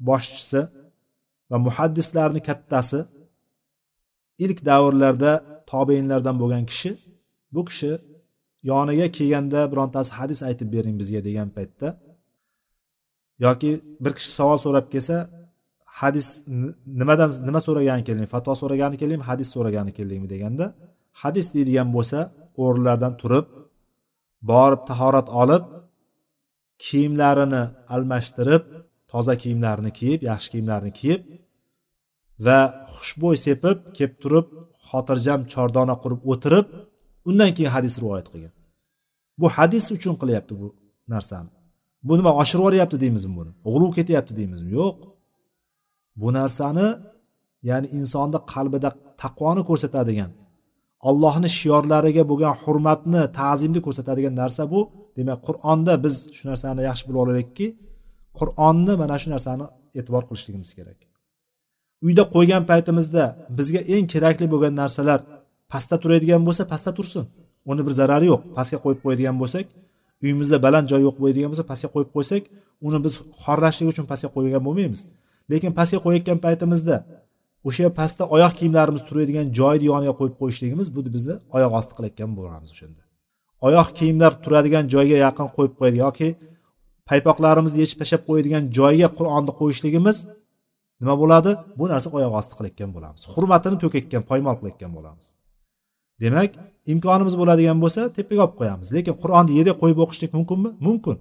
boshchisi 0.10 0.62
va 1.50 1.58
muhaddislarni 1.66 2.42
kattasi 2.50 3.00
ilk 4.46 4.60
davrlarda 4.70 5.32
tobeinlardan 5.72 6.36
bo'lgan 6.42 6.64
kishi 6.72 6.92
bu 7.56 7.62
kishi 7.70 7.92
yoniga 8.72 9.08
kelganda 9.18 9.60
birontasi 9.72 10.12
hadis 10.20 10.40
aytib 10.50 10.68
bering 10.76 10.96
bizga 11.02 11.22
degan 11.28 11.50
paytda 11.58 11.88
yoki 13.46 13.70
bir 14.04 14.12
kishi 14.18 14.32
savol 14.40 14.58
so'rab 14.66 14.86
kelsa 14.94 15.16
hadis 16.00 16.28
nimadan 17.00 17.30
nima 17.48 17.60
so'ragani 17.68 18.04
kelding 18.08 18.30
fatvo 18.36 18.54
so'ragani 18.62 18.96
keldingmi 19.02 19.26
hadis 19.32 19.48
so'ragani 19.56 19.92
keldingmi 19.98 20.28
deganda 20.34 20.66
hadis 21.22 21.48
deydigan 21.56 21.90
bo'lsa 21.96 22.20
o'rinlaridan 22.64 23.14
turib 23.22 23.46
borib 24.52 24.82
tahorat 24.90 25.28
olib 25.42 25.64
kiyimlarini 26.86 27.64
almashtirib 27.96 28.64
toza 29.12 29.34
kiyimlarini 29.42 29.92
kiyib 30.00 30.22
yaxshi 30.30 30.48
kiyimlarini 30.54 30.94
kiyib 31.00 31.22
va 32.46 32.60
xushbo'y 32.96 33.38
sepib 33.48 33.78
kelib 33.98 34.16
turib 34.24 34.48
xotirjam 34.90 35.42
chordona 35.54 35.96
qurib 36.04 36.22
o'tirib 36.32 36.68
undan 37.30 37.52
keyin 37.56 37.72
hadis 37.76 37.96
rivoyat 38.02 38.28
qilgan. 38.34 38.54
Bu 39.40 39.48
hadis 39.58 39.86
uchun 39.98 40.16
qilyapti 40.22 40.54
bu 40.62 40.68
narsani. 41.14 41.50
Bu 42.08 42.14
nima 42.18 42.32
oshirib 42.42 42.62
yuboryapti 42.64 42.98
deymizmi 43.04 43.34
buni? 43.40 43.52
G'uluv 43.66 43.92
ketyapti 43.98 44.34
deymizmi? 44.40 44.70
Yo'q. 44.80 44.98
Bu 46.22 46.30
narsani 46.40 46.88
ya'ni 47.70 47.88
insonni 47.98 48.40
qalbida 48.54 48.90
taqvoni 49.22 49.62
ko'rsatadigan 49.70 50.32
allohni 51.10 51.50
shiorlariga 51.60 52.24
bo'lgan 52.32 52.56
hurmatni 52.62 53.22
ta'zimni 53.40 53.80
ko'rsatadigan 53.86 54.34
narsa 54.42 54.64
bu. 54.74 54.80
Demak 55.18 55.40
qur'onda 55.48 55.94
biz 56.06 56.16
shu 56.38 56.44
narsani 56.52 56.82
yaxshi 56.90 57.04
bilib 57.08 57.20
olaylikki 57.24 57.68
qur'onni 58.40 58.94
mana 59.02 59.16
shu 59.22 59.30
narsani 59.36 59.66
e'tibor 60.00 60.24
qilishligimiz 60.30 60.72
kerak. 60.78 61.00
Uyda 62.06 62.24
qo'ygan 62.36 62.64
paytimizda 62.72 63.24
bizga 63.58 63.82
eng 63.96 64.06
kerakli 64.14 64.46
bo'lgan 64.54 64.74
narsalar 64.82 65.20
pastda 65.72 65.96
turadigan 66.04 66.42
bo'lsa 66.48 66.64
pastda 66.72 66.92
tursin. 66.98 67.26
Uni 67.72 67.82
bir 67.88 67.94
zarari 68.00 68.26
yo'q. 68.32 68.42
Pastga 68.58 68.78
qo'yib 68.84 69.00
qo'yadigan 69.04 69.36
bo'lsak 69.42 69.66
uyimizda 70.24 70.58
baland 70.66 70.86
joy 70.92 71.02
yo'q 71.08 71.16
bo'ladigan 71.22 71.50
bo'lsa 71.52 71.66
pastga 71.72 71.90
qo'yib 71.96 72.10
qo'ysak 72.16 72.44
uni 72.88 73.00
biz 73.06 73.14
xorlashlik 73.44 73.88
uchun 73.94 74.06
pastga 74.12 74.30
qo'ygan 74.36 74.62
bo'lmaymiz. 74.68 75.02
Lekin 75.52 75.72
pastga 75.80 76.00
qo'yayotgan 76.06 76.38
paytimizda 76.46 76.96
o'sha 77.68 77.90
pastda 78.00 78.24
oyoq 78.36 78.54
kiyimlarimiz 78.60 79.02
turadigan 79.10 79.48
joyni 79.60 79.86
yoniga 79.92 80.14
qo'yib 80.20 80.36
qo'yishligimiz 80.42 80.88
bu 80.96 81.00
bizni 81.16 81.36
oyoq 81.56 81.72
osti 81.80 81.94
qilayotgan 81.98 82.32
bo'lamiz 82.40 82.70
o'shanda. 82.76 83.02
Oyoq 83.68 83.90
kiyimlar 83.98 84.32
turadigan 84.44 84.86
joyga 84.94 85.18
yaqin 85.26 85.48
qo'yib 85.56 85.74
qo'yadi 85.80 85.98
yoki 86.06 86.28
paypoqlarimizni 87.10 87.80
yechib 87.84 87.98
tashlab 88.02 88.24
qo'yadigan 88.30 88.64
joyga 88.80 89.08
qur'onni 89.18 89.52
qo'yishligimiz 89.60 90.18
nima 91.02 91.16
bo'ladi? 91.22 91.52
Bu 91.80 91.86
narsa 91.94 92.08
oyoq 92.18 92.34
osti 92.40 92.54
qilayotgan 92.58 92.90
bo'lamiz. 92.96 93.22
Hurmatini 93.34 93.78
to'kayotgan 93.84 94.24
poymol 94.30 94.56
qilayotgan 94.60 94.92
bo'lamiz. 94.98 95.28
Demak 96.24 96.50
imkonimiz 96.94 97.36
bo'ladigan 97.42 97.78
bo'lsa 97.84 98.02
tepaga 98.18 98.42
olib 98.46 98.56
qo'yamiz. 98.60 98.88
Lekin 98.96 99.16
qur'onni 99.22 99.52
yerga 99.60 99.74
qo'yib 99.82 100.00
o'qishlik 100.06 100.32
mumkinmi? 100.38 100.70
Mumkin. 100.88 101.16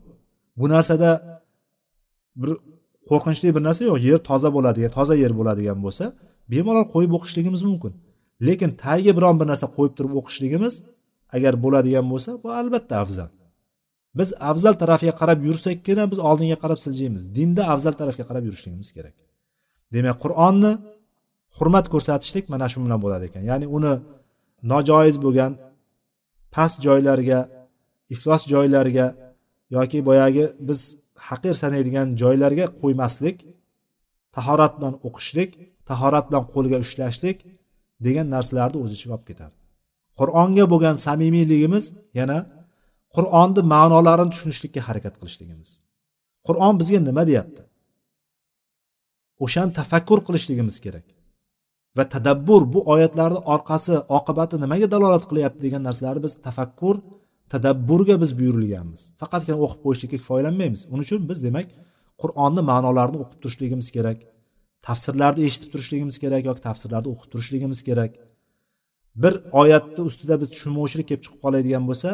Bu 0.60 0.66
narsada 0.74 1.10
bir 2.40 2.50
qo'rqinchli 3.10 3.48
bir 3.56 3.62
narsa 3.68 3.82
yo'q. 3.90 3.98
Yer 4.08 4.20
toza 4.30 4.48
bo'ladigan 4.56 4.90
toza 4.98 5.14
yer 5.22 5.32
bo'ladigan 5.38 5.78
bo'lsa 5.84 6.04
bemalol 6.52 6.86
qo'yib 6.94 7.12
o'qishligimiz 7.18 7.62
mumkin. 7.68 7.92
Lekin 8.46 8.70
tagiga 8.84 9.12
biron 9.18 9.36
bir 9.40 9.46
narsa 9.52 9.66
qo'yib 9.76 9.94
turib 9.98 10.12
o'qishligimiz 10.20 10.74
agar 11.36 11.52
bo'ladigan 11.64 12.06
bo'lsa 12.12 12.30
bu 12.42 12.48
albatta 12.60 12.94
afzal. 13.04 13.30
Biz 14.18 14.28
afzal 14.50 14.74
tarafga 14.82 15.12
qarab 15.20 15.38
yursakkina 15.48 16.04
biz 16.12 16.18
oldinga 16.28 16.56
qarab 16.62 16.78
siljaymiz. 16.84 17.22
Dinda 17.36 17.62
afzal 17.74 17.94
tarafga 18.00 18.24
qarab 18.30 18.44
yurishligimiz 18.48 18.88
kerak. 18.96 19.14
Demak 19.94 20.16
qur'onni 20.24 20.72
hurmat 21.58 21.86
ko'rsatishlik 21.92 22.44
mana 22.52 22.66
shu 22.72 22.78
bilan 22.84 22.98
bo'ladi 23.04 23.24
ekan. 23.28 23.42
Ya'ni 23.50 23.66
uni 23.76 23.92
nojoiz 24.72 25.16
bo'lgan 25.24 25.52
past 26.54 26.76
joylarga 26.86 27.40
iflos 28.14 28.42
joylarga 28.52 29.06
yoki 29.76 29.98
boyagi 30.08 30.44
biz 30.68 30.80
haqir 31.28 31.54
sanaydigan 31.62 32.08
joylarga 32.22 32.64
qo'ymaslik 32.80 33.36
tahorat 34.36 34.72
bilan 34.78 34.94
o'qishlik 35.06 35.50
tahorat 35.88 36.24
bilan 36.28 36.44
qo'lga 36.54 36.78
ushlashlik 36.84 37.38
degan 38.06 38.26
narsalarni 38.34 38.78
o'z 38.84 38.92
ichiga 38.96 39.12
olib 39.16 39.26
ketadi 39.30 39.54
qur'onga 40.18 40.64
bo'lgan 40.72 40.96
samimiyligimiz 41.06 41.84
yana 42.20 42.38
qur'onni 43.14 43.62
ma'nolarini 43.74 44.30
tushunishlikka 44.34 44.80
harakat 44.88 45.14
qilishligimiz. 45.20 45.70
Qur'on 46.46 46.74
bizga 46.80 47.00
nima 47.08 47.22
deyapti? 47.30 47.62
O'shani 49.44 49.72
tafakkur 49.78 50.18
qilishligimiz 50.26 50.76
kerak. 50.84 51.06
Va 51.98 52.04
tadabbur 52.14 52.62
bu 52.74 52.80
oyatlarni 52.92 53.40
orqasi 53.54 53.94
oqibati 54.18 54.54
nimaga 54.64 54.86
dalolat 54.94 55.24
qilyapti 55.30 55.60
degan 55.66 55.82
narsalarni 55.88 56.22
biz 56.26 56.34
tafakkur 56.46 56.96
tadabburga 57.52 58.14
biz 58.22 58.30
buyurilganmiz. 58.40 59.00
Faqatgina 59.20 59.56
o'qib 59.64 59.80
qo'yishlikka 59.84 60.16
kifoyalanmaymiz. 60.22 60.80
Uning 60.92 61.04
uchun 61.08 61.20
biz 61.30 61.38
demak 61.46 61.68
qur'onni 62.22 62.62
ma'nolarini 62.70 63.18
o'qib 63.22 63.38
turishligimiz 63.42 63.88
kerak 63.96 64.18
tafsirlarni 64.86 65.40
eshitib 65.48 65.68
turishligimiz 65.72 66.16
kerak 66.22 66.42
yoki 66.48 66.62
tafsirlarni 66.68 67.08
o'qib 67.12 67.28
turishligimiz 67.32 67.80
kerak. 67.88 68.12
Bir 69.22 69.34
oyatni 69.60 70.02
ustida 70.08 70.34
biz 70.40 70.48
tushunmovchilik 70.54 71.06
kelib 71.10 71.22
chiqib 71.24 71.40
qoladigan 71.44 71.84
bo'lsa 71.90 72.10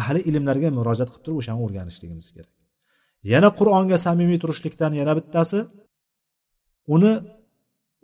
ahli 0.00 0.20
ilmlarga 0.30 0.68
murojaat 0.78 1.08
qilib 1.12 1.24
turib 1.26 1.38
o'shani 1.42 1.60
o'rganishligimiz 1.64 2.28
kerak. 2.36 2.52
Yana 3.32 3.48
qur'onga 3.58 3.96
samimiy 4.06 4.38
turishlikdan 4.42 4.92
yana 5.00 5.12
bittasi 5.18 5.58
uni 6.94 7.12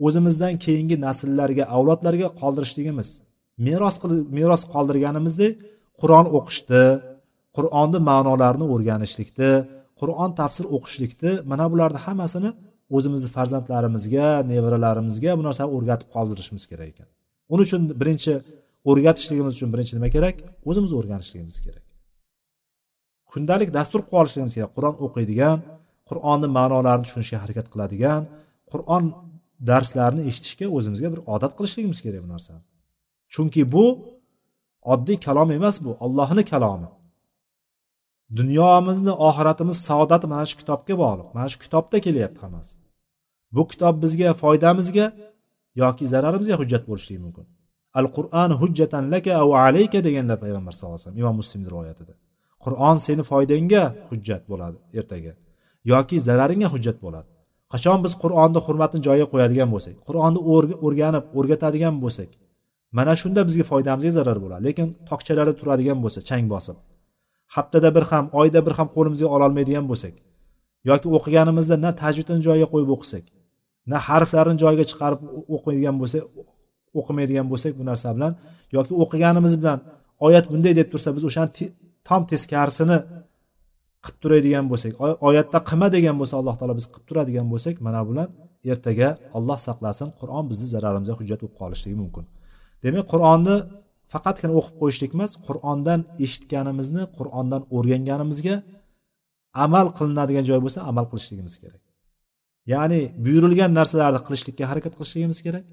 o'zimizdan 0.05 0.53
keyingi 0.65 0.95
nasllarga 1.05 1.65
avlodlarga 1.75 2.27
qoldirishligimiz 2.41 3.09
meros 3.67 3.95
qilib 4.01 4.25
meros 4.37 4.63
qoldirganimizdek 4.73 5.53
qur'on 6.01 6.25
o'qishni 6.37 6.85
qur'onni 7.57 7.99
ma'nolarini 8.09 8.65
o'rganishlikni 8.73 9.51
qur'on 9.99 10.31
tafsir 10.39 10.65
o'qishlikni 10.75 11.31
mana 11.51 11.65
bularni 11.71 11.99
hammasini 12.05 12.49
o'zimizni 12.95 13.29
farzandlarimizga 13.35 14.27
nevaralarimizga 14.51 15.31
bu 15.39 15.43
narsani 15.47 15.69
o'rgatib 15.77 16.07
qoldirishimiz 16.15 16.63
kerak 16.71 16.87
ekan. 16.93 17.07
Uning 17.53 17.65
uchun 17.67 17.81
birinchi 18.01 18.33
o'rgatishligimiz 18.89 19.53
uchun 19.57 19.69
birinchi 19.73 19.93
nima 19.97 20.09
kerak? 20.15 20.35
O'zimiz 20.69 20.91
o'rganishligimiz 20.99 21.57
kerak. 21.65 21.85
Kundalik 23.31 23.69
dastur 23.77 24.01
qilib 24.05 24.19
olishligimiz 24.21 24.53
kerak. 24.57 24.71
Qur'on 24.77 24.95
o'qiydigan 25.05 25.57
qur'onni 26.09 26.47
ma'nolarini 26.57 27.05
tushunishga 27.07 27.37
harakat 27.43 27.67
qiladigan 27.73 28.21
qur'on 28.71 29.03
darslarni 29.69 30.21
eshitishga 30.29 30.67
o'zimizga 30.77 31.07
bir 31.13 31.21
odat 31.33 31.53
qilishligimiz 31.57 31.99
kerak 32.05 32.23
bu 32.25 32.29
narsani 32.35 32.61
chunki 33.33 33.71
bu 33.71 33.85
oddiy 34.93 35.17
kalom 35.19 35.51
emas 35.51 35.75
bu 35.85 35.97
ollohni 36.05 36.45
kalomi. 36.45 36.87
Dunyomizni 38.35 39.11
oxiratimiz 39.27 39.77
saodat 39.87 40.23
mana 40.31 40.45
shu 40.49 40.55
kitobga 40.61 40.93
bog'liq 41.03 41.27
mana 41.35 41.47
shu 41.51 41.59
kitobda 41.63 41.97
kelyapti 42.05 42.39
hammasi. 42.45 42.75
Bu 43.55 43.67
kitob 43.71 43.95
bizga 44.03 44.29
foydamizga 44.41 45.05
yoki 45.81 46.05
zararimizga 46.13 46.55
hujjat 46.61 46.83
bo'lishligi 46.89 47.21
mumkin. 47.25 47.45
Al 47.99 48.07
qur'an 48.17 48.51
hujjatan 48.61 49.03
laka 49.13 49.31
au 49.41 49.49
alayka 49.65 49.99
deganlar 50.07 50.37
payg'ambar 50.43 50.71
sallallohu 50.73 50.95
alayhi 50.95 51.07
vasallam 51.07 51.21
imom 51.23 51.35
muslimni 51.41 51.67
rivoyatida. 51.73 52.13
Qur'on 52.65 52.97
seni 53.07 53.23
foydangga 53.31 53.83
hujjat 54.09 54.43
bo'ladi 54.51 54.77
ertaga 54.99 55.33
yoki 55.93 56.15
zararingga 56.27 56.67
hujjat 56.73 56.97
bo'ladi. 57.05 57.29
Qachon 57.75 57.99
biz 58.05 58.13
qur'onni 58.23 58.59
hurmatini 58.65 59.01
joyiga 59.07 59.27
qo'yadigan 59.33 59.69
bo'lsak 59.75 59.95
qur'onni 60.07 60.39
o'rganib 60.85 61.25
o'rgatadigan 61.37 61.95
bo'lsak 62.03 62.29
mana 62.97 63.13
shunda 63.21 63.41
bizga 63.47 63.63
foydamizga 63.71 64.11
zarar 64.17 64.37
bo'ladi. 64.43 64.61
Lekin 64.67 64.87
tokchalarda 65.09 65.53
turadigan 65.59 65.99
bo'lsa 66.03 66.19
chang 66.29 66.45
bosib 66.53 66.77
haftada 67.55 67.95
bir 67.95 68.03
ham 68.11 68.25
oyda 68.41 68.59
bir 68.65 68.73
ham 68.77 68.87
qo'limizga 68.95 69.27
ololmaydigan 69.35 69.85
bo'lsak 69.91 70.13
yoki 70.89 71.07
o'qiganimizda 71.17 71.75
na 71.85 71.91
tajvidini 72.01 72.41
joyiga 72.47 72.67
qo'yib 72.73 72.89
o'qisak 72.95 73.23
na 73.91 73.97
harflarini 74.07 74.59
joyiga 74.63 74.85
chiqarib 74.91 75.21
o'qiydigan 75.55 75.95
bo'lsak 76.01 76.23
o'qimaydigan 76.99 77.47
bo'lsak 77.51 77.71
bu 77.79 77.83
narsa 77.89 78.09
bilan 78.17 78.33
yoki 78.75 78.93
o'qiganimiz 79.03 79.53
bilan 79.61 79.79
oyat 80.27 80.45
bunday 80.51 80.73
deb 80.79 80.87
tursa 80.93 81.09
biz 81.17 81.23
o'shani 81.29 81.49
tom 82.07 82.21
teskarisini 82.31 82.97
qilib 84.05 84.17
turadigan 84.23 84.65
bo'lsak 84.71 84.91
oyatda 85.27 85.59
qilma 85.69 85.87
degan 85.95 86.15
bo'lsa 86.21 86.35
alloh 86.41 86.55
taolo 86.59 86.75
biz 86.79 86.85
qilib 86.91 87.05
turadigan 87.09 87.47
bo'lsak 87.53 87.75
mana 87.87 88.01
bilan 88.09 88.29
ertaga 88.71 89.09
olloh 89.37 89.59
saqlasin 89.67 90.09
qur'on 90.19 90.43
bizni 90.51 90.67
zararimizga 90.73 91.15
hujjat 91.19 91.39
bo'lib 91.43 91.55
qolishligi 91.61 91.97
mumkin. 92.03 92.23
Demak 92.83 93.05
qur'onni 93.13 93.55
faqatgina 94.13 94.53
o'qib 94.59 94.75
qo'yishlik 94.81 95.11
emas 95.17 95.31
qur'ondan 95.47 95.99
eshitganimizni 96.25 97.03
qur'ondan 97.17 97.61
o'rganganimizga 97.75 98.55
amal 99.65 99.87
qilinadigan 99.97 100.45
joy 100.49 100.59
bo'lsa 100.65 100.79
amal 100.91 101.05
qilishligimiz 101.11 101.55
kerak. 101.63 101.81
Ya'ni 102.73 103.01
buyurilgan 103.25 103.71
narsalarni 103.79 104.21
qilishlikka 104.27 104.63
harakat 104.71 104.93
qilishligimiz 104.97 105.39
kerak. 105.45 105.65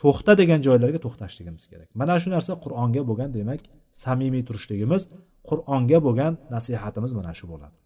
To'xta 0.00 0.32
degan 0.40 0.60
joylarga 0.66 0.98
to'xtashligimiz 1.04 1.64
kerak. 1.70 1.88
Mana 2.00 2.14
shu 2.22 2.28
narsa 2.36 2.52
qur'onga 2.64 3.02
bo'lgan 3.10 3.30
demak 3.38 3.60
samimiy 4.04 4.42
turishligimiz 4.48 5.02
qur'onga 5.48 5.98
bo'lgan 6.06 6.32
nasihatimiz 6.54 7.12
mana 7.18 7.32
shu 7.38 7.46
bo'ladi. 7.52 7.76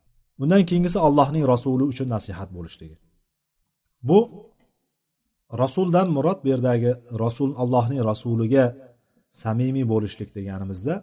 Undan 0.43 0.63
keyingisi 0.69 0.99
allohning 1.07 1.45
rasuli 1.55 1.85
uchun 1.93 2.09
nasihat 2.17 2.49
bo'lishligi. 2.57 2.97
Bu 4.09 4.19
rasuldan 5.63 6.09
murod 6.17 6.39
bu 6.45 6.49
yerdagi 6.55 6.91
rasul 7.25 7.51
allohning 7.63 8.01
rasuliga 8.11 8.65
samimiy 9.45 9.87
bo'lishlik 9.93 10.31
deganimizda 10.39 10.95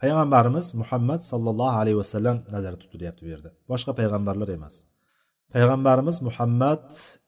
payg'ambarimiz 0.00 0.66
muhammad 0.80 1.20
sollallohu 1.30 1.76
alayhi 1.82 1.98
vasallam 2.02 2.36
nazarda 2.54 2.78
tutilyapti 2.84 3.20
bu 3.26 3.30
yerda. 3.34 3.50
Boshqa 3.70 3.92
payg'ambarlar 4.00 4.48
emas. 4.58 4.74
Payg'ambarimiz 5.54 6.16
muhammad 6.28 6.84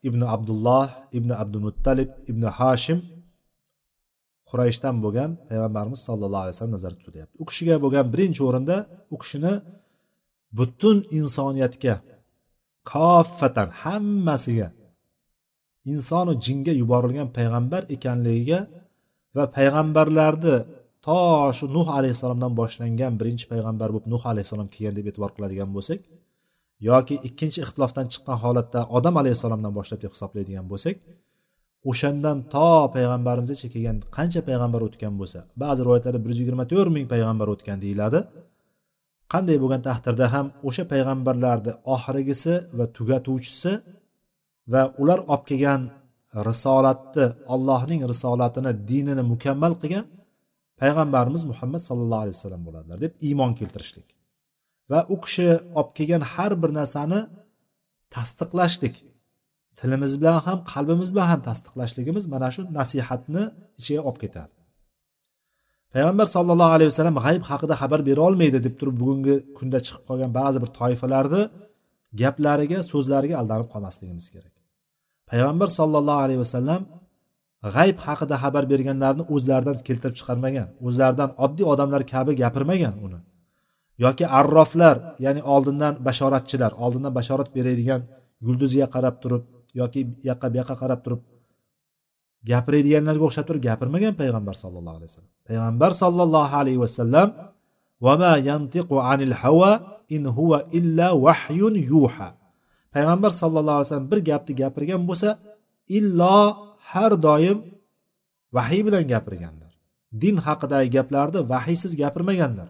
ibn 0.09 0.21
abdulloh 0.35 0.89
ibn 1.19 1.31
abdumuttalib 1.43 2.11
ibn 2.31 2.43
hashim 2.59 2.99
qurayshdan 4.49 4.97
bo'lgan 5.05 5.31
payg'ambarimiz 5.51 6.01
sallallohu 6.09 6.43
alayhi 6.45 6.55
vasallam 6.57 6.75
nazarda 6.79 6.99
tutilyapti. 7.03 7.35
U 7.43 7.45
kishiga 7.51 7.77
bo'lgan 7.85 8.07
birinchi 8.15 8.41
o'rinda 8.49 8.77
u 9.15 9.17
kishini 9.23 9.55
butun 10.59 10.97
insoniyatga 11.19 11.95
koffatan 12.93 13.69
hammasiga 13.83 14.69
insonu 15.93 16.33
jinga 16.47 16.73
yuborilgan 16.81 17.29
payg'ambar 17.39 17.83
ekanligiga 17.95 18.61
va 19.37 19.45
payg'ambarlarni 19.57 20.57
to 21.07 21.21
shu 21.57 21.65
nuh 21.77 21.87
alayhissalomdan 21.99 22.53
boshlangan 22.61 23.13
birinchi 23.21 23.45
payg'ambar 23.53 23.89
bo'lib 23.95 24.07
nuh 24.15 24.23
alayhissalom 24.33 24.69
kelgan 24.75 24.95
deb 24.99 25.07
e'tibor 25.11 25.31
qiladigan 25.37 25.71
bo'lsak 25.77 26.01
yoki 26.89 27.15
ikkinchi 27.29 27.59
ixtilofdan 27.65 28.07
chiqqan 28.13 28.39
holatda 28.45 28.81
odam 28.97 29.15
alayhissalomdan 29.21 29.73
boshlab 29.79 30.01
deb 30.05 30.13
hisoblaydigan 30.15 30.67
bo'lsak 30.73 30.97
o'shandan 31.91 32.39
to 32.55 32.69
payg'ambarimizgacha 32.95 33.69
kelgan 33.75 33.97
qancha 34.17 34.41
payg'ambar 34.49 34.81
o'tgan 34.89 35.15
bo'lsa 35.21 35.39
ba'zi 35.63 35.81
rivoyatlarda 35.87 36.21
bir 36.25 36.31
yuz 36.33 36.41
yigirma 36.43 36.65
to'rt 36.73 36.91
ming 36.97 37.07
payg'ambar 37.15 37.49
o'tgan 37.55 37.79
deyiladi. 37.85 38.21
Qanday 39.33 39.57
bo'lgan 39.63 39.83
taqdirda 39.89 40.27
ham 40.35 40.47
o'sha 40.69 40.85
payg'ambarlarni 40.93 41.73
oxirgisi 41.95 42.55
va 42.79 42.85
tugatuvchisi 42.97 43.73
va 44.73 44.83
ular 45.03 45.19
olib 45.33 45.45
kelgan 45.51 45.83
risolatni 46.49 47.27
allohning 47.55 48.01
risolatini 48.13 48.73
dinini 48.91 49.25
mukammal 49.33 49.73
qilgan 49.83 50.07
payg'ambarimiz 50.81 51.43
muhammad 51.51 51.83
sallallohu 51.89 52.23
alayhi 52.25 52.37
vasallam 52.39 52.63
bo'ladilar 52.67 52.97
deb 53.05 53.13
iymon 53.29 53.53
keltirishlik. 53.61 54.09
Va 54.91 55.01
u 55.15 55.17
kishi 55.25 55.49
olib 55.79 55.91
kelgan 55.99 56.23
har 56.33 56.53
bir 56.63 56.71
narsani 56.79 57.21
tasdiqlashlik 58.15 58.95
tilimiz 59.79 60.13
bilan 60.21 60.39
ham 60.47 60.59
qalbimiz 60.73 61.11
bilan 61.15 61.29
ham 61.33 61.41
tasdiqlashligimiz 61.49 62.25
mana 62.35 62.49
shu 62.55 62.63
nasihatni 62.79 63.43
ichiga 63.81 64.03
olib 64.09 64.19
ketadi 64.25 64.55
payg'ambar 65.95 66.27
sollallohu 66.37 66.73
alayhi 66.77 66.91
vasallam 66.93 67.17
g'ayb 67.27 67.43
haqida 67.51 67.75
xabar 67.83 68.01
bera 68.09 68.21
olmaydi 68.29 68.59
deb 68.67 68.75
turib 68.81 68.97
bugungi 69.03 69.37
kunda 69.59 69.79
chiqib 69.87 70.05
qolgan 70.09 70.31
ba'zi 70.41 70.59
bir 70.63 70.71
toifalarni 70.79 71.43
gaplariga 72.23 72.79
so'zlariga 72.93 73.37
aldanib 73.41 73.69
qolmasligimiz 73.75 74.27
kerak. 74.35 74.55
Payg'ambar 75.31 75.69
sollallohu 75.79 76.21
alayhi 76.27 76.41
vasallam 76.45 76.83
g'ayb 77.75 77.99
haqida 78.07 78.37
xabar 78.43 78.65
berganlarni 78.73 79.25
o'zlaridan 79.35 79.77
keltirib 79.89 80.17
chiqarmagan 80.21 80.69
o'zlaridan 80.87 81.31
oddiy 81.45 81.67
odamlar 81.73 82.03
kabi 82.15 82.33
gapirmagan 82.43 82.95
uni. 83.07 83.21
Yoki 83.99 84.25
arroflar 84.41 84.97
ya'ni 85.25 85.43
oldindan 85.55 85.95
bashoratchilar 86.07 86.73
oldindan 86.85 87.13
bashorat 87.19 87.49
beradigan 87.57 88.01
yulduzga 88.47 88.87
qarab 88.95 89.17
turib 89.23 89.43
yoki 89.81 90.01
bu 90.09 90.15
yoqqa 90.29 90.47
bu 90.53 90.57
yoqqa 90.61 90.77
qarab 90.83 91.01
turib 91.05 91.21
gapiradiganlarga 92.51 93.25
o'xshab 93.29 93.45
turib 93.49 93.63
gapirmagan 93.69 94.15
payg'ambar 94.21 94.55
sallallohu 94.63 94.97
alayhi 94.99 95.11
vasallam. 95.11 95.33
Payg'ambar 95.49 95.91
sollallohu 96.03 96.55
alayhi 96.61 96.81
vasallam 96.85 97.29
vama 98.05 98.33
yantiqu 98.49 98.97
anil 99.13 99.35
hawa 99.43 99.73
in 100.17 100.23
huwa 100.39 100.59
illa 100.79 101.07
vahyun 101.27 101.75
yuha. 101.93 102.29
Payg'ambar 102.95 103.31
sallallohu 103.43 103.77
alayhi 103.79 103.89
vasallam 103.89 104.11
bir 104.13 104.21
gapni 104.31 104.53
gapirgan 104.63 105.03
bo'lsa 105.09 105.31
illo 105.99 106.39
har 106.93 107.13
doim 107.27 107.59
vahiy 108.57 108.83
bilan 108.87 109.05
gapirganlar. 109.13 109.73
Din 110.23 110.37
haqidagi 110.47 110.89
gaplarni 110.97 111.41
vahiysiz 111.53 111.93
gapirmaganlar. 112.03 112.69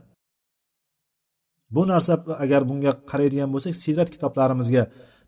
Bu 1.75 1.83
narsa 1.93 2.15
agar 2.45 2.63
bunga 2.71 2.93
qaraydigan 3.11 3.51
bo'lsak 3.55 3.75
siyrat 3.83 4.09
kitoblarimizga 4.15 4.83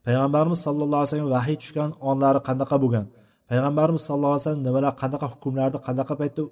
payg'ambarimiz 0.07 0.59
sallallohu 0.67 1.01
alayhi 1.01 1.11
vasallam 1.13 1.31
vahiy 1.37 1.57
tushgan 1.63 1.91
onlari 2.11 2.41
qanaqa 2.49 2.77
bo'lgan? 2.85 3.07
Payg'ambarimiz 3.51 4.03
sallallohu 4.07 4.33
alayhi 4.35 4.45
vasallam 4.45 4.63
nimalar 4.69 4.93
qanaqa 5.03 5.27
hukmlarni 5.33 5.79
qanaqa 5.89 6.15
paytda 6.21 6.43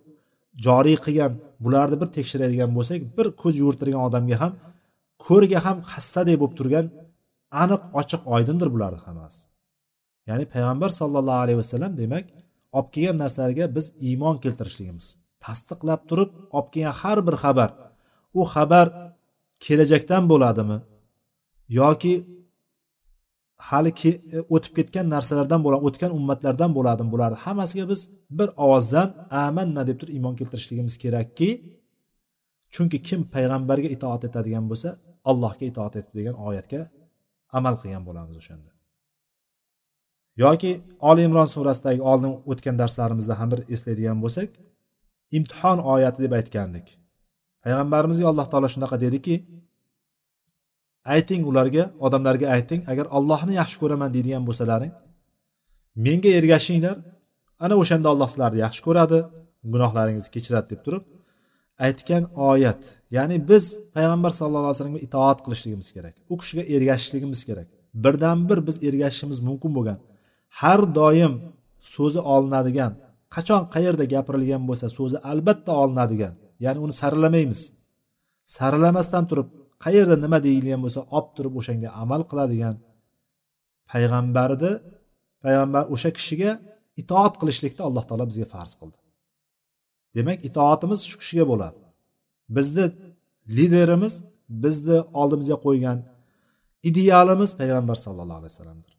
joriy 0.67 0.97
qilgan 1.05 1.33
bularni 1.65 1.97
bir 2.03 2.09
tekshiradigan 2.17 2.71
bo'lsak 2.77 3.01
bir 3.17 3.27
ko'z 3.43 3.55
yugurtirgan 3.61 4.03
odamga 4.09 4.37
ham 4.43 4.53
ko'rga 5.27 5.59
ham 5.67 5.77
hassadek 5.93 6.37
bo'lib 6.41 6.55
turgan 6.61 6.87
aniq 7.63 7.83
ochiq 8.01 8.23
oydindir 8.35 8.69
bularni 8.75 9.01
hammasi. 9.07 9.41
Ya'ni 10.29 10.45
payg'ambar 10.55 10.91
sallallohu 11.01 11.41
alayhi 11.45 11.59
vasallam 11.63 11.93
demak 12.03 12.25
olib 12.77 12.89
kelgan 12.95 13.17
narsalarga 13.23 13.65
biz 13.77 13.87
iymon 14.09 14.37
keltirishligimiz 14.45 15.07
tasdiqlab 15.45 16.01
turib 16.11 16.31
olib 16.57 16.69
kelgan 16.75 16.95
har 17.03 17.19
bir 17.27 17.37
xabar. 17.45 17.71
U 18.39 18.43
xabar 18.55 18.87
kelajakdan 19.65 20.25
bo'ladimi? 20.33 20.79
Yoki 21.79 22.15
hali 23.69 23.91
e, 24.09 24.13
o'tib 24.55 24.73
ketgan 24.79 25.07
narsalardan 25.15 25.61
bo'ladi 25.65 25.83
o'tgan 25.89 26.11
ummatlardan 26.19 26.71
bo'ladimi? 26.77 27.11
Bularni 27.15 27.39
hammasiga 27.45 27.85
biz 27.93 28.01
bir 28.39 28.49
ovozdan 28.65 29.09
amanna 29.47 29.83
deb 29.89 29.97
turib 30.01 30.15
iymon 30.17 30.35
keltirishligimiz 30.41 30.95
kerakki 31.05 31.49
chunki 32.75 32.99
kim 33.09 33.21
payg'ambarga 33.35 33.89
itoat 33.97 34.23
etadigan 34.29 34.65
bo'lsa 34.71 34.89
allohga 35.31 35.65
itoat 35.73 35.95
etdi 36.01 36.13
degan 36.19 36.37
oyatga 36.49 36.81
amal 37.59 37.75
qilgan 37.81 38.03
bo'lamiz 38.09 38.37
o'shanda. 38.43 38.71
Yoki 40.45 40.71
oli 41.11 41.23
imron 41.29 41.49
surasidagi 41.55 42.03
oldin 42.11 42.33
o'tgan 42.51 42.77
darslarimizda 42.83 43.35
ham 43.41 43.49
bir 43.53 43.61
eslaydigan 43.75 44.19
bo'lsak 44.25 44.49
imtihon 45.39 45.79
oyati 45.95 46.19
deb 46.25 46.33
aytgandik. 46.39 46.87
Payg'ambarimizga 47.65 48.27
alloh 48.33 48.47
taolo 48.53 48.69
shunaqa 48.75 48.97
dediki 49.05 49.35
ayting 51.15 51.43
ularga 51.51 51.85
odamlarga 52.07 52.47
ayting 52.57 52.81
agar 52.93 53.07
ollohni 53.17 53.55
yaxshi 53.61 53.77
ko'raman 53.83 54.11
deydigan 54.15 54.43
bo'lsalaring 54.49 54.93
menga 56.07 56.31
ergashinglar 56.39 56.97
ana 57.65 57.75
o'shanda 57.83 58.09
olloh 58.13 58.29
sizlarni 58.33 58.59
yaxshi 58.67 58.83
ko'radi 58.89 59.19
gunohlaringizni 59.73 60.31
kechiradi 60.37 60.67
deb 60.73 60.81
turib 60.87 61.05
aytgan 61.87 62.25
oyat. 62.51 62.83
Ya'ni 63.17 63.37
biz 63.51 63.65
payg'ambar 63.97 64.31
sallallohu 64.39 64.65
alayhi 64.67 64.77
vasallamga 64.77 65.03
itoat 65.09 65.39
qilishligimiz 65.45 65.89
kerak 65.97 66.15
u 66.33 66.35
kishiga 66.41 66.63
ergashishligimiz 66.75 67.41
kerak. 67.49 67.69
Birdan 68.05 68.39
bir 68.49 68.59
biz 68.67 68.77
ergashishimiz 68.89 69.39
mumkin 69.49 69.71
bo'lgan 69.77 69.99
har 70.61 70.81
doim 70.99 71.35
so'zi 71.95 72.21
olinadigan 72.35 72.93
qachon 73.35 73.63
qayerda 73.75 74.05
gapirilgan 74.15 74.63
bo'lsa 74.69 74.87
so'zi 74.99 75.19
albatta 75.31 75.73
olinadigan 75.83 76.35
ya'ni 76.65 76.79
uni 76.85 76.95
saralamaymiz. 77.03 77.61
Saralamasdan 78.57 79.25
turib 79.31 79.49
qayerda 79.85 80.17
nima 80.25 80.39
deyilgan 80.47 80.81
bo'lsa 80.85 81.01
olib 81.17 81.31
turib 81.37 81.55
o'shanga 81.61 81.89
amal 82.03 82.23
qiladigan 82.31 82.77
payg'ambarni 83.91 84.73
payg'ambar 85.45 85.83
o'sha 85.95 86.11
kishiga 86.19 86.51
itoat 87.03 87.35
qilishlikni 87.41 87.83
alloh 87.89 88.05
taolo 88.09 88.25
bizga 88.31 88.47
farz 88.55 88.73
qildi. 88.81 88.99
Demak 90.17 90.39
itoatimiz 90.49 91.01
shu 91.11 91.17
kishiga 91.23 91.45
bo'ladi. 91.53 91.81
Bizni 92.57 92.87
liderimiz 93.57 94.15
bizni 94.65 94.99
oldimizga 95.21 95.57
qo'ygan 95.67 95.99
idealimiz 96.91 97.51
payg'ambar 97.61 97.97
sallallohu 98.05 98.39
alayhi 98.41 98.53
vasallamdir. 98.53 98.93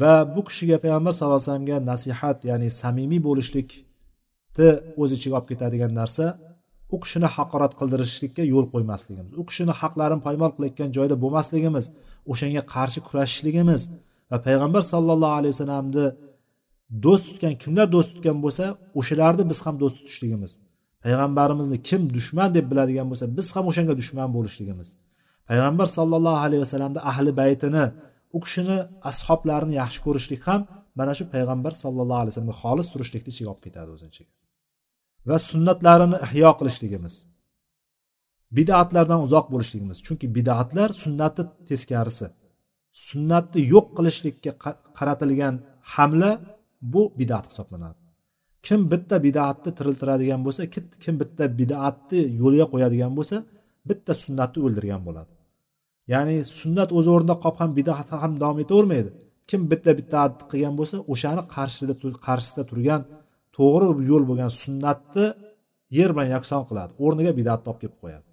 Va 0.00 0.12
bu 0.34 0.40
kishiga 0.48 0.76
payg'ambar 0.84 1.12
sallallohu 1.16 1.40
alayhi 1.40 1.50
vasallamga 1.50 1.78
nasihat 1.92 2.38
ya'ni 2.50 2.68
samimiy 2.82 3.20
bo'lishlik 3.28 3.68
bo'lishlikni 4.56 4.68
o'z 5.02 5.10
ichiga 5.16 5.34
olib 5.38 5.48
ketadigan 5.50 5.92
narsa 6.00 6.24
u 6.94 6.96
kishini 7.02 7.28
haqorat 7.36 7.72
qildirishlikka 7.80 8.42
yo'l 8.54 8.66
qo'ymasligimiz 8.74 9.32
u 9.40 9.42
kishini 9.48 9.72
haqlarini 9.80 10.22
poymol 10.26 10.50
qilayotgan 10.56 10.90
joyda 10.96 11.16
bo'lmasligimiz 11.24 11.84
o'shanga 12.32 12.62
qarshi 12.74 13.00
kurashishligimiz 13.06 13.82
va 14.30 14.38
payg'ambar 14.46 14.82
sallallohu 14.92 15.34
alayhi 15.40 15.52
vasallamni 15.54 16.06
do'st 17.04 17.24
tutgan 17.28 17.54
kimlar 17.62 17.86
do'st 17.94 18.10
tutgan 18.14 18.38
bo'lsa 18.44 18.64
o'shalarni 19.00 19.44
biz 19.50 19.58
ham 19.66 19.74
do'st 19.82 19.96
tutishligimiz 20.00 20.52
payg'ambarimizni 21.04 21.78
kim 21.88 22.02
dushman 22.16 22.48
deb 22.56 22.66
biladigan 22.70 23.06
bo'lsa 23.10 23.26
biz 23.38 23.46
ham 23.56 23.64
o'shanga 23.70 23.94
dushman 24.00 24.28
bo'lishligimiz 24.36 24.88
payg'ambar 25.48 25.88
sallallohu 25.96 26.40
alayhi 26.46 26.62
vasallamni 26.64 27.00
ahli 27.10 27.30
baytini 27.40 27.84
u 28.36 28.38
kishini 28.44 28.78
ashoblarini 29.10 29.74
yaxshi 29.82 30.00
ko'rishlik 30.06 30.42
ham 30.48 30.60
mana 30.98 31.12
shu 31.18 31.24
payg'ambar 31.34 31.72
sallallohu 31.84 32.20
alayhi 32.22 32.32
vasallamga 32.32 32.56
xolis 32.62 32.86
turishlikni 32.92 33.30
ichiga 33.34 33.48
olib 33.52 33.62
ketadi 33.66 33.90
o'zini 33.96 34.10
ichiga. 34.14 34.32
Va 35.28 35.36
sunnatlarini 35.50 36.18
ihyo 36.26 36.50
qilishligimiz. 36.58 37.14
Bidatlardan 38.56 39.20
uzoq 39.26 39.46
bo'lishligimiz. 39.52 39.98
Chunki 40.06 40.26
bidatlar 40.36 40.90
sunnatni 41.02 41.44
teskarisi. 41.68 42.26
Sunnatni 43.08 43.60
yo'q 43.72 43.86
qilishlikka 43.96 44.52
qaratilgan 44.98 45.54
hamla 45.94 46.30
bu 46.92 47.02
bidat 47.18 47.44
hisoblanadi. 47.50 47.98
Kim 48.66 48.80
bitta 48.92 49.16
bidatni 49.26 49.70
tiriltiradigan 49.78 50.40
bo'lsa 50.46 50.62
kim 51.04 51.14
bitta 51.22 51.44
bidatni 51.60 52.20
yo'lga 52.42 52.66
qo'yadigan 52.72 53.12
bo'lsa 53.18 53.36
bitta 53.88 54.12
sunnatni 54.24 54.58
o'ldirgan 54.66 55.02
bo'ladi. 55.06 55.32
Ya'ni 56.12 56.36
sunnat 56.60 56.90
o'z 56.98 57.06
o'rnida 57.14 57.34
qolib 57.42 57.58
ham 57.62 57.70
bidat 57.78 58.08
ham 58.22 58.32
davom 58.42 58.58
etavermaydi. 58.64 59.10
Kim 59.50 59.60
bitta 59.70 59.92
bidat 60.00 60.34
qilgan 60.50 60.74
bo'lsa 60.78 60.96
o'shani 61.12 61.42
qarshida 61.54 61.94
qarshisida 62.26 62.64
turgan 62.70 63.02
to'g'ri 63.56 63.86
yo'l 64.10 64.24
bo'lgan 64.30 64.50
sunnatni 64.62 65.26
yer 65.98 66.10
bilan 66.14 66.28
yakson 66.36 66.62
qiladi 66.68 66.92
o'rniga 67.04 67.32
bidatni 67.38 67.66
olib 67.70 67.80
kelib 67.82 67.98
qo'yadi. 68.02 68.28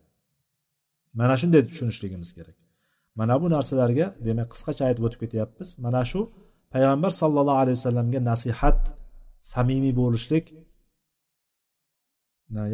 Mana 1.19 1.35
shunday 1.41 1.61
tushunishligimiz 1.69 2.29
kerak. 2.37 2.57
Mana 3.19 3.35
bu 3.41 3.47
narsalarga 3.55 4.05
demak 4.27 4.47
qisqacha 4.53 4.83
aytib 4.89 5.03
o'tib 5.07 5.19
ketyapmiz. 5.23 5.69
Mana 5.85 6.01
shu 6.11 6.19
payg'ambar 6.73 7.11
sallallohu 7.21 7.59
alayhi 7.63 7.77
vasallamga 7.79 8.19
nasihat 8.31 8.81
samimiy 9.53 9.93
bo'lishlik 10.01 10.45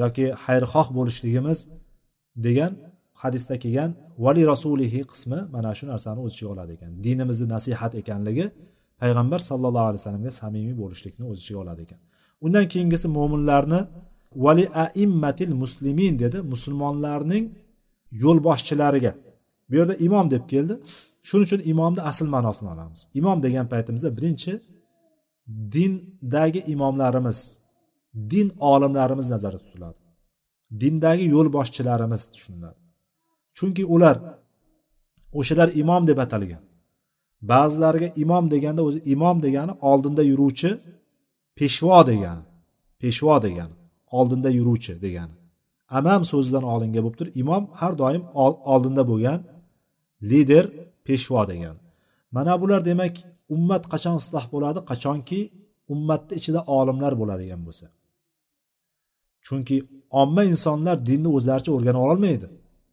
yoki 0.04 0.26
xayrixoh 0.46 0.88
bo'lishligimiz 0.98 1.60
degan 2.46 2.72
hadisda 3.22 3.56
kelgan 3.64 3.92
vali 4.26 4.44
rasulihi 4.54 5.02
qismi 5.12 5.40
mana 5.56 5.72
shu 5.78 5.86
narsani 5.94 6.20
o'z 6.26 6.32
ichiga 6.36 6.50
oladi 6.54 6.72
ekan. 6.78 6.92
Dinimizni 7.06 7.48
nasihat 7.56 7.92
ekanligi 8.02 8.46
payg'ambar 9.02 9.40
sallallohu 9.50 9.88
alayhi 9.90 10.02
vasallamga 10.02 10.32
samimiy 10.42 10.76
bo'lishlikni 10.82 11.24
o'z 11.32 11.38
ichiga 11.44 11.60
oladi 11.64 11.82
ekan. 11.88 12.00
Undan 12.46 12.66
keyingisi 12.72 13.08
mo'minlarni 13.18 13.80
vali 14.46 14.66
aimmatil 14.84 15.54
muslimin 15.62 16.20
dedi 16.24 16.38
musulmonlarning 16.42 17.46
yo'lboshchilariga. 18.24 19.14
Bu 19.70 19.76
yerda 19.76 19.96
imom 20.08 20.32
deb 20.34 20.44
keldi. 20.52 20.74
Shuning 21.28 21.46
uchun 21.48 21.62
imomni 21.72 22.02
asl 22.10 22.28
ma'nosini 22.36 22.70
olamiz. 22.74 23.02
Imom 23.20 23.38
degan 23.46 23.66
paytimizda 23.74 24.10
birinchi 24.18 24.54
dindagi 25.76 26.62
imomlarimiz 26.74 27.58
din 28.32 28.48
olimlarimiz 28.60 29.28
nazarda 29.30 29.60
tutiladi. 29.66 30.00
Dindagi 30.82 31.26
yo'lboshchilarimiz 31.36 32.22
tushuniladi. 32.34 32.80
Chunki 33.58 33.84
ular 33.96 34.18
o'shalar 35.40 35.70
imom 35.82 36.04
deb 36.10 36.18
atalgan. 36.26 36.64
Ba'zilariga 37.52 38.10
imom 38.24 38.46
deganda 38.54 38.82
o'zi 38.88 39.00
imom 39.14 39.38
degani 39.46 39.74
oldinda 39.90 40.24
yuruvchi 40.32 40.70
peshvo 41.60 42.00
degani 42.10 42.44
peshvo 43.02 43.36
degani 43.46 43.76
oldinda 44.18 44.50
yuruvchi 44.58 44.94
degani 45.06 45.36
amam 46.00 46.22
so'zidan 46.32 46.66
olingan 46.74 47.02
bo'lib 47.06 47.18
turib 47.20 47.36
imom 47.44 47.64
har 47.80 47.94
doim 48.02 48.24
oldinda 48.74 49.04
bo'lgan 49.12 49.40
lider 50.32 50.66
peshvo 51.08 51.42
degani 51.52 51.80
mana 52.36 52.54
bular 52.62 52.82
demak 52.90 53.16
ummat 53.56 53.84
qachon 53.94 54.16
isloh 54.22 54.46
bo'ladi? 54.54 54.80
Qachonki 54.92 55.40
ummatni 55.94 56.34
ichida 56.40 56.62
olimlar 56.78 57.14
bo'ladigan 57.22 57.62
bo'lsa. 57.68 57.86
Chunki 59.46 59.78
omma 60.22 60.44
insonlar 60.52 60.98
dinni 61.10 61.30
o'zlaricha 61.38 61.72
o'rgana 61.78 62.00
ololmaydi. 62.06 62.48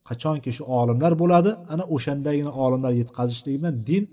Qachonki 0.08 0.50
shu 0.56 0.64
olimlar 0.80 1.12
bo'ladi 1.22 1.50
ana 1.72 1.84
o'shandagina 1.94 2.52
olimlar 2.64 2.92
yetkazishligi 3.00 3.58
bilan 3.60 3.76
din 3.90 4.04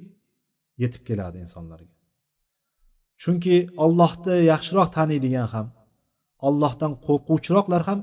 yetib 0.84 1.02
keladi 1.10 1.38
insonlarga. 1.46 1.93
Chunki 3.24 3.56
ollohni 3.84 4.36
yaxshiroq 4.52 4.90
taniydigan 4.98 5.48
ham 5.54 5.68
ollohdan 6.48 6.92
qo'rquvchiroqlar 7.06 7.82
ham 7.90 8.00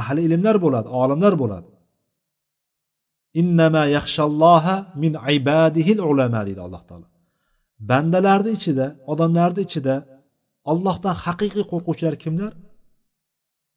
ahli 0.00 0.20
ilmlar 0.28 0.56
bo'ladi 0.64 0.88
olimlar 1.02 1.34
bo'ladi. 1.42 1.70
Innama 3.40 3.82
yaxshalloha 3.96 4.76
min 5.02 5.12
ibadihil 5.36 6.00
ulama 6.10 6.40
deydi 6.46 6.60
alloh 6.66 6.82
taolo. 6.88 7.06
Bandalarni 7.90 8.50
ichida 8.58 8.86
odamlarni 9.12 9.60
ichida 9.68 9.94
ollohdan 10.70 11.14
haqiqiy 11.24 11.64
qo'rquvchilar 11.72 12.14
kimlar? 12.24 12.52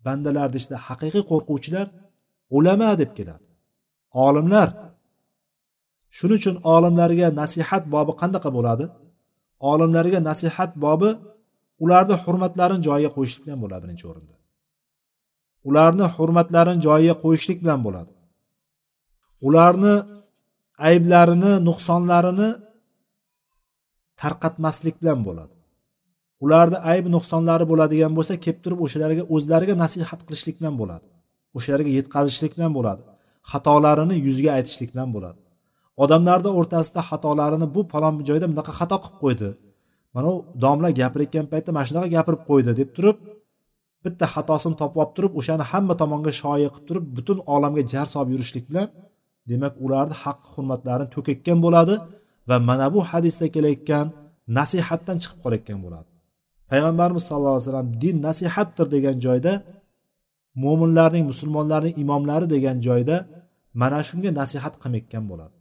Bandalarni 0.06 0.58
ichida 0.62 0.78
haqiqiy 0.88 1.24
qo'rquvchilar 1.32 1.88
ulama 2.58 2.89
deb 3.01 3.12
keladi 3.18 3.45
olimlar. 4.28 4.70
Shuning 6.18 6.39
uchun 6.41 6.56
olimlarga 6.76 7.28
nasihat 7.41 7.84
bobi 7.93 8.14
qanaqa 8.22 8.49
bo'ladi? 8.58 8.86
Olimlarga 9.60 10.20
nasihat 10.30 10.72
bobi 10.86 11.10
ularni 11.84 12.16
hurmatlarini 12.24 12.82
joyiga 12.88 13.12
qo'yishlik 13.16 13.43
bilan 13.45 13.60
bo'ladi 13.64 13.84
birinchi 13.86 14.06
o'rinda. 14.12 14.36
Ularni 15.70 16.06
hurmatlarini 16.16 16.82
joyiga 16.88 17.16
qo'yishlik 17.24 17.58
bilan 17.64 17.80
bo'ladi. 17.86 18.12
Ularni 19.47 19.93
ayblarini 20.89 21.51
nuqsonlarini 21.68 22.49
tarqatmaslik 24.22 24.95
bilan 25.01 25.20
bo'ladi. 25.28 25.56
Ularni 26.43 26.78
ayb 26.91 27.06
nuqsonlari 27.16 27.66
bo'ladigan 27.72 28.12
bo'lsa 28.18 28.34
kelib 28.43 28.60
turib 28.64 28.80
o'shalarga 28.86 29.24
o'zlariga 29.36 29.76
nasihat 29.84 30.22
qilishlik 30.28 30.56
bilan 30.60 30.76
bo'ladi. 30.82 31.08
O'shalarga 31.58 31.91
yetkazishlik 31.97 32.51
bilan 32.58 32.72
bo'ladi. 32.78 33.04
Xatolarini 33.51 34.16
yuziga 34.26 34.51
aytishlik 34.58 34.89
bilan 34.93 35.10
bo'ladi. 35.16 35.39
Odamlarni 36.04 36.50
o'rtasida 36.60 37.02
xatolarini 37.10 37.68
bu 37.76 37.82
falon 37.91 38.16
joyda 38.30 38.46
bunaqa 38.52 38.72
xato 38.80 38.98
qilib 39.04 39.18
qo'ydi. 39.24 39.50
Mana 40.16 40.28
u 40.34 40.36
domla 40.64 40.89
gapirayotgan 41.00 41.46
paytda 41.52 41.70
mana 41.76 41.86
shunaqa 41.89 42.08
gapirib 42.16 42.41
qo'ydi 42.50 42.72
deb 42.80 42.89
turib 42.98 43.18
bitta 44.06 44.26
xatosini 44.34 44.76
topib 44.82 44.98
olib 45.02 45.14
turib 45.18 45.34
o'shani 45.39 45.64
hamma 45.72 45.94
tomonga 46.02 46.32
shoyi 46.41 46.68
qilib 46.74 46.86
turib 46.89 47.06
butun 47.18 47.38
olamga 47.56 47.84
jar 47.94 48.08
solib 48.14 48.30
yurishlik 48.34 48.66
bilan 48.70 48.88
demak 49.50 49.74
ularni 49.86 50.16
haq 50.24 50.39
hurmatlarini 50.54 51.10
to'kayotgan 51.16 51.60
bo'ladi 51.66 51.96
va 52.50 52.58
mana 52.70 52.88
bu 52.94 53.00
hadisda 53.12 53.46
kelayotgan 53.56 54.06
nasihatdan 54.58 55.18
chiqib 55.22 55.39
qolayotgan 55.44 55.80
bo'ladi. 55.86 56.10
Payg'ambarimiz 56.70 57.24
sallallohu 57.28 57.56
alayhi 57.56 57.68
vasallam 57.68 57.89
din 58.04 58.16
nasihatdir 58.28 58.88
degan 58.96 59.18
joyda 59.26 59.54
mo'minlarning 60.64 61.24
musulmonlarning 61.32 61.96
imomlari 62.04 62.46
degan 62.56 62.78
joyda 62.88 63.16
mana 63.82 64.00
shunga 64.10 64.32
nasihat 64.41 64.74
qilmayotgan 64.82 65.24
bo'ladi. 65.32 65.56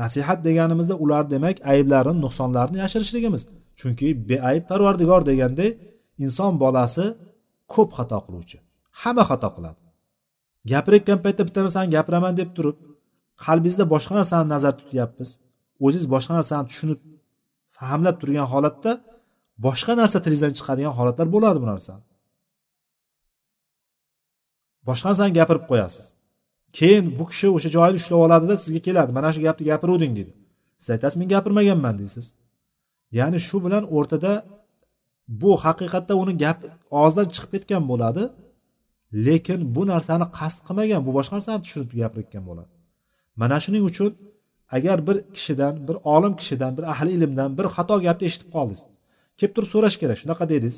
Nasihat 0.00 0.38
deganimizda 0.46 0.94
ular 1.04 1.24
demak 1.34 1.56
ayblarini 1.72 2.20
nuqsonlarini 2.24 2.78
yashirishligimiz. 2.84 3.42
Chunki 3.80 4.08
beayb 4.28 4.64
parvardigor 4.70 5.22
deganda 5.30 5.66
inson 6.24 6.52
bolasi 6.62 7.04
ko'p 7.74 7.90
xato 7.98 8.18
qiluvchi 8.26 8.58
hamma 9.00 9.24
xato 9.30 9.48
qiladi. 9.56 9.80
Gapirayotgan 10.70 11.18
paytda 11.24 11.42
bitta 11.48 11.60
narsani 11.64 11.88
gapiraman 11.96 12.34
deb 12.40 12.50
turib 12.56 12.76
qalbingizda 13.44 13.84
boshqa 13.94 14.12
narsani 14.18 14.46
nazarda 14.54 14.78
tutyapmiz 14.82 15.30
o'zingiz 15.84 16.06
boshqa 16.14 16.32
narsani 16.38 16.64
tushunib 16.70 17.00
fahmlab 17.76 18.16
turgan 18.20 18.46
holatda 18.52 18.92
boshqa 19.66 19.92
narsa 20.00 20.18
tilingizdan 20.24 20.52
chiqadigan 20.58 20.94
holatlar 20.98 21.26
bo'ladi 21.34 21.58
bu 21.62 21.66
narsani. 21.72 22.02
Boshqa 24.88 25.06
narsani 25.10 25.32
gapirib 25.38 25.64
qo'yasiz. 25.70 26.06
Keyin 26.78 27.04
bu 27.18 27.24
kishi 27.30 27.46
o'sha 27.56 27.68
joyni 27.76 27.96
ushlab 28.00 28.20
oladida 28.26 28.54
sizga 28.64 28.80
keladi. 28.86 29.10
Mana 29.18 29.28
shu 29.34 29.40
gapni 29.46 29.64
gapiruvding 29.70 30.12
deydi 30.18 30.32
siz 30.78 30.90
aytasiz 30.90 31.16
men 31.20 31.28
gapirmaganman 31.34 31.94
deysiz 32.00 32.26
ya'ni 33.18 33.38
shu 33.48 33.56
bilan 33.64 33.84
o'rtada 33.96 34.32
bu 35.28 35.50
haqiqatda 35.64 36.14
uni 36.22 36.34
gap 36.44 36.58
og'zidan 37.00 37.26
chiqib 37.34 37.50
ketgan 37.54 37.82
bo'ladi 37.90 38.22
lekin 39.26 39.60
bu 39.76 39.82
narsani 39.92 40.26
qasd 40.38 40.58
qilmagan 40.66 41.00
bu 41.06 41.10
boshqa 41.18 41.34
narsani 41.38 41.60
tushunib 41.64 41.90
gapirayotgan 42.00 42.44
bo'ladi. 42.48 42.72
Mana 43.40 43.56
shuning 43.64 43.84
uchun 43.90 44.12
agar 44.76 44.98
bir 45.08 45.16
kishidan 45.36 45.74
bir 45.88 45.96
olim 46.14 46.34
kishidan 46.40 46.72
bir 46.78 46.84
ahli 46.92 47.10
ilmdan 47.16 47.50
bir 47.58 47.66
xato 47.74 47.96
gapni 48.06 48.24
eshitib 48.28 48.50
qoldingiz. 48.56 48.82
Kelib 49.38 49.52
turib 49.56 49.70
so'rash 49.74 49.96
kerak 50.02 50.18
shunaqa 50.22 50.44
dedingiz. 50.52 50.76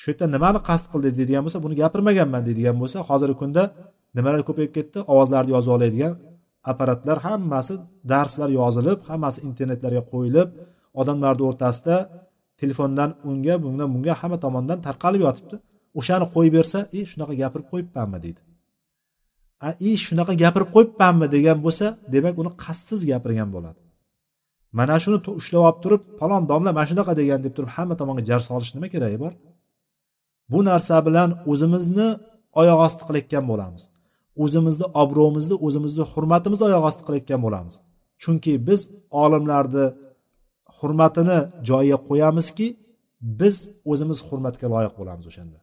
Shu 0.00 0.06
yerda 0.10 0.26
nimani 0.34 0.60
qasd 0.68 0.86
qildingiz 0.92 1.16
deydigan 1.20 1.42
bo'lsa 1.46 1.58
buni 1.64 1.74
gapirmaganman 1.82 2.42
deydigan 2.48 2.76
bo'lsa 2.82 2.98
hozirgi 3.08 3.36
kunda 3.42 3.62
nimalar 4.16 4.42
ko'payib 4.48 4.72
ketdi? 4.76 4.98
Ovozlarni 5.12 5.50
yozib 5.56 5.72
oladigan 5.76 6.14
apparatlar 6.70 7.18
hammasi 7.26 7.74
darslar 8.12 8.50
yozilib 8.60 9.00
hammasi 9.08 9.38
internetlarga 9.48 10.02
qo'yilib 10.12 10.48
odamlarni 11.00 11.42
o'rtasida 11.48 11.96
telefondan 12.60 13.10
unga 13.30 13.54
bundan 13.64 13.88
bunga 13.94 14.14
hamma 14.20 14.38
tomondan 14.44 14.78
tarqalib 14.86 15.22
yotibdi. 15.26 15.56
O'shani 15.98 16.26
qo'yib 16.34 16.54
bersa 16.58 16.78
e 16.96 16.98
shunaqa 17.10 17.34
gapirib 17.42 17.66
qo'yibmanmi? 17.72 18.18
deydi. 18.24 18.40
I 19.88 19.90
shunaqa 20.06 20.32
gapirib 20.42 20.70
qo'yibmanmi? 20.76 21.26
degan 21.36 21.58
bo'lsa 21.64 21.86
demak 22.14 22.34
uni 22.42 22.50
qasdsiz 22.64 23.00
gapirgan 23.10 23.48
bo'ladi. 23.54 23.78
Mana 24.78 24.96
shuni 25.02 25.18
ushlab 25.40 25.62
olib 25.68 25.78
turib 25.84 26.02
falon 26.20 26.42
domla 26.50 26.70
mana 26.76 26.86
shunaqa 26.90 27.12
degan 27.20 27.40
deb 27.46 27.52
turib 27.56 27.70
hamma 27.76 27.94
tomonga 28.00 28.22
jar 28.30 28.40
solish 28.48 28.72
nima 28.76 28.88
keragi 28.94 29.18
bor? 29.24 29.32
Bu 30.52 30.58
narsa 30.68 30.96
bilan 31.06 31.30
o'zimizni 31.52 32.08
oyoq 32.60 32.78
osti 32.86 33.02
qilayotgan 33.08 33.44
bo'lamiz. 33.50 33.82
O'zimizni 34.42 34.86
obro'mizni 35.02 35.56
o'zimizni 35.66 36.04
hurmatimizni 36.12 36.64
oyoq 36.68 36.84
osti 36.90 37.02
qilayotgan 37.06 37.40
bo'lamiz. 37.46 37.74
Chunki 38.22 38.52
biz 38.68 38.80
olimlarni 39.22 39.86
hurmatini 40.78 41.38
joyiga 41.68 41.98
qo'yamizki 42.08 42.66
biz 43.40 43.56
o'zimiz 43.92 44.18
hurmatga 44.28 44.66
loyiq 44.74 44.94
bo'lamiz 45.00 45.24
o'shanda. 45.30 45.58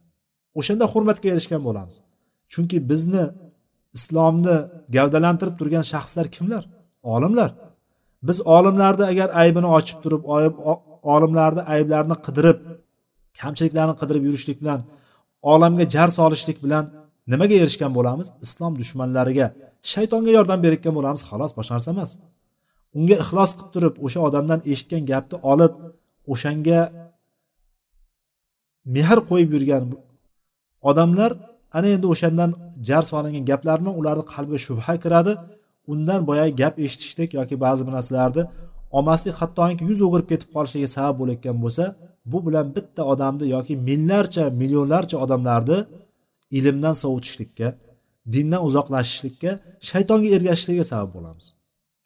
O'shanda 0.58 0.84
hurmatga 0.92 1.28
erishgan 1.34 1.62
bo'lamiz. 1.68 1.94
Chunki 2.52 2.78
bizni 2.90 3.24
islomni 3.98 4.56
gavdalantirib 4.96 5.56
turgan 5.60 5.84
shaxslar 5.92 6.26
kimlar? 6.36 6.62
Olimlar. 7.14 7.50
Biz 8.28 8.38
olimlarni 8.56 9.04
agar 9.12 9.28
aybini 9.42 9.68
ochib 9.78 9.98
turib 10.04 10.22
olimlarni 11.14 11.62
ayblarini 11.74 12.16
qidirib 12.26 12.58
kamchiliklarni 13.40 13.94
qidirib 14.00 14.22
yurishlik 14.28 14.58
bilan 14.62 14.80
olamga 15.52 15.84
jar 15.94 16.08
solishlik 16.18 16.58
bilan 16.64 16.84
nimaga 17.30 17.54
erishgan 17.62 17.92
bo'lamiz? 17.98 18.28
Islom 18.46 18.72
dushmanlariga. 18.80 19.46
Shaytonga 19.92 20.30
yordam 20.38 20.58
berayotgan 20.64 20.94
bo'lamiz. 20.98 21.22
Xolos 21.30 21.52
boshqa 21.58 21.72
narsa 21.76 21.90
emas. 21.94 22.10
Unga 22.98 23.16
ixlos 23.24 23.50
qilib 23.56 23.70
turib 23.74 23.94
o'sha 24.06 24.20
odamdan 24.28 24.60
eshitgan 24.72 25.02
gapni 25.10 25.36
olib 25.52 25.72
o'shanga 26.32 26.80
mehr 28.94 29.18
qo'yib 29.30 29.50
yurgan 29.54 29.82
odamlar 30.90 31.30
ana 31.76 31.88
endi 31.94 32.06
o'shandan 32.14 32.50
jar 32.88 33.02
solingan 33.10 33.44
gaplarni 33.50 33.90
ularni 34.00 34.24
qalbiga 34.34 34.60
shubha 34.66 34.94
kiradi. 35.04 35.32
Undan 35.92 36.20
boyagi 36.28 36.52
gap 36.62 36.74
eshitishlik 36.84 37.30
yoki 37.38 37.54
ba'zi 37.64 37.82
bir 37.86 37.92
narsalarni 37.98 38.42
olmaslik 38.96 39.34
hattoki 39.40 39.84
yuz 39.90 40.00
o'girib 40.06 40.28
ketib 40.32 40.48
qolishiga 40.54 40.88
sabab 40.96 41.14
bo'layotgan 41.20 41.56
bo'lsa 41.64 41.84
bu 42.32 42.38
bilan 42.46 42.66
bitta 42.76 43.02
odamni 43.12 43.46
yoki 43.54 43.74
minglarcha 43.88 44.44
millionlarcha 44.60 45.16
odamlarni 45.24 45.78
ilmdan 46.58 46.94
sovutishlikka 47.02 47.68
dindan 48.34 48.60
uzoqlashishlikka 48.68 49.50
shaytonga 49.88 50.28
ergashishligiga 50.36 50.84
sabab 50.92 51.10
bo'lamiz. 51.16 51.46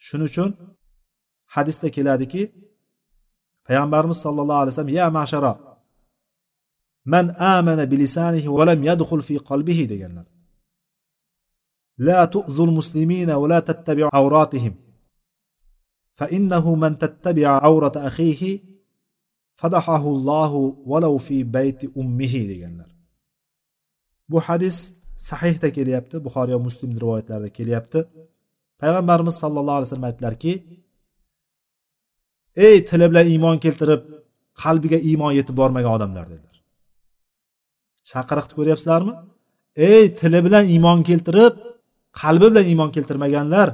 Shuning 0.06 0.28
uchun 0.30 0.50
hadisda 1.54 1.88
keladiki 1.96 2.42
payg'ambarimiz 3.66 4.18
sollallohu 4.24 4.60
alayhi 4.62 4.72
vasallam 4.74 4.94
ya 5.00 5.06
mashara 5.18 5.52
man 7.12 7.26
amana 7.56 7.84
bilisanihi 7.92 8.48
va 8.56 8.62
lam 8.70 8.80
yadkhul 8.90 9.22
fi 9.28 9.34
qalbihi 9.50 9.84
deganlar. 9.92 10.26
La 12.06 12.20
tu'zul 12.34 12.72
muslimina 12.78 13.34
va 13.42 13.46
la 13.52 13.60
tattabi'u 13.68 14.08
awratihim. 14.20 14.74
Fa 16.18 16.26
innahu 16.36 16.70
man 16.82 16.92
tattabi'a 17.02 17.54
awrata 17.68 17.98
akhihi 18.08 18.50
fadahahu 19.60 20.08
Allahu 20.16 20.60
walau 20.90 21.14
fi 21.26 21.36
bayti 21.54 21.86
ummihi 22.00 22.40
deganlar. 22.52 22.95
Bu 24.30 24.38
hadis 24.46 24.76
sahihda 25.28 25.68
kelyapti 25.76 26.16
buxoriy 26.26 26.54
va 26.54 26.62
muslim 26.68 26.90
rivoyatlarida 27.02 27.50
kelyapti. 27.58 27.98
Payg'ambarimiz 28.80 29.34
sallallohu 29.42 29.76
alayhi 29.78 29.88
vasallam 29.88 30.08
aytdilarki 30.10 30.52
ey 32.66 32.76
tili 32.88 33.06
bilan 33.10 33.26
iymon 33.34 33.56
keltirib 33.64 34.02
qalbiga 34.62 34.98
iymon 35.10 35.32
yetib 35.38 35.56
bormagan 35.60 35.92
odamlar 35.96 36.24
dedilar. 36.32 36.56
Chaqiriqni 38.10 38.54
ko'ryapsizlarmi? 38.58 39.14
Ey 39.90 40.04
tili 40.20 40.40
bilan 40.46 40.64
iymon 40.74 40.98
keltirib 41.08 41.54
qalbi 42.22 42.46
bilan 42.50 42.66
iymon 42.72 42.90
keltirmaganlar 42.96 43.68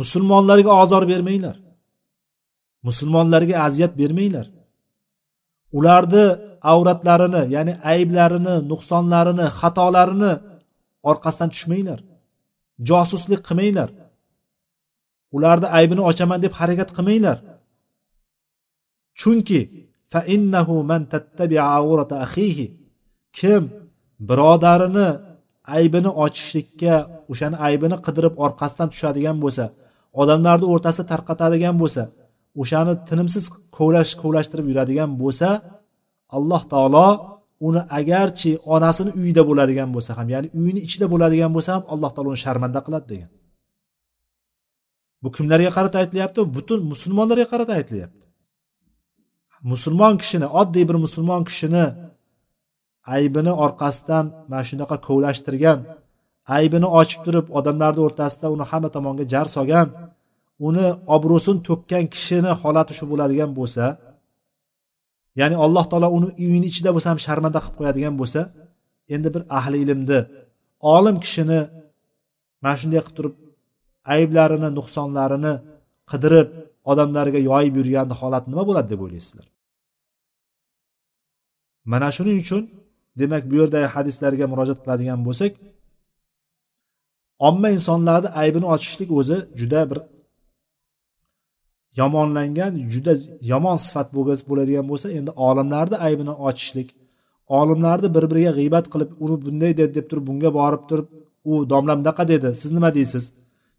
musulmonlarga 0.00 0.72
ozor 0.82 1.02
bermanglar 1.12 1.56
musulmonlarga 2.88 3.54
aziyat 3.66 3.92
bermanglar 4.00 4.46
ularni 5.78 6.26
avratlarini 6.72 7.42
ya'ni 7.54 7.72
ayblarini 7.92 8.54
nuqsonlarini 8.70 9.46
xatolarini 9.60 10.32
orqasidan 11.10 11.50
tushmanglar. 11.54 12.00
Josuslik 12.88 13.40
qilmanglar. 13.48 13.88
Ularni 15.36 15.68
aybini 15.78 16.02
ochaman 16.10 16.38
deb 16.44 16.52
harakat 16.60 16.90
qilmanglar. 16.96 17.38
Chunki 19.20 19.60
fa 20.12 20.20
innahu 20.34 20.74
man 20.90 21.02
tattabi'a 21.12 21.66
awrata 21.78 22.16
akhihi 22.26 22.66
kim 23.38 23.62
birodarini 24.28 25.08
aybini 25.76 26.10
ochishlikka 26.24 26.94
o'shani 27.32 27.56
aybini 27.66 27.96
qidirib 28.06 28.34
orqasidan 28.44 28.88
tushadigan 28.92 29.36
bo'lsa 29.44 29.64
odamlarni 30.22 30.66
o'rtasida 30.72 31.06
tarqatadigan 31.12 31.76
bo'lsa 31.82 32.02
o'shani 32.62 32.94
tinimsiz 33.08 33.44
kovlash 33.76 34.12
kovlashtirib 34.22 34.66
yuradigan 34.70 35.10
bo'lsa 35.22 35.48
alloh 36.36 36.62
taolo 36.72 37.08
uni 37.66 37.82
agarchi 37.98 38.50
onasini 38.74 39.10
uyida 39.20 39.42
bo'ladigan 39.48 39.88
bo'lsa 39.94 40.10
ham 40.18 40.28
ya'ni 40.34 40.48
uyini 40.58 40.80
ichida 40.86 41.06
bo'ladigan 41.12 41.50
bo'lsa 41.56 41.70
ham 41.76 41.84
alloh 41.94 42.10
taolo 42.14 42.28
uni 42.32 42.40
sharmanda 42.44 42.80
qiladi 42.86 43.06
degan. 43.12 43.30
Bu 45.22 45.28
kimlarga 45.36 45.70
qarata 45.76 45.96
aytilyapti? 46.02 46.40
Butun 46.56 46.80
musulmonlarga 46.92 47.46
qarata 47.52 47.72
aytilyapti. 47.80 48.24
Musulmon 49.72 50.14
kishini 50.22 50.46
oddiy 50.60 50.84
bir 50.90 50.96
musulmon 51.04 51.42
kishini 51.50 51.84
aybini 53.16 53.52
orqasidan 53.64 54.24
mana 54.50 54.62
shunaqa 54.70 54.96
kovlashtirgan 55.06 55.78
aybini 56.56 56.88
ochib 57.00 57.20
turib 57.26 57.46
odamlarni 57.58 58.00
o'rtasida 58.06 58.46
uni 58.54 58.64
hamma 58.70 58.88
tomonga 58.96 59.24
jar 59.32 59.46
solgan 59.56 59.88
uni 60.68 60.86
obro'sini 61.16 61.60
to'kkan 61.68 62.04
kishini 62.14 62.52
holati 62.62 62.92
shu 62.98 63.04
bo'ladigan 63.10 63.50
bo'lsa 63.58 63.84
ya'ni 65.40 65.56
alloh 65.64 65.84
taolo 65.90 66.08
uni 66.16 66.28
uyini 66.46 66.66
ichida 66.72 66.90
bo'lsa 66.94 67.08
ham 67.12 67.20
sharmanda 67.26 67.58
qilib 67.64 67.76
qo'yadigan 67.80 68.14
bo'lsa 68.20 68.40
endi 69.14 69.28
bir 69.34 69.42
ahli 69.58 69.76
ilmni 69.84 70.20
olim 70.94 71.16
kishini 71.24 71.60
mana 72.62 72.76
shunday 72.80 73.00
qilib 73.06 73.16
turib 73.18 73.34
ayblarini 74.14 74.68
nuqsonlarini 74.78 75.54
qidirib 76.10 76.48
odamlarga 76.90 77.40
yoyib 77.50 77.74
yurgan 77.80 78.08
holat 78.20 78.44
nima 78.50 78.62
bo'ladi 78.68 78.88
deb 78.92 79.00
o'ylaysizlar? 79.04 79.46
Mana 81.92 82.08
shuning 82.16 82.38
uchun 82.44 82.62
demak 83.20 83.42
bu 83.50 83.54
yerdagi 83.60 83.88
hadislarga 83.94 84.44
murojaat 84.52 84.78
qiladigan 84.84 85.20
bo'lsak 85.26 85.52
omma 87.48 87.68
insonlarni 87.76 88.28
aybini 88.42 88.66
ochishlik 88.74 89.10
o'zi 89.18 89.36
juda 89.60 89.80
bir 89.90 89.98
yomonlangan 91.98 92.72
juda 92.92 93.12
yomon 93.52 93.76
sifat 93.86 94.08
bo'ladigan 94.14 94.86
bo'lsa 94.90 95.06
endi 95.18 95.30
olimlarni 95.48 95.96
aybini 96.06 96.34
ochishlik 96.48 96.88
olimlarni 97.58 98.08
bir 98.16 98.24
biriga 98.30 98.52
g'iybat 98.58 98.86
qilib 98.92 99.10
uni 99.24 99.36
bunday 99.46 99.72
dedi 99.80 99.92
deb 99.98 100.06
turib 100.10 100.24
bunga 100.30 100.50
borib 100.58 100.82
turib 100.90 101.06
u 101.50 101.52
domla 101.72 101.94
bunaqa 102.00 102.24
dedi 102.32 102.48
siz 102.62 102.70
nima 102.76 102.90
deysiz? 102.98 103.24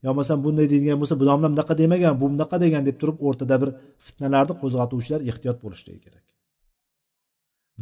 Yo 0.03 0.09
bo'lmasam 0.09 0.37
bunday 0.45 0.67
deydigan 0.73 0.97
bo'lsa 1.01 1.15
bu 1.21 1.25
domla 1.29 1.47
bunaqa 1.53 1.73
demagan 1.81 2.13
bu 2.21 2.25
bunaqa 2.33 2.57
degan 2.63 2.83
deb 2.89 2.97
turib 3.01 3.17
o'rtada 3.27 3.55
bir 3.61 3.69
fitnalarni 4.05 4.53
qo'zg'atuvchilar 4.61 5.21
ehtiyot 5.29 5.57
bo'lishligi 5.63 5.99
kerak. 6.05 6.25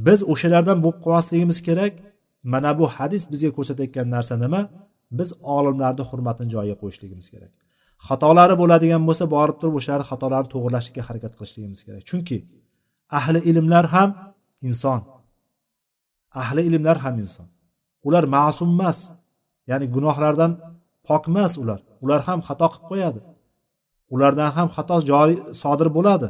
Biz 0.05 0.19
o'shalardan 0.34 0.77
bo'lib 0.84 0.99
qolmasligimiz 1.05 1.59
kerak. 1.67 1.93
Mana 2.53 2.71
bu 2.80 2.86
hadis 2.97 3.23
bizga 3.32 3.49
ko'rsatayotgan 3.57 4.07
narsa 4.15 4.36
nima? 4.43 4.61
Biz 5.19 5.30
olimlarni 5.55 6.03
hurmatini 6.09 6.49
joyiga 6.55 6.75
qo'yishligimiz 6.82 7.27
kerak. 7.34 7.53
Xatolari 8.08 8.56
bo'ladigan 8.62 9.04
bo'lsa 9.08 9.26
borib 9.36 9.58
turib 9.60 9.76
o'shalarni 9.80 10.06
xatolarni 10.12 10.50
to'g'irlashga 10.54 11.02
harakat 11.08 11.34
qilishligimiz 11.38 11.80
kerak. 11.86 12.04
Chunki 12.10 12.38
ahli 13.20 13.39
ilmlar 13.50 13.86
ham 13.95 14.10
inson. 14.68 15.02
Ahli 16.41 16.62
ilmlar 16.70 16.97
ham 17.04 17.16
inson. 17.24 17.47
Ular 18.08 18.26
ma'sum 18.36 18.70
emas 18.76 19.00
ya'ni 19.70 19.86
gunohlardan 19.95 20.52
pok 21.08 21.24
emas 21.32 21.54
ular. 21.64 21.80
Ular 22.04 22.22
ham 22.28 22.39
xato 22.47 22.68
qilib 22.74 22.86
qo'yadi. 22.91 23.22
Ulardan 24.14 24.50
ham 24.58 24.68
xato 24.76 24.95
joriy 25.10 25.38
sodir 25.62 25.89
bo'ladi. 25.97 26.28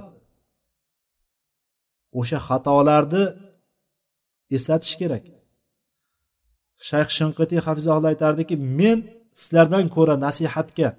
O'sha 2.20 2.40
xatolarni 2.48 3.24
eslatish 4.56 4.96
kerak. 5.02 5.26
Shayx 6.90 7.10
shinqitiy 7.18 7.60
hafizalloh 7.68 8.10
aytardiki 8.14 8.56
men 8.80 8.98
sizlardan 9.42 9.86
ko'ra 9.96 10.16
nasihatga 10.26 10.90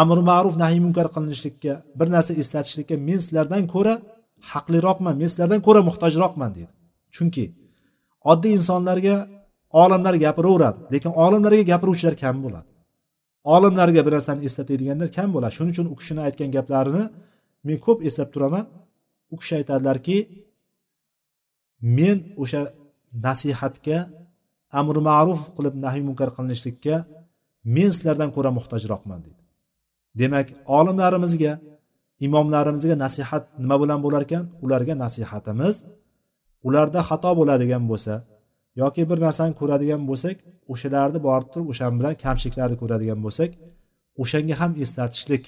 amri 0.00 0.22
ma'ruf 0.30 0.54
nahiy 0.62 0.80
munkar 0.86 1.06
qilinishlikka 1.14 1.72
bir 1.98 2.08
narsa 2.14 2.32
eslatishlikka 2.42 2.96
men 3.08 3.18
sizlardan 3.24 3.64
ko'ra 3.74 3.94
haqliroqman 4.50 5.14
men 5.20 5.28
sizlardan 5.32 5.60
ko'ra 5.66 5.80
muhtojroqman 5.88 6.50
deydi. 6.56 6.72
Chunki 7.16 7.44
oddiy 8.32 8.52
insonlarga 8.58 9.14
olimlar 9.82 10.14
gapiraveradi 10.24 10.78
lekin 10.94 11.12
olimlarga 11.24 11.64
gapiruvchilar 11.72 12.14
kam 12.22 12.36
bo'ladi. 12.44 12.68
Olimlarga 13.54 14.00
bir 14.06 14.12
narsani 14.16 14.40
eslatadiganlar 14.48 15.08
kam 15.16 15.28
bo'ladi. 15.34 15.52
Shuning 15.56 15.72
uchun 15.74 15.86
u 15.92 15.96
kishini 16.00 16.20
aytgan 16.26 16.50
gaplarini 16.56 17.04
men 17.66 17.78
ko'p 17.86 17.98
eslab 18.08 18.28
turaman. 18.34 18.64
U 19.32 19.36
kishi 19.40 19.54
aytadilarki 19.60 20.16
men 21.98 22.16
o'sha 22.42 22.60
nasihatga 23.26 23.98
amri 24.80 25.00
ma'ruf 25.10 25.40
qilib 25.56 25.74
nahiy 25.84 26.02
munkar 26.08 26.28
qilinishlikka 26.36 26.94
men 27.76 27.90
sizlardan 27.96 28.30
ko'ra 28.36 28.50
muhtojroqman 28.58 29.20
deydi. 29.26 29.42
Demak 30.20 30.46
olimlarimizga 30.78 31.52
imomlarimizga 32.26 32.94
nasihat 33.04 33.44
nima 33.62 33.76
bilan 33.82 33.98
bo'lar 34.04 34.22
ekan? 34.26 34.44
Ularga 34.64 34.94
nasihatimiz 35.04 35.76
ularda 36.66 37.00
xato 37.08 37.30
bo'ladigan 37.40 37.84
bo'lsa 37.90 38.14
yoki 38.82 39.02
bir 39.10 39.18
narsani 39.26 39.52
ko'radigan 39.60 40.02
bo'lsak 40.10 40.36
o'shalarni 40.72 41.18
borib 41.28 41.48
turib 41.52 41.68
o'shan 41.72 41.92
bilan 41.98 42.14
kamchiliklarni 42.24 42.76
ko'radigan 42.82 43.20
bo'lsak 43.26 43.50
o'shanga 44.22 44.54
ham 44.60 44.72
eslatishlik 44.84 45.44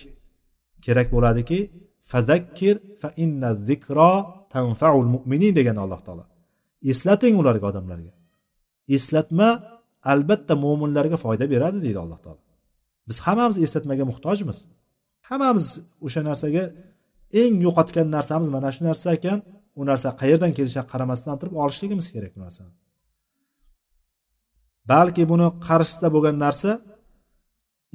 kerak 0.84 1.08
bo'ladiki. 1.14 1.60
Fazakkir 2.12 2.74
fa 3.00 3.08
inna 3.24 3.50
zikro 3.68 4.12
tanfaul 4.54 5.08
mu'minin 5.14 5.52
degan 5.58 5.76
alloh 5.84 6.00
taolo. 6.06 6.24
Eslating 6.92 7.34
ularga 7.40 7.66
odamlarga. 7.72 8.12
Eslatma 8.96 9.48
albatta 10.12 10.54
mo'minlarga 10.64 11.16
foyda 11.24 11.44
beradi 11.54 11.78
deydi 11.86 11.98
alloh 12.04 12.20
taolo. 12.24 12.42
Biz 13.10 13.18
hammamiz 13.26 13.56
eslatmaga 13.64 14.04
muhtojmiz. 14.10 14.58
Hammamiz 15.28 15.66
o'sha 16.06 16.20
narsaga 16.28 16.64
eng 17.42 17.54
yo'qotgan 17.66 18.06
narsamiz 18.16 18.48
mana 18.56 18.68
shu 18.74 18.82
narsa 18.88 19.08
ekan. 19.18 19.38
U 19.80 19.82
narsa 19.90 20.08
qayerdan 20.20 20.52
kelishiga 20.56 20.84
qaramasdan 20.92 21.36
turib 21.40 21.54
olishligimiz 21.62 22.06
kerak 22.14 22.32
bu 22.36 22.40
narsani 22.46 22.72
balki 24.92 25.22
buni 25.32 25.46
qarshisida 25.66 26.08
bo'lgan 26.14 26.36
narsa 26.44 26.70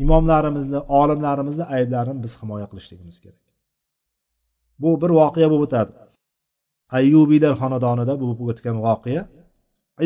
imomlarimizni 0.03 0.79
olimlarimizni 0.99 1.65
ayblarini 1.75 2.19
biz 2.25 2.33
himoya 2.41 2.67
qilishligimiz 2.71 3.17
kerak. 3.23 3.43
Bu 4.81 4.89
bir 5.01 5.11
voqea 5.19 5.47
bo'lib 5.51 5.65
o'tadi. 5.67 5.91
Ayyubiylar 6.97 7.53
xonadonida 7.61 8.13
bo'lib 8.21 8.39
o'tgan 8.51 8.77
voqea. 8.87 9.23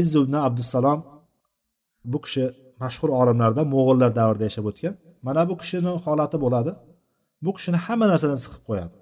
Izzu 0.01 0.17
ibn 0.25 0.35
abdussalom 0.47 0.99
bu 2.11 2.17
kishi 2.25 2.45
mashhur 2.81 3.09
olimlardan 3.19 3.65
mo'g'illar 3.75 4.11
davrida 4.19 4.45
yashab 4.49 4.65
o'tgan. 4.71 4.93
Mana 5.27 5.41
bu 5.49 5.55
kishini 5.61 5.91
holati 6.05 6.37
bo'ladi. 6.45 6.71
Bu 7.45 7.51
kishini 7.57 7.77
hamma 7.85 8.05
narsadan 8.11 8.39
siqib 8.45 8.63
qo'yadi. 8.69 8.95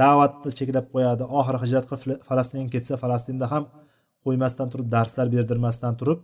Da'vatni 0.00 0.50
cheklab 0.58 0.86
qo'yadi. 0.94 1.22
Oxiri 1.38 1.58
hijrat 1.64 1.84
qilib 1.90 2.18
falastinga 2.28 2.68
ketsa 2.74 2.94
falastinda 3.02 3.46
ham 3.52 3.64
qo'ymasdan 4.24 4.68
turib 4.72 4.88
darslar 4.94 5.26
berdirmasdan 5.34 5.94
turib 6.00 6.20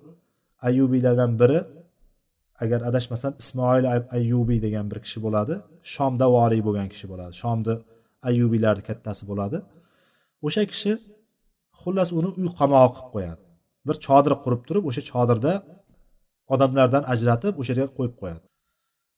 ayyubiylardan 0.68 1.32
biri 1.40 1.60
agar 2.62 2.80
adashmasam 2.88 3.32
ismoil 3.42 3.84
ayyubiy 4.16 4.58
degan 4.66 4.86
bir 4.90 4.98
kishi 5.04 5.18
bo'ladi. 5.26 5.54
Shomda 5.94 6.26
voriy 6.36 6.62
bo'lgan 6.66 6.88
kishi 6.92 7.06
bo'ladi. 7.12 7.32
Shomni 7.42 7.74
ayyubiylarni 8.28 8.82
kattasi 8.88 9.22
bo'ladi. 9.30 9.58
O'sha 10.46 10.62
kishi 10.72 10.92
xullas 11.80 12.08
uni 12.18 12.30
uy 12.40 12.48
qamog'i 12.60 12.90
qilib 12.96 13.10
qo'yadi. 13.14 13.42
Bir 13.88 13.96
chodir 14.06 14.34
qurib 14.44 14.62
turib 14.68 14.84
o'sha 14.90 15.02
chodirda 15.10 15.52
odamlardan 16.54 17.04
ajratib 17.12 17.54
o'sha 17.60 17.72
yerga 17.72 17.92
qo'yib 17.98 18.14
qo'yadi. 18.20 18.44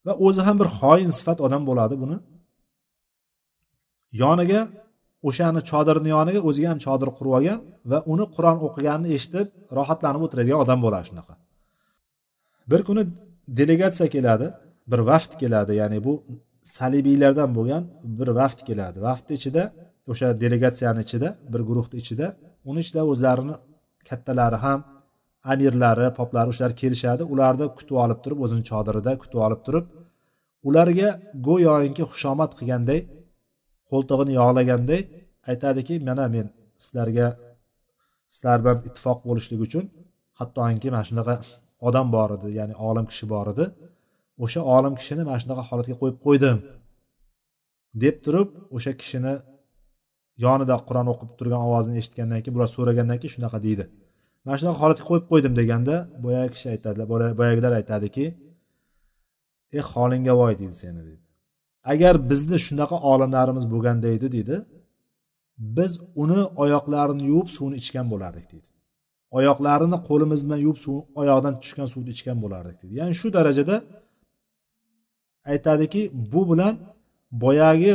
Va 0.07 0.13
o'zi 0.27 0.41
ham 0.47 0.57
bir 0.61 0.69
xoin 0.79 1.11
sifat 1.19 1.39
odam 1.47 1.63
bo'ladi 1.69 1.95
buni. 2.03 2.17
Yoniga 4.23 4.61
o'shani 5.29 5.61
chodirni 5.71 6.11
yoniga 6.17 6.41
o'ziga 6.49 6.69
ham 6.73 6.81
chodir 6.87 7.09
qurib 7.17 7.33
olgan 7.39 7.61
va 7.91 7.99
uni 8.13 8.25
qur'on 8.35 8.59
o'qiganini 8.67 9.11
eshitib 9.17 9.47
rohatlanib 9.79 10.23
o'tiradigan 10.27 10.59
odam 10.65 10.79
bo'ladi 10.85 11.05
shunaqa. 11.11 11.35
Bir 12.71 12.81
kuni 12.89 13.03
delegatsiya 13.59 14.09
keladi 14.17 14.47
bir 14.91 15.01
vaft 15.11 15.33
keladi 15.43 15.73
ya'ni 15.81 15.99
bu 16.07 16.13
salibiylardan 16.77 17.51
bo'lgan 17.59 17.83
bir 18.19 18.29
vaft 18.41 18.61
keladi. 18.69 18.97
Vaftni 19.09 19.33
ichida 19.39 19.63
o'sha 20.13 20.29
delegatsiyani 20.43 21.01
ichida 21.07 21.29
bir 21.53 21.61
guruhni 21.69 21.97
ichida 22.03 22.27
uni 22.69 22.81
ichida 22.85 23.03
o'zlarini 23.13 23.57
kattalari 24.09 24.59
ham 24.65 24.81
amirlari 25.53 26.07
poplari 26.19 26.49
o'shalar 26.53 26.73
kelishadi. 26.83 27.23
Ularni 27.33 27.67
kutib 27.79 27.97
olib 28.05 28.19
turib 28.25 28.39
o'zini 28.45 28.63
chodirida 28.71 29.13
kutib 29.23 29.41
olib 29.47 29.61
turib 29.67 29.87
ularga 30.69 31.09
go'yoinki 31.49 32.03
xushomad 32.13 32.51
qilganday 32.59 33.01
qo'ltig'ini 33.91 34.33
yog'laganday 34.41 35.03
aytadiki 35.51 35.95
mana 36.09 36.25
men 36.35 36.47
sizlarga 36.85 37.27
sizlar 38.35 38.59
bilan 38.63 38.79
ittifoq 38.89 39.19
bo'lishlik 39.29 39.61
uchun 39.67 39.85
hattoki 40.41 40.89
mana 40.95 41.05
shunaqa 41.11 41.35
odam 41.89 42.07
bor 42.17 42.31
edi 42.37 42.49
ya'ni 42.59 42.75
olim 42.89 43.07
kishi 43.11 43.27
bor 43.35 43.47
edi. 43.55 43.65
O'sha 44.45 44.61
olim 44.77 44.95
kishini 45.01 45.23
mana 45.29 45.39
shunaqa 45.43 45.63
holatga 45.69 45.95
qo'yib 46.01 46.19
qo'ydim. 46.27 46.59
deb 48.03 48.17
turib 48.25 48.49
o'sha 48.77 48.93
kishini 49.01 49.35
yonida 50.45 50.77
qur'on 50.89 51.09
o'qib 51.13 51.31
turgan 51.39 51.63
ovozini 51.69 51.97
eshitgandan 52.03 52.41
keyin 52.43 52.55
bular 52.57 52.71
so'ragandan 52.77 53.19
keyin 53.21 53.35
shunaqa 53.37 53.59
deydi. 53.67 53.85
Mana 54.45 54.57
shunaqa 54.61 54.79
holatga 54.83 55.05
qo'yib 55.11 55.27
qo'ydim 55.33 55.53
deganda 55.61 55.95
boyagi 56.25 56.51
kishi 56.55 56.67
aytadilar 56.75 57.07
boyagilar 57.41 57.73
aytadiki 57.81 58.25
e 59.79 59.81
holingga 59.91 60.35
voy 60.41 60.55
deydi 60.61 60.77
seni 60.83 61.01
deydi. 61.09 61.25
Agar 61.93 62.15
bizni 62.31 62.59
shunaqa 62.67 62.97
olimlarimiz 63.13 63.65
bo'lganda 63.73 64.09
edi 64.17 64.29
deydi 64.37 64.57
biz 65.77 65.93
uni 66.23 66.41
oyoqlarini 66.63 67.23
yuvib 67.31 67.49
suvni 67.57 67.77
ichgan 67.83 68.07
bo'lardik 68.13 68.47
deydi. 68.53 68.69
Oyoqlarini 69.39 69.99
qo'limiz 70.09 70.41
bilan 70.47 70.61
yuvib 70.67 70.79
suv 70.85 70.97
oyoqdan 71.21 71.55
tushgan 71.63 71.89
suvni 71.93 72.11
ichgan 72.17 72.39
bo'lardik 72.45 72.77
deydi. 72.81 72.95
Ya'ni 73.01 73.15
shu 73.21 73.29
darajada 73.37 73.77
aytadiki 75.53 76.03
bu 76.33 76.43
bilan 76.51 76.75
boyagi 77.45 77.95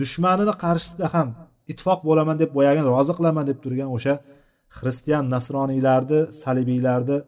dushmanini 0.00 0.54
qarshisida 0.64 1.06
ham 1.14 1.28
ittifoq 1.70 2.00
bo'laman 2.08 2.36
deb 2.42 2.50
boyagini 2.56 2.86
rozi 2.94 3.12
qilaman 3.18 3.44
deb 3.50 3.58
turgan 3.64 3.88
o'sha 3.96 4.14
xristian 4.78 5.24
nasroniylarni 5.34 6.20
salibiylarni 6.42 7.18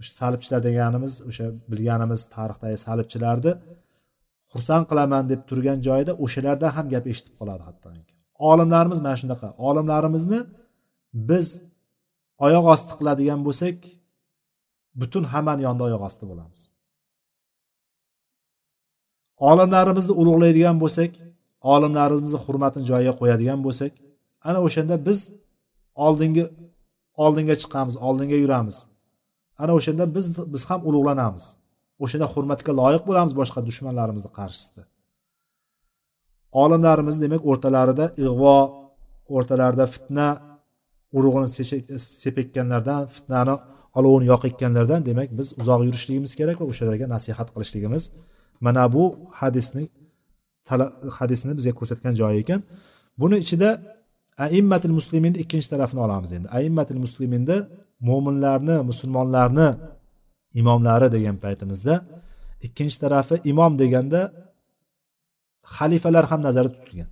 o'sha 0.00 0.12
salibchilar 0.20 0.60
deganimiz 0.68 1.14
o'sha 1.28 1.46
bilganimiz 1.70 2.20
tarixdagi 2.36 2.76
salibchilarni 2.86 3.52
xursand 4.52 4.84
qilaman 4.90 5.24
deb 5.32 5.40
turgan 5.48 5.78
joyida 5.88 6.12
o'shalardan 6.24 6.70
ham 6.76 6.86
gap 6.94 7.04
eshitib 7.12 7.34
qoladi 7.40 7.64
hatto 7.68 7.88
olimlarimiz 8.38 9.00
mana 9.00 9.16
shunaqa. 9.22 9.48
Olimlarimizni 9.68 10.40
biz 11.14 11.46
oyoq 12.46 12.64
osti 12.74 12.92
qiladigan 12.98 13.40
bo'lsak 13.46 13.76
butun 15.00 15.24
hammani 15.32 15.62
yonida 15.66 15.84
oyoq 15.88 16.02
osti 16.08 16.24
bo'lamiz. 16.30 16.60
Olimlarimizni 19.50 20.12
ulug'laydigan 20.20 20.76
bo'lsak 20.82 21.12
olimlarimizni 21.74 22.38
hurmatini 22.44 22.84
joyiga 22.90 23.12
qo'yadigan 23.20 23.60
bo'lsak 23.66 23.92
ana 24.48 24.58
o'shanda 24.66 24.94
biz 25.06 25.18
oldingi 26.06 26.44
oldinga 27.24 27.54
chiqamiz 27.62 27.94
oldinga 28.08 28.36
yuramiz. 28.44 28.76
Ana 29.62 29.72
o'shanda 29.78 30.04
biz 30.16 30.26
biz 30.54 30.62
ham 30.70 30.80
ulug'lanamiz. 30.88 31.44
O'shanda 32.04 32.26
hurmatga 32.34 32.72
loyiq 32.80 33.02
bo'lamiz 33.08 33.32
boshqa 33.40 33.60
dushmanlarimizni 33.68 34.30
qarshisida. 34.38 34.82
Olimlarimiz 36.62 37.16
demak 37.24 37.42
o'rtalarida 37.50 38.04
ig'vo 38.24 38.56
o'rtalarida 39.36 39.86
fitna 39.94 40.28
urug'ini 41.16 41.48
sepayotganlardan 42.22 43.02
fitnani 43.16 43.54
olovini 43.98 44.26
yoqayotganlardan 44.32 45.00
demak 45.10 45.28
biz 45.38 45.48
uzoq 45.60 45.80
yurishligimiz 45.88 46.32
kerak 46.40 46.56
va 46.60 46.66
o'shalarga 46.72 47.06
nasihat 47.14 47.48
qilishligimiz. 47.54 48.02
Mana 48.66 48.84
bu 48.94 49.04
hadisni 49.40 49.84
hadisni 51.18 51.52
bizga 51.58 51.72
ko'rsatgan 51.80 52.14
joyi 52.20 52.36
ekan. 52.42 52.60
Buni 53.20 53.36
ichida 53.44 53.68
aimmatil 54.44 54.94
musliminni 54.98 55.38
ikkinchi 55.44 55.68
tarafini 55.72 56.00
olamiz 56.06 56.30
endi. 56.36 56.48
Aimmatil 56.58 57.00
musliminda 57.04 57.56
mo'minlarni 58.08 58.76
musulmonlarni 58.90 59.68
imomlari 60.60 61.08
degan 61.16 61.36
paytimizda 61.44 61.94
ikkinchi 62.66 62.98
tarafi 63.04 63.36
imom 63.52 63.72
deganda 63.82 64.20
xalifalar 65.76 66.24
ham 66.30 66.40
nazarda 66.46 66.72
tutilgan 66.76 67.10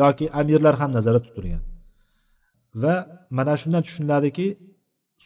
yoki 0.00 0.24
amirlar 0.40 0.74
ham 0.80 0.90
nazarda 0.96 1.20
tutilgan. 1.26 1.62
Va 2.82 2.94
mana 3.36 3.54
shundan 3.60 3.82
tushuniladiki 3.86 4.46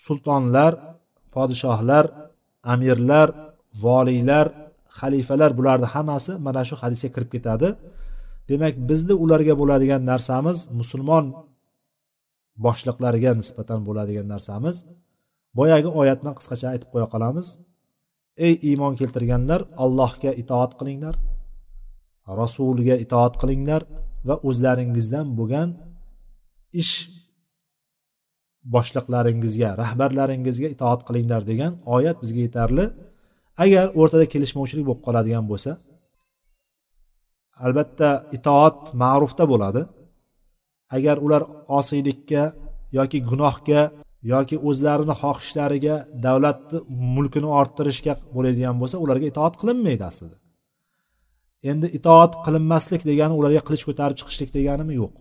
sultonlar 0.04 0.72
podshohlar 1.34 2.04
amirlar 2.72 3.28
voliylar 3.84 4.46
xalifalar 4.98 5.50
bularni 5.58 5.88
hammasi 5.94 6.32
mana 6.46 6.62
shu 6.68 6.74
hadisga 6.82 7.08
kirib 7.14 7.30
ketadi. 7.34 7.68
Demak 8.50 8.74
bizni 8.88 9.14
ularga 9.24 9.54
bo'ladigan 9.60 10.02
narsamiz 10.10 10.58
musulmon 10.80 11.26
boshliqlariga 12.64 13.32
nisbatan 13.40 13.80
bo'ladigan 13.88 14.26
narsamiz. 14.34 14.76
Boyagi 15.58 15.88
oyatni 16.00 16.32
qisqacha 16.38 16.66
aytib 16.72 16.88
qo'ya 16.94 17.06
qolamiz. 17.14 17.46
Ey 18.46 18.54
iymon 18.70 18.94
keltirganlar 19.00 19.60
allohga 19.84 20.32
itoat 20.42 20.72
qilinglar 20.80 21.14
rasuliga 22.40 22.96
itoat 23.04 23.34
qilinglar 23.42 23.82
va 24.28 24.34
o'zlaringizdan 24.48 25.26
bo'lgan 25.38 25.68
ish 26.82 26.94
boshliqlaringizga 28.74 29.70
rahbarlaringizga 29.82 30.68
itoat 30.74 31.00
qilinglar 31.08 31.42
degan 31.50 31.72
oyat 31.96 32.16
bizga 32.22 32.40
yetarli. 32.46 32.84
Agar 33.64 33.86
o'rtada 34.00 34.26
kelishmovchilik 34.34 34.84
bo'lib 34.88 35.02
qoladigan 35.06 35.44
bo'lsa 35.50 35.72
albatta 37.66 38.10
itoat 38.36 38.78
ma'rufda 39.02 39.44
bo'ladi. 39.52 39.82
Agar 40.96 41.16
ular 41.24 41.42
osiylikka 41.78 42.42
yoki 42.98 43.18
gunohga 43.30 43.82
yoki 44.32 44.56
o'zlarini 44.68 45.14
xohishlariga 45.22 45.96
davlatni 46.26 46.78
mulkini 47.14 47.48
orttirishga 47.60 48.12
bo'ladigan 48.36 48.76
bo'lsa 48.80 48.96
ularga 49.04 49.26
itoat 49.32 49.54
qilinmaydi 49.60 50.04
aslida. 50.10 50.36
Endi 51.70 51.86
itoat 51.98 52.32
qilinmaslik 52.44 53.02
degani 53.10 53.34
ularga 53.40 53.60
qilich 53.66 53.84
ko'tarib 53.88 54.16
chiqishlik 54.20 54.50
deganimi 54.58 54.94
yo'q. 55.02 55.14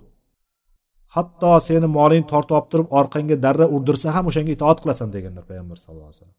Hatto 1.15 1.51
seni 1.67 1.87
moling 1.97 2.23
tortib 2.31 2.55
olib 2.57 2.67
turib 2.71 2.87
orqangga 2.99 3.37
darra 3.45 3.65
urdirsa 3.75 4.07
ham 4.15 4.25
o'shanga 4.29 4.51
itoat 4.57 4.77
qilasan 4.83 5.09
deganlar 5.15 5.43
payg'ambar 5.49 5.77
sallallohu 5.83 6.09
alayhi 6.09 6.19
vasallam. 6.19 6.37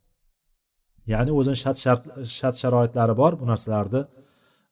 Ya'ni 1.13 1.31
o'zini 1.39 1.57
shart 1.63 1.79
shart 1.85 2.03
shart 2.39 2.57
sharoitlari 2.63 3.15
bor 3.21 3.33
bu 3.41 3.45
narsalarni 3.53 4.01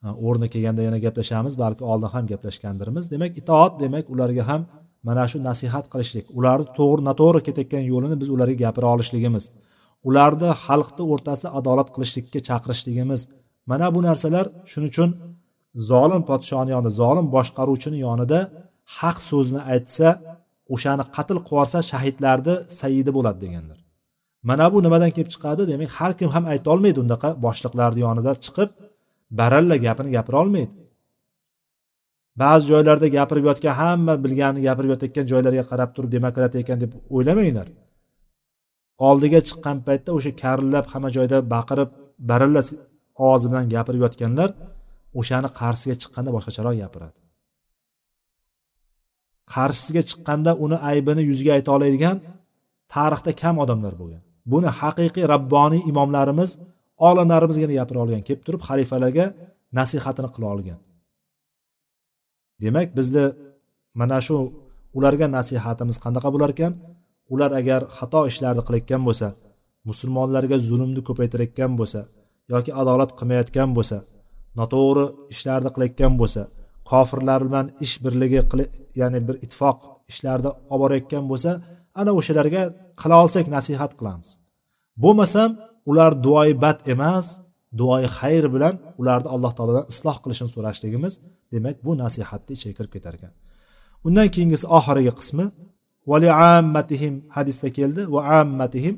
o'rni 0.04 0.48
kelganda 0.48 0.82
yana 0.82 0.98
gaplashamiz 1.06 1.58
balki 1.58 1.84
oldin 1.84 2.10
ham 2.14 2.24
gaplashgandirmiz. 2.32 3.10
Demak 3.10 3.32
itoat 3.40 3.80
demak 3.80 4.06
ularga 4.14 4.44
ham 4.50 4.62
mana 5.02 5.24
shu 5.30 5.38
nasihat 5.48 5.86
qilishlik. 5.92 6.26
Ularni 6.38 6.66
to'g'ri 6.78 7.02
noto'g'ri 7.08 7.40
ketayotgan 7.46 7.84
yo'lini 7.92 8.16
biz 8.20 8.28
ularga 8.34 8.56
gapira 8.64 8.88
olishligimiz. 8.94 9.44
Ularni 10.08 10.50
xalqni 10.64 11.02
o'rtasida 11.12 11.48
adolat 11.58 11.88
qilishlikka 11.94 12.40
chaqirishligimiz. 12.48 13.20
Mana 13.70 13.86
bu 13.94 14.00
narsalar 14.08 14.46
shuning 14.72 14.90
uchun 14.92 15.10
zolim 15.90 16.22
podshoni 16.30 16.70
yonida 16.74 16.90
zolim 17.00 17.26
boshqaruvchini 17.36 17.98
yonida 18.06 18.38
haq 18.98 19.18
so'zni 19.30 19.60
aytsa 19.72 20.08
o'shani 20.74 21.04
qatl 21.16 21.38
qilibyuborsa 21.38 21.78
shahidlarni 21.90 22.54
saidi 22.80 23.10
bo'ladi 23.16 23.38
deganlar. 23.44 23.78
Mana 24.48 24.66
bu 24.72 24.78
nimadan 24.86 25.10
kelib 25.16 25.30
chiqadi? 25.34 25.62
Demak 25.72 25.90
har 25.98 26.12
kim 26.18 26.28
ham 26.34 26.44
aytolmaydi 26.52 26.98
unaqa 27.06 27.28
boshliqlarni 27.46 28.00
yonida 28.06 28.32
chiqib 28.46 28.70
baralla 29.38 29.76
gapini 29.84 30.10
gapira 30.16 30.36
olmaydi 30.42 30.74
ba'zi 32.42 32.64
joylarda 32.70 33.08
gapirib 33.16 33.44
yotgan 33.50 33.74
hamma 33.82 34.14
bilganini 34.24 34.62
gapirib 34.68 34.90
yotayotgan 34.94 35.26
joylarga 35.32 35.64
qarab 35.70 35.90
turib 35.96 36.10
demokratiya 36.16 36.60
ekan 36.64 36.78
deb 36.82 36.92
o'ylamanglar. 37.16 37.68
Oldiga 39.08 39.40
chiqqan 39.48 39.76
paytda 39.86 40.10
o'sha 40.16 40.32
karillab 40.42 40.86
hamma 40.92 41.08
joyda 41.16 41.38
baqirib 41.54 41.90
baralla 42.30 42.62
ovozi 43.24 43.46
bilan 43.50 43.66
gapirib 43.74 44.00
yotganlar 44.06 44.50
o'shani 45.20 45.48
qarshisiga 45.60 45.96
chiqqanda 46.02 46.30
boshqacharoq 46.36 46.74
gapiradi. 46.82 47.18
Qarshisiga 49.54 50.02
chiqqanda 50.10 50.50
uni 50.64 50.76
aybini 50.90 51.22
yuziga 51.30 51.52
ayta 51.56 51.70
oladigan 51.76 52.16
tarixda 52.94 53.32
kam 53.42 53.54
odamlar 53.64 53.94
bo'lgan. 54.00 54.22
Buni 54.52 54.70
haqiqiy 54.80 55.24
rabboniy 55.34 55.82
imomlarimiz 55.90 56.50
olimlarimizgina 57.08 57.74
gapira 57.78 57.98
olgan 58.04 58.22
kelib 58.26 58.42
turib 58.46 58.62
xalifalarga 58.68 59.26
nasihatini 59.78 60.28
qila 60.34 60.46
olgan. 60.54 60.78
Demak 62.62 62.88
bizni 62.98 63.24
mana 64.00 64.18
shu 64.26 64.36
ularga 64.96 65.26
nasihatimiz 65.36 65.96
qanaqa 66.04 66.28
bo'lar 66.34 66.50
ekan? 66.56 66.72
Ular 67.32 67.50
agar 67.60 67.80
xato 67.96 68.20
ishlarni 68.30 68.62
qilayotgan 68.66 69.02
bo'lsa 69.08 69.28
musulmonlarga 69.88 70.56
zulmni 70.68 71.00
ko'paytirayotgan 71.08 71.72
bo'lsa 71.80 72.00
yoki 72.52 72.70
adolat 72.80 73.10
qilmayotgan 73.18 73.70
bo'lsa 73.76 73.96
noto'g'ri 74.58 75.04
ishlarni 75.34 75.70
qilayotgan 75.74 76.14
bo'lsa 76.20 76.42
kofirlar 76.90 77.40
bilan 77.48 77.66
ish 77.84 77.94
birligi 78.04 78.40
ya'ni 79.00 79.20
bir 79.28 79.36
ittifoq 79.44 79.78
ishlarni 80.12 80.50
olib 80.72 80.80
borayotgan 80.82 81.24
bo'lsa 81.30 81.50
ana 82.00 82.10
o'shalarga 82.18 82.62
qila 83.00 83.16
olsak 83.24 83.46
nasihat 83.56 83.92
qilamiz. 83.98 84.28
Bo'lmasam 85.02 85.50
ular 85.90 86.12
duoyi 86.24 86.54
bad 86.64 86.78
emas 86.94 87.26
duoyi 87.78 88.08
xayr 88.18 88.44
bilan 88.54 88.74
ularni 89.00 89.28
alloh 89.34 89.52
taolodan 89.56 89.86
isloh 89.92 90.16
qilishini 90.22 90.50
so'rashligimiz 90.54 91.14
demak 91.52 91.76
bu 91.84 91.90
nasihatni 92.02 92.52
ichiga 92.56 92.74
kirib 92.78 92.92
ketar 92.96 93.14
ekan. 93.18 93.32
Undan 94.06 94.28
keyingisi 94.34 94.66
oxirgi 94.78 95.12
qismi 95.20 95.46
vali 96.10 96.28
ammatihim 96.54 97.14
hadisda 97.36 97.68
keldi. 97.78 98.02
Va 98.14 98.20
ammatihim 98.40 98.96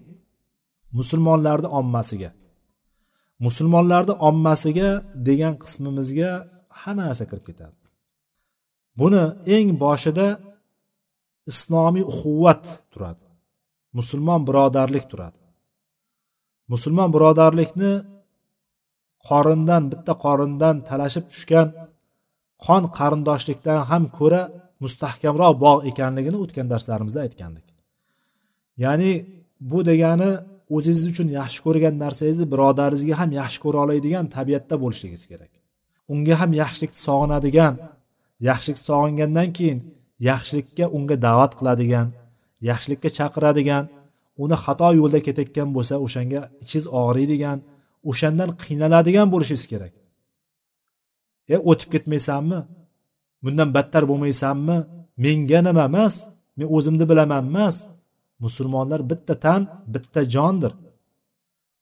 musulmonlarni 0.98 1.68
ommasiga. 1.80 2.30
Musulmonlarni 3.46 4.14
ommasiga 4.28 4.90
degan 5.28 5.54
qismimizga 5.62 6.30
hamma 6.82 7.02
narsa 7.08 7.24
kirib 7.30 7.44
ketadi. 7.50 7.78
Buni 8.98 9.22
eng 9.56 9.68
boshida 9.84 10.26
islomiy 11.50 12.04
uquvvat 12.12 12.64
turadi. 12.92 13.24
Musulmon 13.98 14.40
birodarlik 14.48 15.04
turadi. 15.12 15.41
Musulmon 16.72 17.10
birodarlikni 17.14 17.92
qorindan 19.28 19.82
bitta 19.92 20.12
qorindan 20.24 20.76
talashib 20.88 21.24
tushgan 21.32 21.68
qon 22.66 22.82
qarindoshlikdan 22.98 23.80
ham 23.90 24.04
ko'ra 24.18 24.42
mustahkamroq 24.84 25.54
bog' 25.64 25.82
ekanligini 25.90 26.38
o'tgan 26.44 26.66
darslarimizda 26.72 27.20
aytgandik. 27.26 27.66
Ya'ni 28.84 29.12
bu 29.70 29.78
degani 29.90 30.30
o'zingiz 30.76 31.04
uchun 31.12 31.28
yaxshi 31.38 31.60
ko'rgan 31.66 31.94
narsangizni 32.04 32.46
birodaringizga 32.52 33.14
ham 33.20 33.30
yaxshi 33.40 33.58
ko'ra 33.64 33.78
oladigan 33.84 34.26
tabiatda 34.36 34.74
bo'lishligingiz 34.82 35.24
kerak. 35.32 35.52
Unga 36.12 36.34
ham 36.40 36.50
yaxshilikni 36.62 37.00
sog'inadigan 37.08 37.74
yaxshilik 38.48 38.78
sog'ingandan 38.88 39.48
keyin 39.56 39.78
yaxshilikka 40.30 40.84
unga 40.96 41.16
da'vat 41.26 41.52
qiladigan 41.58 42.08
yaxshilikka 42.68 43.08
chaqiradigan 43.18 43.84
uni 44.42 44.56
xato 44.64 44.88
yo'lda 45.00 45.18
ketayotgan 45.26 45.68
bo'lsa 45.76 45.94
o'shanga 46.06 46.40
ichingiz 46.62 46.86
og'riydigan 47.00 47.58
o'shandan 48.10 48.50
qiynaladigan 48.62 49.28
bo'lishingiz 49.32 49.66
kerak. 49.72 49.92
E 51.54 51.56
o'tib 51.70 51.88
ketmaysanmi? 51.94 52.60
Bundan 53.44 53.68
battar 53.76 54.02
bo'lmaysanmi? 54.10 54.76
Menga 55.24 55.60
nima 55.66 55.84
emas? 55.90 56.14
Men 56.56 56.66
o'zimni 56.76 57.04
bilaman 57.10 57.42
emas. 57.50 57.76
Musulmonlar 58.44 59.00
bitta 59.10 59.34
tan 59.44 59.60
bitta 59.94 60.20
jondir. 60.34 60.72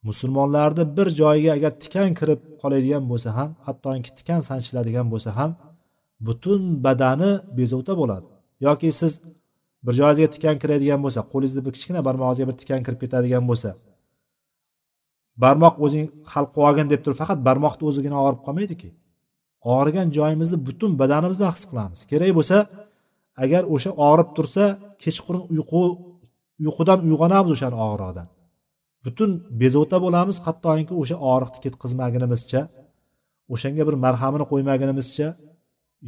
Musulmonlarni 0.08 0.84
bir 0.96 1.08
joyiga 1.20 1.50
agar 1.58 1.72
tikan 1.82 2.10
kirib 2.18 2.40
qoladigan 2.60 3.04
bo'lsa 3.10 3.30
ham 3.38 3.50
hattoki 3.66 4.10
tikan 4.18 4.40
sanchiladigan 4.48 5.06
bo'lsa 5.12 5.30
ham 5.38 5.50
butun 6.26 6.62
badani 6.84 7.32
bezovta 7.58 7.92
bo'ladi. 8.00 8.26
Yoki 8.66 8.88
siz 9.00 9.12
bir 9.86 9.92
joyingizga 9.98 10.28
tikan 10.34 10.56
kiradigan 10.62 11.00
bo'lsa 11.04 11.20
qo'lingizni 11.32 11.62
bir 11.66 11.72
kichkina 11.76 12.00
barmog'ingizga 12.08 12.46
bir 12.50 12.56
tikan 12.62 12.80
kirib 12.86 13.00
ketadigan 13.04 13.44
bo'lsa 13.50 13.70
barmoq 15.42 15.76
o'zing 15.84 16.06
hal 16.32 16.44
qilib 16.52 16.66
olgin 16.68 16.86
deb 16.92 17.00
turib 17.04 17.18
faqat 17.22 17.38
barmoqni 17.48 17.84
o'zigina 17.90 18.16
og'rib 18.24 18.42
qolmaydiki 18.46 18.90
og'rigan 19.74 20.08
joyimizni 20.18 20.58
butun 20.66 20.90
badanimiz 21.00 21.36
bilan 21.40 21.52
his 21.56 21.64
qilamiz. 21.70 22.00
Kerak 22.10 22.32
bo'lsa 22.38 22.56
agar 23.44 23.62
o'sha 23.74 23.90
og'rib 24.08 24.30
tursa 24.36 24.64
kechqurun 25.02 25.44
uyqu 25.54 25.82
uyqudan 26.64 26.98
uyg'onamiz 27.06 27.50
o'shani 27.56 27.76
og'riqdan. 27.86 28.26
Butun 29.04 29.30
bezovta 29.60 29.96
bo'lamiz 30.04 30.36
hattoki 30.46 30.94
o'sha 31.02 31.16
og'riqni 31.32 31.58
ketkazmagunimizcha 31.64 32.60
o'shanga 33.54 33.82
bir 33.88 33.96
marhamini 34.04 34.44
qo'ymagunimizcha 34.52 35.28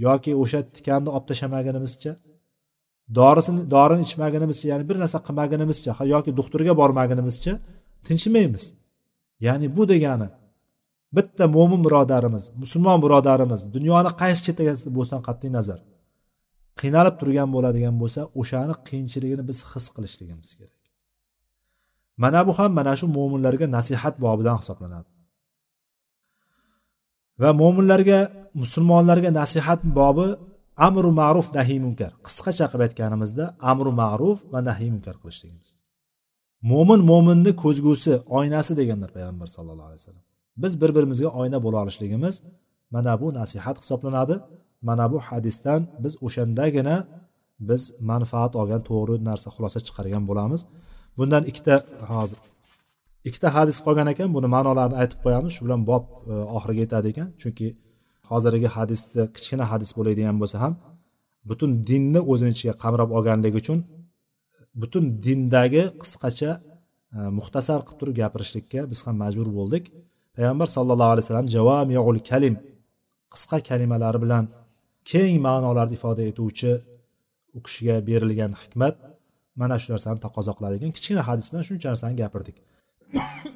yoki 0.07 0.33
o'sha 0.43 0.61
tikanni 0.77 1.09
olib 1.17 1.27
tashlamagunimizcha 1.31 2.13
dorisini 3.19 3.63
dorini 3.75 4.03
ichmagunimizcha 4.09 4.67
ya'ni 4.73 4.85
bir 4.91 4.97
narsa 5.03 5.19
qilmagunimizcha 5.27 5.93
yoki 6.15 6.31
doktorga 6.39 6.73
bormagunimizcha 6.81 7.53
tinchimaymiz 8.07 8.65
ya'ni 9.47 9.67
bu 9.77 9.83
degani 9.93 10.29
bitta 11.17 11.45
mo'min 11.57 11.81
birodarimiz 11.87 12.45
musulmon 12.63 12.99
birodarimiz 13.05 13.61
dunyoni 13.75 14.11
qaysi 14.21 14.41
chetiga 14.47 14.73
bo'lsin 14.97 15.19
qat'iy 15.29 15.51
nazar 15.59 15.81
qiynalib 16.81 17.15
turgan 17.21 17.49
bo'ladigan 17.55 17.95
bo'lsa 18.03 18.21
o'shani 18.41 18.75
qiyinchiligini 18.89 19.43
biz 19.51 19.59
his 19.71 19.87
qilishligimiz 19.95 20.51
kerak. 20.59 20.81
Mana 22.23 22.41
bu 22.47 22.53
ham 22.59 22.71
mana 22.79 22.93
shu 23.01 23.07
mo'minlarga 23.17 23.67
nasihat 23.77 24.15
bobidan 24.25 24.57
hisoblanadi. 24.61 25.09
Va 27.43 27.51
mo'minlarga 27.61 28.19
musulmonlarga 28.63 29.31
nasihat 29.41 29.81
bobi 29.99 30.27
amru 30.89 31.11
ma'ruf 31.21 31.47
nahiy 31.59 31.79
munkar. 31.87 32.11
Qisqacha 32.27 32.67
qilib 32.71 32.85
aytganimizda 32.87 33.45
amru 33.73 33.91
ma'ruf 34.03 34.39
va 34.53 34.61
nahiy 34.69 34.91
munkar 34.95 35.17
qilishligimiz 35.23 35.71
mo'min 36.71 37.01
mo'minni 37.11 37.53
ko'zgusi 37.63 38.13
oynasi 38.39 38.73
deganlar 38.81 39.11
payg'ambar 39.17 39.49
sallallohu 39.57 39.89
alayhi 39.91 40.01
vasallam. 40.03 40.25
Biz 40.63 40.73
bir 40.83 40.91
birimizga 40.97 41.29
oyna 41.41 41.59
bo'la 41.65 41.79
olishligimiz 41.85 42.35
mana 42.95 43.13
bu 43.21 43.27
nasihat 43.39 43.77
hisoblanadi. 43.83 44.37
Mana 44.89 45.05
bu 45.13 45.19
hadisdan 45.29 45.81
biz 46.05 46.15
o'shandagina 46.27 46.97
biz 47.69 47.83
manfaat 48.11 48.53
olgan 48.61 48.83
to'g'ri 48.91 49.15
narsa 49.29 49.49
xulosa 49.55 49.79
chiqargan 49.87 50.25
bo'lamiz. 50.31 50.61
Bundan 51.19 51.43
ikkita 51.51 51.75
hozir 52.13 52.39
ikkita 53.29 53.49
hadis 53.57 53.79
qolgan 53.87 54.09
ekan 54.13 54.29
buni 54.37 54.49
ma'nolarini 54.55 54.97
aytib 55.03 55.19
qo'yamiz. 55.25 55.51
Shu 55.57 55.63
bilan 55.67 55.81
bob 55.91 56.05
e, 56.33 56.35
oxiriga 56.57 56.81
yetadi 56.85 57.07
ekan. 57.13 57.29
Chunki 57.43 57.67
hozirgi 58.31 58.69
hadisni 58.77 59.23
kichkina 59.37 59.65
hadis 59.73 59.91
bo'ladigan 59.99 60.37
bo'lsa 60.43 60.57
ham 60.65 60.75
butun 61.51 61.71
dinni 61.89 62.21
o'zini 62.33 62.51
ichiga 62.55 62.75
qamrab 62.83 63.11
olganligi 63.17 63.57
uchun 63.63 63.79
butun 64.83 65.05
dindagi 65.25 65.85
qisqacha 66.03 66.51
e, 67.17 67.19
muxtasar 67.39 67.79
qilib 67.87 67.99
turib 68.01 68.15
gapirishlikka 68.23 68.81
biz 68.93 69.01
ham 69.07 69.17
majbur 69.25 69.49
bo'ldik. 69.59 69.85
Payg'ambar 70.37 70.69
sallallohu 70.77 71.13
alayhi 71.15 71.25
vasallam 71.27 71.49
javamiul 71.57 72.21
kalim 72.31 72.55
qisqa 73.33 73.59
kalimalar 73.69 74.15
bilan 74.25 74.45
keng 75.11 75.35
ma'nolarni 75.47 75.95
ifoda 75.99 76.23
etuvchi 76.31 76.73
u 77.57 77.59
kishiga 77.67 77.97
berilgan 78.09 78.53
hikmat. 78.63 78.95
Mana 79.61 79.77
shu 79.83 79.89
narsani 79.95 80.19
taqozo 80.27 80.53
qiladi 80.57 80.75
ekan 80.79 80.93
kichkina 80.97 81.23
hadis 81.29 81.47
bilan 81.51 81.65
shuncha 81.69 81.89
narsani 81.93 82.15
gapirdik. 82.23 82.57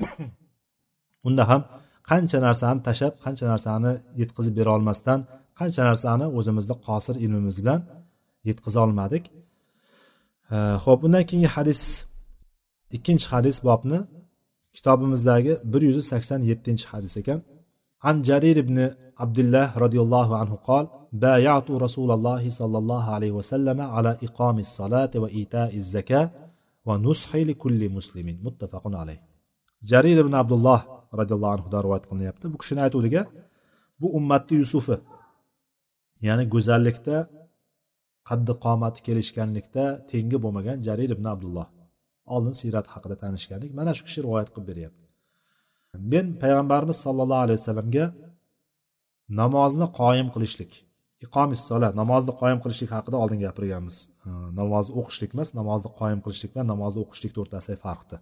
Unda 1.28 1.44
ham 1.50 1.62
qancha 2.10 2.38
narsani 2.46 2.80
tashlab 2.88 3.14
qancha 3.24 3.46
narsani 3.52 3.92
yetkazib 4.20 4.54
bera 4.58 4.70
olmasdan 4.76 5.18
qancha 5.58 5.82
narsani 5.90 6.26
o'zimizni 6.38 6.76
qosir 6.86 7.14
ilmimiz 7.24 7.56
bilan 7.62 7.80
yetkaza 8.48 8.78
olmadik. 8.86 9.24
Ho'p 10.84 11.00
undan 11.06 11.24
keyingi 11.28 11.50
hadis 11.56 11.80
ikkinchi 12.96 13.26
hadis 13.32 13.56
bobni 13.68 13.98
kitobimizdagi 14.76 15.52
bir 15.72 15.82
yuz 15.88 16.06
sakson 16.12 16.40
yettinchi 16.50 16.86
hadis 16.92 17.14
ekan. 17.20 17.38
An 18.08 18.16
jarir 18.28 18.56
ibn 18.64 18.76
abdullah 19.24 19.66
roziyallohu 19.84 20.32
anhu 20.42 20.56
qol 20.68 20.84
bayatu 21.24 21.72
rasululloh 21.84 22.42
sollallohu 22.60 23.08
alayhi 23.16 23.34
vasallam 23.40 23.78
ala 23.96 24.12
iqomi 24.26 24.62
solati 24.78 25.16
va 25.22 25.28
itai 25.42 25.80
zaka 25.94 26.22
va 26.86 26.94
nushi 27.06 27.40
li 27.48 27.54
kulli 27.62 27.86
muslimin. 27.98 28.36
Muttafaqun 28.46 28.94
alayh. 29.02 29.18
Jarir 29.90 30.18
ibn 30.24 30.34
abdulloh 30.42 30.80
roziyallohu 31.20 31.54
anhudan 31.56 31.80
rivoyat 31.86 32.04
qilinyapti. 32.10 32.44
Bu 32.52 32.56
kishini 32.62 32.80
aytuvdiga 32.86 33.22
bu 34.00 34.06
ummatni 34.18 34.54
yusufi 34.62 34.96
ya'ni 36.26 36.44
go'zallikda 36.54 37.16
qaddi 38.28 38.52
qomati 38.64 39.00
kelishganlikda 39.06 39.84
tengi 40.10 40.36
bo'lmagan 40.44 40.76
jarir 40.86 41.10
ibn 41.16 41.26
abdulloh 41.34 41.66
oldin 42.34 42.54
siyrat 42.60 42.86
haqida 42.94 43.16
tanishgandik 43.22 43.70
mana 43.78 43.90
shu 43.96 44.02
kishi 44.08 44.20
rivoyat 44.26 44.48
qilib 44.54 44.66
beryapti. 44.70 45.04
Men 46.12 46.26
payg'ambarimiz 46.42 46.98
sollallohu 47.06 47.42
alayhi 47.46 47.58
vasallamga 47.60 48.04
namozni 49.40 49.86
qoyim 50.00 50.28
qilishlik 50.34 50.72
iqomis 51.26 51.60
sola 51.70 51.88
namozni 52.00 52.32
qoyim 52.40 52.58
qilishlik 52.64 52.90
haqida 52.96 53.16
oldin 53.22 53.38
gapirganmiz. 53.46 53.96
Namozni 54.60 54.92
o'qishlik 55.00 55.30
emas 55.36 55.48
namozni 55.60 55.90
qoyim 56.00 56.20
qilishlik 56.24 56.50
bilan 56.54 56.66
namozni 56.72 56.98
o'qishlik 57.04 57.32
o'rtasidagi 57.42 57.80
farqni 57.86 58.18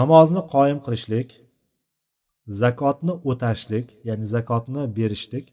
namozni 0.00 0.42
qoyim 0.54 0.78
qilishlik 0.86 1.28
zakotni 2.48 3.14
o'tashlik 3.30 3.86
ya'ni 4.08 4.26
zakotni 4.34 4.82
berishlik 4.96 5.46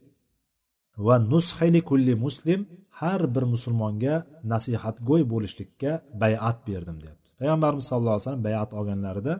va 1.05 1.15
nushili 1.31 1.81
kulli 1.89 2.13
muslim 2.25 2.61
har 2.99 3.21
bir 3.35 3.43
musulmonga 3.53 4.15
nasihatgo'y 4.53 5.23
bo'lishlikka 5.33 5.91
bayat 6.23 6.57
berdim 6.67 6.97
deyapti. 7.03 7.29
Payg'ambarimiz 7.39 7.85
sallallohu 7.89 8.15
alayhi 8.15 8.25
vasallam 8.25 8.45
bayat 8.49 8.69
olganlarida 8.79 9.33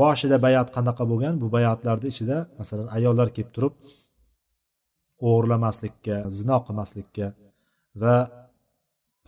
boshida 0.00 0.36
bayat 0.46 0.68
qanaqa 0.76 1.04
bo'lgan? 1.10 1.34
Bu 1.42 1.46
bayatlarni 1.56 2.06
ichida 2.12 2.36
masalan 2.60 2.88
ayollar 2.96 3.28
kelib 3.36 3.50
turib 3.56 3.74
o'g'irlamaslikka 5.28 6.16
zino 6.38 6.56
qilmaslikka 6.66 7.26
va 8.02 8.16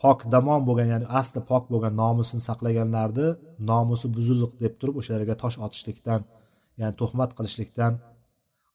pok 0.03 0.19
damon 0.35 0.61
bo'lgan 0.69 0.89
ya'ni 0.95 1.07
asli 1.21 1.41
pok 1.51 1.65
bo'lgan 1.73 1.95
nomusini 2.03 2.43
saqlaganlarni 2.49 3.29
nomusi 3.71 4.07
buzildiq 4.17 4.53
deb 4.63 4.75
turib 4.81 4.95
o'shalarga 5.01 5.35
tosh 5.43 5.57
otishlikdan 5.67 6.21
ya'ni 6.81 6.95
tuhmat 7.01 7.31
qilishlikdan 7.39 7.93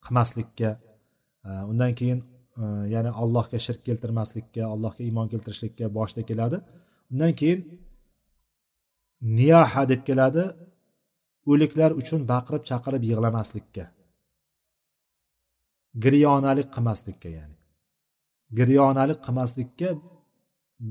qilmaslikka 0.04 0.70
e, 1.48 1.50
undan 1.72 1.94
keyin 2.00 2.20
e, 2.62 2.64
ya'ni 2.94 3.12
allohga 3.22 3.60
shirk 3.66 3.82
keltirmaslikka 3.88 4.62
allohga 4.74 5.02
iymon 5.08 5.28
keltirishlikka 5.34 5.86
boshida 5.98 6.22
keladi. 6.30 6.58
Undan 7.12 7.34
keyin 7.40 7.60
niyaha 9.38 9.84
deb 9.92 10.02
keladi. 10.10 10.44
O'liklar 11.52 11.92
uchun 12.02 12.22
baqirib 12.32 12.64
chaqirib 12.70 13.04
yig'lamaslikka. 13.10 13.86
Giryonalik 16.04 16.68
qilmaslikka 16.76 17.30
ya'ni. 17.38 17.58
Giryonalik 18.58 19.20
qilmaslikka 19.26 19.90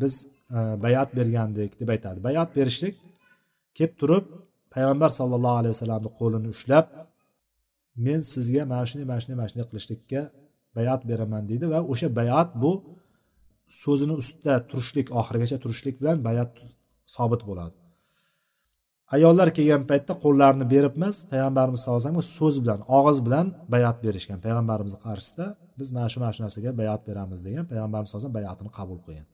biz 0.01 0.15
e, 0.57 0.59
bayat 0.85 1.11
bergandik 1.19 1.73
deb 1.81 1.89
aytadi. 1.95 2.19
Bayat 2.29 2.51
berishlik 2.57 2.97
kelib 3.77 3.95
turib 4.01 4.27
payg'ambar 4.75 5.11
sallallohu 5.19 5.57
alayhi 5.61 5.75
vasallamni 5.77 6.11
qo'lini 6.19 6.49
ushlab 6.55 6.87
men 8.07 8.21
sizga 8.33 8.63
mana 8.73 8.85
shunday 8.89 9.07
mana 9.11 9.21
shunday 9.23 9.37
mana 9.41 9.49
shunday 9.51 9.67
qilishlikka 9.71 10.21
bayat 10.77 11.01
beraman 11.11 11.43
deydi 11.51 11.67
va 11.73 11.79
o'sha 11.93 12.09
bayat 12.21 12.49
bu 12.63 12.71
so'zini 13.83 14.15
ustida 14.23 14.55
turishlik 14.71 15.07
oxirigacha 15.21 15.57
turishlik 15.65 15.97
bilan 16.01 16.17
bayat 16.29 16.51
sobit 17.15 17.43
bo'ladi. 17.49 17.77
Ayollar 19.17 19.49
kelgan 19.57 19.83
paytda 19.91 20.13
qo'llarini 20.25 20.67
berib 20.75 20.95
emas 20.99 21.17
payg'ambarimiz 21.33 21.79
sallallohu 21.83 22.03
alayhi 22.03 22.17
vasallam 22.17 22.37
so'z 22.39 22.57
bilan 22.65 22.81
og'iz 22.99 23.19
bilan 23.27 23.47
bayat 23.75 23.97
berishgan. 24.05 24.39
Payg'ambarimizni 24.45 24.99
qarshisida 25.07 25.47
biz 25.79 25.89
mana 25.97 26.09
shu 26.13 26.19
mana 26.23 26.33
shu 26.37 26.41
narsaga 26.45 26.71
bayat 26.81 27.01
beramiz 27.09 27.41
degan 27.47 27.65
payg'ambarimiz 27.73 28.09
sallallohu 28.09 28.25
alayhi 28.25 28.35
vasallam 28.35 28.39
bayatini 28.41 28.71
qabul 28.79 28.99
qilgan. 29.05 29.27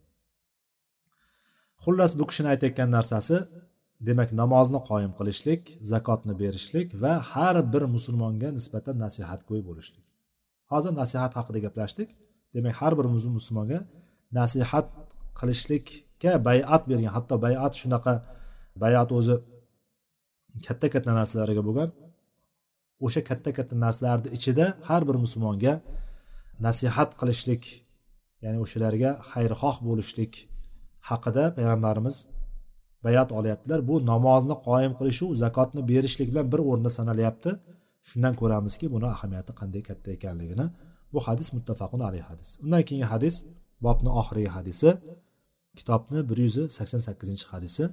Xullas 1.84 2.12
bu 2.18 2.24
kishini 2.30 2.48
aytayotgan 2.52 2.88
narsasi 2.96 3.36
demak 4.00 4.30
namozni 4.32 4.80
qoyim 4.88 5.12
qilishlik 5.18 5.62
zakotni 5.92 6.34
berishlik 6.42 6.88
va 7.02 7.12
har 7.32 7.56
bir 7.72 7.82
musulmonga 7.94 8.48
nisbatan 8.58 8.96
nasihatgo'y 9.04 9.62
bo'lishlik. 9.68 10.04
Hozir 10.72 10.92
nasihat 11.02 11.32
haqida 11.38 11.58
gaplashdik. 11.66 12.08
Demak 12.54 12.74
har 12.80 12.92
bir 12.98 13.06
musulmonga 13.16 13.78
nasihat 14.38 14.86
qilishlikka 15.38 16.32
bayat 16.48 16.82
bergan 16.90 17.12
hatto 17.16 17.34
bayat 17.46 17.72
shunaqa 17.80 18.12
bayat 18.82 19.08
o'zi 19.18 19.36
katta 20.66 20.86
katta 20.94 21.10
narsalarga 21.20 21.62
bo'lgan 21.68 21.90
o'sha 23.06 23.20
katta 23.28 23.50
katta 23.58 23.74
narsalarni 23.84 24.28
ichida 24.36 24.66
har 24.88 25.02
bir 25.08 25.16
musulmonga 25.24 25.72
nasihat 26.66 27.10
qilishlik 27.20 27.62
ya'ni 28.44 28.58
o'shalarga 28.64 29.10
xayrixoh 29.30 29.76
bo'lishlik 29.88 30.32
haqida 31.08 31.44
payg'ambarimiz 31.56 32.16
bayat 33.05 33.29
olyaptilar 33.39 33.79
bu 33.89 33.95
namozni 34.11 34.55
qoyim 34.67 34.93
qilishu 34.99 35.25
zakotni 35.43 35.81
berishlik 35.91 36.27
bilan 36.31 36.47
bir 36.53 36.59
o'rinda 36.69 36.91
sanalyapti 36.97 37.49
shundan 38.09 38.33
ko'ramizki 38.41 38.85
buni 38.93 39.07
ahamiyati 39.15 39.51
qanday 39.59 39.81
katta 39.89 40.09
ekanligini 40.17 40.65
bu 41.13 41.19
hadis 41.27 41.47
muttafaqun 41.57 42.01
alayhi 42.09 42.25
hadis 42.31 42.49
undan 42.63 42.81
keyingi 42.87 43.07
hadis 43.13 43.35
bobni 43.85 44.09
oxirgi 44.19 44.49
hadisi 44.57 44.89
kitobni 45.79 46.19
bir 46.29 46.37
yuz 46.45 46.55
sakson 46.77 47.01
sakkizinchi 47.07 47.47
hadisi 47.53 47.85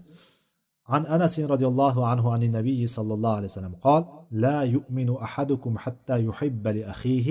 عن 0.95 1.03
أنس 1.17 1.35
رضي 1.55 1.67
الله 1.73 1.97
عنه 2.11 2.25
عن 2.35 2.43
النبي 2.49 2.81
صلى 2.97 3.13
الله 3.17 3.33
عليه 3.39 3.51
وسلم 3.53 3.75
قال 3.87 4.03
لا 4.45 4.59
يؤمن 4.75 5.09
أحدكم 5.27 5.73
حتى 5.85 6.17
يحب 6.29 6.65
لأخيه 6.77 7.29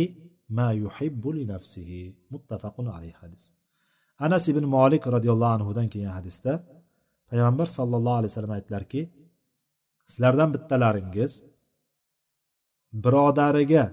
ما 0.57 0.67
يحب 0.83 1.23
لنفسه 1.37 1.89
متفق 2.33 2.75
عليه 2.95 3.13
حديث 3.21 3.43
anas 4.25 4.47
ibn 4.49 4.65
molik 4.65 5.03
roziyallohu 5.15 5.53
anhudan 5.57 5.87
kelgan 5.93 6.13
hadisda 6.19 6.53
payg'ambar 7.32 7.68
sallallohu 7.78 8.16
alayhi 8.20 8.30
vasallam 8.32 8.54
aytdilarki 8.58 9.00
sizlardan 10.10 10.50
bittalaringiz 10.54 11.32
birodariga 13.04 13.84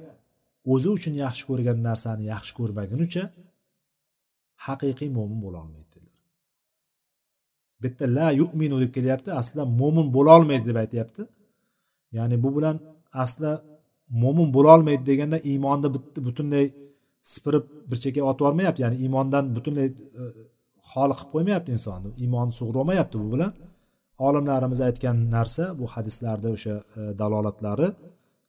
o'zi 0.74 0.90
uchun 0.98 1.14
yaxshi 1.26 1.44
ko'rgan 1.50 1.78
narsani 1.88 2.24
yaxshi 2.34 2.54
ko'rmagunicha 2.60 3.24
haqiqiy 4.66 5.10
mo'min 5.18 5.40
bo'lolmaydi 5.46 5.88
dedilar. 5.96 6.26
Bitta 7.84 8.06
la 8.18 8.28
yu'minu 8.42 8.76
deb 8.84 8.92
kelyapti 8.98 9.30
aslida 9.42 9.64
mo'min 9.82 10.08
bo'lolmaydi 10.18 10.66
deb 10.70 10.78
aytyapti. 10.84 11.22
Ya'ni 12.18 12.36
bu 12.44 12.50
bilan 12.58 12.76
aslida 13.24 13.52
mo'min 14.24 14.48
bo'lolmaydi 14.56 15.04
deganda 15.12 15.38
iymonni 15.52 15.90
butunlay 16.28 16.66
sipirib 17.34 17.66
bir 17.90 17.98
chekkaga 18.04 18.26
otib 18.32 18.42
yubormayapti. 18.44 18.80
Ya'ni 18.86 18.98
iymondan 19.04 19.44
butunlay 19.56 19.88
e, 20.22 20.24
xoli 20.92 21.14
qilib 21.18 21.32
qo'ymayapti 21.34 21.70
insonni 21.78 22.10
iymoni 22.24 22.54
sug'urolmayapti 22.60 23.18
bu 23.24 23.28
bilan. 23.36 23.52
Olimlarimiz 24.28 24.80
aytgan 24.88 25.18
narsa 25.36 25.64
bu 25.80 25.86
hadislarda 25.94 26.48
o'sha 26.56 26.76
e, 27.00 27.02
dalolatlari. 27.22 27.88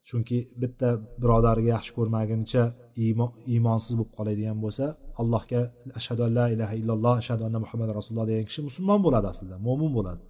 Chunki 0.08 0.38
bitta 0.62 0.88
birodariga 1.22 1.70
yaxshi 1.76 1.92
ko'rmagunicha 1.98 2.62
iymonsiz 3.54 3.92
bo'lib 3.98 4.12
qoladigan 4.18 4.58
bo'lsa 4.64 4.84
allohga 5.20 5.60
ashhadu 5.98 6.22
an 6.26 6.32
la 6.38 6.46
ilaha 6.54 6.74
illalloh 6.80 7.14
ashhadu 7.22 7.42
anna 7.48 7.58
muhammad 7.64 7.88
rasululloh 7.98 8.26
degan 8.30 8.46
kishi 8.50 8.60
musulmon 8.68 9.00
bo'ladi 9.06 9.26
aslida 9.32 9.56
mo'min 9.66 9.90
bo'ladi. 9.98 10.22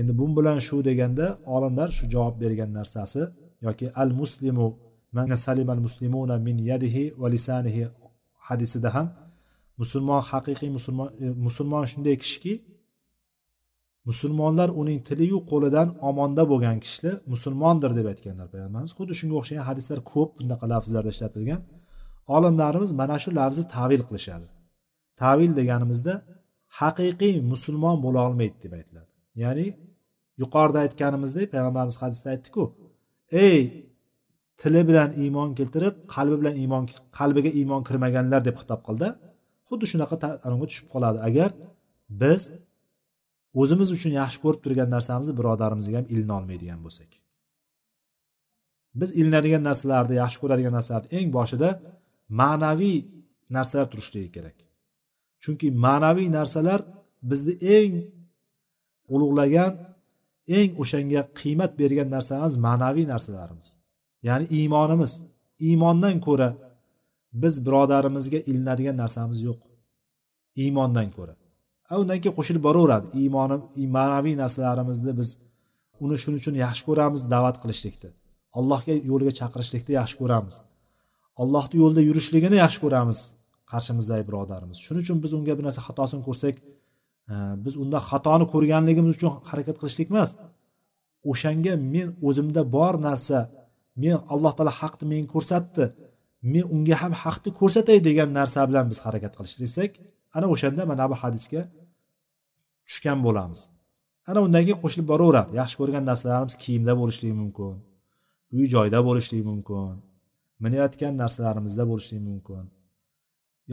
Endi 0.00 0.12
bu 0.20 0.24
bilan 0.38 0.58
shu 0.66 0.76
deganda 0.88 1.26
olimlar 1.54 1.88
shu 1.96 2.04
javob 2.14 2.34
bergan 2.42 2.70
narsasi 2.78 3.22
yoki 3.66 3.86
al 4.02 4.10
muslimu 4.20 4.66
man 5.16 5.28
salimal 5.44 5.80
muslimuna 5.86 6.36
min 6.46 6.56
yadihi 6.70 7.04
va 7.20 7.28
lisanihi 7.34 7.84
hadisida 8.48 8.88
ham 8.96 9.06
musulmon 9.80 10.20
haqiqiy 10.30 10.70
musulmon 10.76 11.08
e, 11.24 11.26
musulmon 11.46 11.84
shunday 11.92 12.16
kishiki 12.22 12.54
musulmonlar 14.08 14.68
uning 14.80 14.98
tiliyu 15.08 15.38
qo'lidan 15.50 15.88
omonda 16.08 16.42
bo'lgan 16.52 16.76
kishilar 16.84 17.16
musulmondir 17.32 17.90
deb 17.98 18.06
aytganlar 18.12 18.48
payg'ambarimiz. 18.54 18.92
Xuddi 18.98 19.12
shunga 19.20 19.34
o'xshagan 19.40 19.64
hadislar 19.70 19.98
ko'p 20.12 20.30
bunaqa 20.40 20.64
lafzlarda 20.72 21.10
ishlatilgan. 21.16 21.60
Olimlarimiz 22.36 22.90
mana 23.00 23.16
shu 23.22 23.30
lafzni 23.38 23.64
tavil 23.76 24.02
qilishadi. 24.08 24.46
Tavil 25.22 25.50
deganimizda 25.60 26.14
haqiqiy 26.80 27.34
musulmon 27.52 27.96
bo'la 28.04 28.20
olmaydi 28.28 28.56
deb 28.64 28.72
aytiladi. 28.78 29.10
Ya'ni 29.42 29.66
yuqorida 30.42 30.78
aytganimizdek 30.84 31.46
payg'ambarimiz 31.54 31.96
hadisda 32.02 32.28
aytdiku 32.34 32.62
ey 33.46 33.58
tili 34.60 34.82
bilan 34.88 35.10
iymon 35.22 35.48
keltirib 35.58 35.94
qalbi 36.14 36.36
bilan 36.40 36.54
iymon 36.62 36.84
qalbiga 37.18 37.50
iymon 37.60 37.82
kirmaganlar 37.88 38.40
deb 38.48 38.56
xitob 38.60 38.80
qildi. 38.88 39.08
Xuddi 39.70 39.86
shunaqa 39.92 40.16
anavga 40.46 40.66
tushib 40.70 40.86
qoladi. 40.94 41.18
Agar 41.28 41.50
biz 42.22 42.40
o'zimiz 43.60 43.88
uchun 43.96 44.12
yaxshi 44.20 44.38
ko'rib 44.44 44.60
turgan 44.64 44.88
narsamizni 44.96 45.34
birodarimizga 45.40 45.96
ham 46.00 46.06
ilina 46.14 46.34
olmaydigan 46.38 46.80
bo'lsak. 46.86 47.10
Biz 49.00 49.10
ilinadigan 49.20 49.62
narsalarni 49.68 50.14
yaxshi 50.22 50.38
ko'radigan 50.42 50.74
narsalarni 50.78 51.08
eng 51.18 51.28
boshida 51.38 51.68
ma'naviy 52.40 52.98
narsalar 53.56 53.86
turishligi 53.92 54.30
kerak. 54.36 54.56
Chunki 55.42 55.66
ma'naviy 55.86 56.28
narsalar 56.38 56.80
bizni 57.30 57.54
eng 57.78 57.92
ulug'lagan 59.14 59.72
eng 60.58 60.70
o'shanga 60.82 61.22
qiymat 61.40 61.72
bergan 61.80 62.08
narsamiz 62.16 62.54
ma'naviy 62.66 63.06
narsalarimiz. 63.12 63.68
Ya'ni 64.28 64.46
iymonimiz. 64.58 65.12
Iymondan 65.68 66.16
ko'ra 66.26 66.48
biz 67.32 67.66
birodarimizga 67.66 68.38
ilinadigan 68.50 68.96
narsamiz 68.96 69.42
yo'q. 69.48 69.60
Iymondan 70.62 71.10
ko'ra. 71.16 71.34
Undan 72.02 72.18
keyin 72.22 72.34
qo'shilib 72.38 72.62
boraveradi. 72.68 73.06
Iymoni 73.20 73.56
ma'naviy 73.96 74.34
narsalarimizni 74.42 75.12
biz 75.20 75.28
uni 76.04 76.16
shuning 76.22 76.40
uchun 76.42 76.54
yaxshi 76.64 76.82
ko'ramiz 76.88 77.22
da'vat 77.34 77.56
qilishlikni. 77.62 78.10
Allohga 78.58 78.94
yo'liga 79.10 79.32
chaqirishlikni 79.40 79.92
yaxshi 80.00 80.16
ko'ramiz. 80.22 80.56
Allohni 81.42 81.76
yo'lida 81.82 82.02
yurishligini 82.08 82.56
yaxshi 82.64 82.80
ko'ramiz 82.84 83.18
qarshimizdagi 83.72 84.24
birodarimiz. 84.28 84.76
Shuning 84.84 85.02
uchun 85.06 85.18
biz 85.24 85.32
unga 85.38 85.52
bir 85.58 85.64
narsa 85.68 85.80
xatosini 85.88 86.22
ko'rsak 86.28 86.54
e, 87.32 87.34
biz 87.64 87.74
unda 87.82 87.98
xatoni 88.10 88.46
ko'rganligimiz 88.52 89.12
uchun 89.18 89.30
harakat 89.50 89.76
qilishlik 89.80 90.08
emas. 90.12 90.30
O'shanga 91.30 91.74
men 91.94 92.08
o'zimda 92.28 92.62
bor 92.76 92.94
narsa 93.08 93.38
men 94.02 94.16
alloh 94.34 94.52
taolo 94.56 94.72
haqni 94.80 95.04
menga 95.12 95.28
ko'rsatdi 95.34 95.84
men 96.42 96.64
unga 96.74 96.96
ham 97.02 97.12
haqni 97.22 97.50
ko'rsatay 97.60 97.98
degan 98.08 98.30
narsa 98.38 98.60
bilan 98.68 98.86
biz 98.92 98.98
harakat 99.06 99.32
qilish 99.38 99.56
desak 99.62 99.90
ana 100.36 100.46
o'shanda 100.54 100.82
mana 100.90 101.04
bu 101.10 101.16
hadisga 101.22 101.62
tushgan 102.86 103.18
bo'lamiz. 103.26 103.60
Ana 104.30 104.40
undan 104.46 104.62
keyin 104.66 104.80
qo'shilib 104.84 105.06
boraveradi. 105.12 105.50
Yaxshi 105.60 105.76
ko'rgan 105.80 106.04
narsalarimiz 106.10 106.54
kiyimda 106.62 106.92
bo'lishligi 107.00 107.36
mumkin 107.42 107.74
uy 108.56 108.66
joyda 108.74 109.00
bo'lishligi 109.08 109.44
mumkin 109.50 109.94
minayotgan 110.64 111.14
narsalarimizda 111.22 111.84
bo'lishligi 111.90 112.24
mumkin 112.30 112.64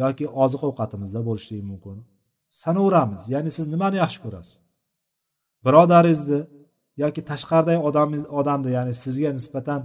yoki 0.01 0.25
oziq 0.43 0.61
ovqatimizda 0.69 1.21
bo'lishligi 1.27 1.65
mumkin. 1.71 1.97
Sanaveramiz 2.61 3.23
ya'ni 3.33 3.51
siz 3.57 3.65
nimani 3.73 3.97
yaxshi 4.03 4.19
ko'rasiz? 4.25 4.55
Birodaringizni 5.65 6.39
yoki 7.03 7.21
tashqaridagi 7.31 7.79
odamni 8.39 8.69
ya'ni 8.77 8.93
sizga 9.03 9.31
nisbatan 9.37 9.81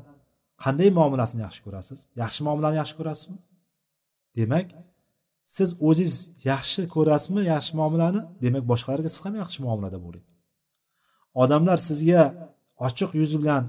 qanday 0.63 0.91
muomalasini 0.99 1.43
yaxshi 1.47 1.61
ko'rasiz? 1.67 1.99
Yaxshi 2.23 2.41
muomalani 2.47 2.77
yaxshi 2.83 2.95
ko'rasizmi? 3.01 3.39
Demak 4.39 4.67
siz 5.57 5.69
o'zingiz 5.89 6.17
yaxshi 6.51 6.81
ko'rasizmi 6.95 7.43
yaxshi 7.53 7.73
muomalani? 7.81 8.21
Demak 8.45 8.65
boshqalarga 8.73 9.09
siz 9.15 9.21
ham 9.27 9.35
yaxshi 9.43 9.59
muomalada 9.65 9.99
bo'ling. 10.07 10.25
Odamlar 11.43 11.79
sizga 11.89 12.23
ochiq 12.87 13.11
yuzi 13.21 13.37
bilan 13.43 13.65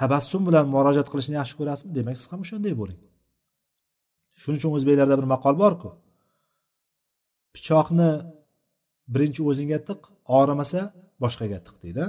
tabassum 0.00 0.42
bilan 0.48 0.66
murojaat 0.74 1.08
qilishni 1.12 1.34
yaxshi 1.40 1.54
ko'rasizmi? 1.60 1.90
Demak 1.98 2.16
siz 2.20 2.28
ham 2.32 2.40
o'shanday 2.44 2.74
bo'ling. 2.80 3.00
Shuning 4.40 4.58
uchun 4.60 4.72
o'zbeklarda 4.76 5.14
bir 5.20 5.26
maqol 5.34 5.54
borku. 5.64 5.90
Pichoqni 7.54 8.10
birinchi 9.14 9.40
o'zingga 9.50 9.78
tiq 9.88 10.00
og'rimasa 10.38 10.80
boshqaga 11.22 11.58
tiq 11.66 11.76
deydi 11.84 12.04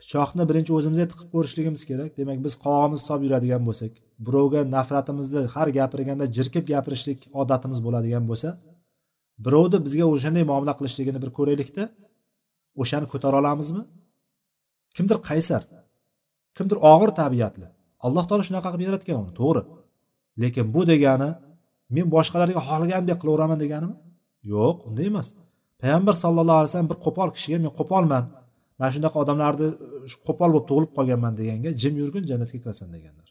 pichoqni 0.00 0.44
birinchi 0.50 0.72
o'zimizga 0.78 1.06
tiqib 1.12 1.28
ko'rishligimiz 1.34 1.82
kerak. 1.90 2.10
Demak 2.20 2.38
biz 2.46 2.54
qovog'imizni 2.64 3.04
solib 3.08 3.24
yuradigan 3.26 3.62
bo'lsak 3.68 3.92
birovga 4.26 4.60
nafratimizni 4.76 5.42
har 5.54 5.68
gapirganda 5.78 6.26
jirkib 6.36 6.64
gapirishlik 6.72 7.20
odatimiz 7.42 7.78
bo'ladigan 7.86 8.24
bo'lsa 8.30 8.48
birovni 9.46 9.78
bizga 9.86 10.04
o'shanday 10.14 10.44
muomala 10.50 10.72
qilishligini 10.78 11.18
bir 11.24 11.30
ko'raylikda 11.38 11.84
o'shani 12.82 13.06
ko'tara 13.12 13.36
olamizmi? 13.42 13.82
Kimdir 14.96 15.18
qaysar 15.28 15.62
kimdir 16.56 16.78
og'ir 16.92 17.10
tabiatli. 17.20 17.66
Alloh 18.06 18.24
taolo 18.28 18.44
shunaqa 18.48 18.68
qilib 18.72 18.86
yaratgan 18.88 19.16
uni 19.22 19.32
to'g'ri. 19.40 19.62
Lekin 20.42 20.66
bu 20.74 20.80
degani 20.92 21.30
men 21.96 22.06
boshqalarga 22.14 22.60
xohlagandek 22.68 23.18
qilaveraman 23.22 23.58
deganimi? 23.64 23.96
Yo'q 24.52 24.76
unday 24.88 25.06
emas. 25.12 25.26
Payg'ambar 25.82 26.14
sallallohu 26.24 26.58
alayhi 26.60 26.70
vasallam 26.70 26.90
bir 26.92 26.98
qo'pol 27.06 27.28
kishiga 27.36 27.58
men 27.64 27.72
qo'polman 27.78 28.24
mana 28.78 28.90
shunaqa 28.96 29.16
odamlarni 29.24 29.66
e, 29.68 29.74
qo'pol 30.26 30.50
bo'lib 30.54 30.66
tug'ilib 30.70 30.92
qolganman 30.98 31.34
deganga 31.40 31.70
jim 31.82 31.94
yurgin 32.02 32.24
jannatga 32.30 32.58
kirasan 32.62 32.88
deganlar. 32.94 33.28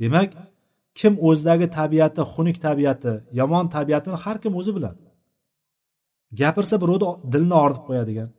Demak 0.00 0.30
kim 0.98 1.12
o'zidagi 1.28 1.66
tabiati 1.78 2.22
xunuk 2.34 2.56
tabiati 2.66 3.12
yomon 3.40 3.64
tabiatini 3.76 4.16
har 4.24 4.36
kim 4.42 4.52
o'zi 4.60 4.72
biladi. 4.76 5.02
Gapirsa 6.40 6.76
birovni 6.82 7.06
dilini 7.32 7.56
og'ritib 7.62 7.84
qo'yadigan 7.90 8.30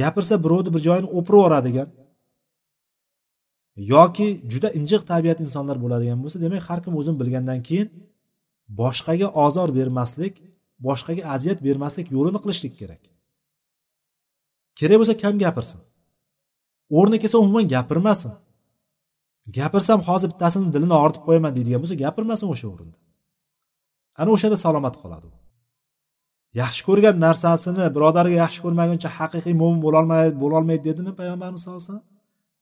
gapirsa 0.00 0.44
birovni 0.44 0.70
bir 0.74 0.80
joyini 0.86 1.08
o'pirib 1.18 1.38
yuboradigan 1.38 1.88
yoki 3.94 4.28
juda 4.52 4.68
injiq 4.78 5.02
tabiat 5.12 5.38
insonlar 5.44 5.76
bo'ladigan 5.84 6.18
bo'lsa 6.24 6.38
demak 6.44 6.62
har 6.68 6.80
kim 6.84 6.94
o'zini 7.00 7.16
bilgandan 7.22 7.60
keyin 7.68 7.88
boshqaga 8.80 9.28
ozor 9.44 9.68
bermaslik 9.78 10.34
boshqaga 10.86 11.22
aziyat 11.34 11.58
bermaslik 11.66 12.06
yo'lini 12.16 12.38
qilishlik 12.44 12.74
kerak. 12.80 13.02
Kerak 14.78 14.96
bo'lsa 15.00 15.14
kam 15.22 15.34
gapirsin. 15.44 15.80
O'rni 16.98 17.16
kelsa 17.22 17.36
umuman 17.44 17.66
gapirmasin. 17.74 18.32
Gapirsam 19.58 20.00
hozir 20.08 20.28
bittasini 20.32 20.66
dilini 20.74 20.94
og'ritib 21.02 21.22
qo'yaman 21.28 21.52
deydigan 21.56 21.80
bo'lsa 21.82 21.96
gapirmasin 22.04 22.46
o'sha 22.52 22.66
o'rinda. 22.72 22.96
Ana 24.20 24.30
o'shanda 24.34 24.58
salomat 24.64 24.94
qoladi 25.02 25.26
u. 25.30 25.32
Yaxshi 26.60 26.82
ko'rgan 26.88 27.16
narsasini 27.26 27.84
birodariga 27.96 28.36
yaxshi 28.44 28.60
ko'rmaguncha 28.64 29.08
haqiqiy 29.18 29.54
mo'min 29.62 29.80
bo'lolmaydi 29.86 30.34
bo'lolmaydi 30.42 30.82
dedimi 30.88 31.12
payg'ambarimiz 31.20 31.60
sallallohu 31.62 31.82
alayhi 31.82 31.90
vasallam? 31.90 32.08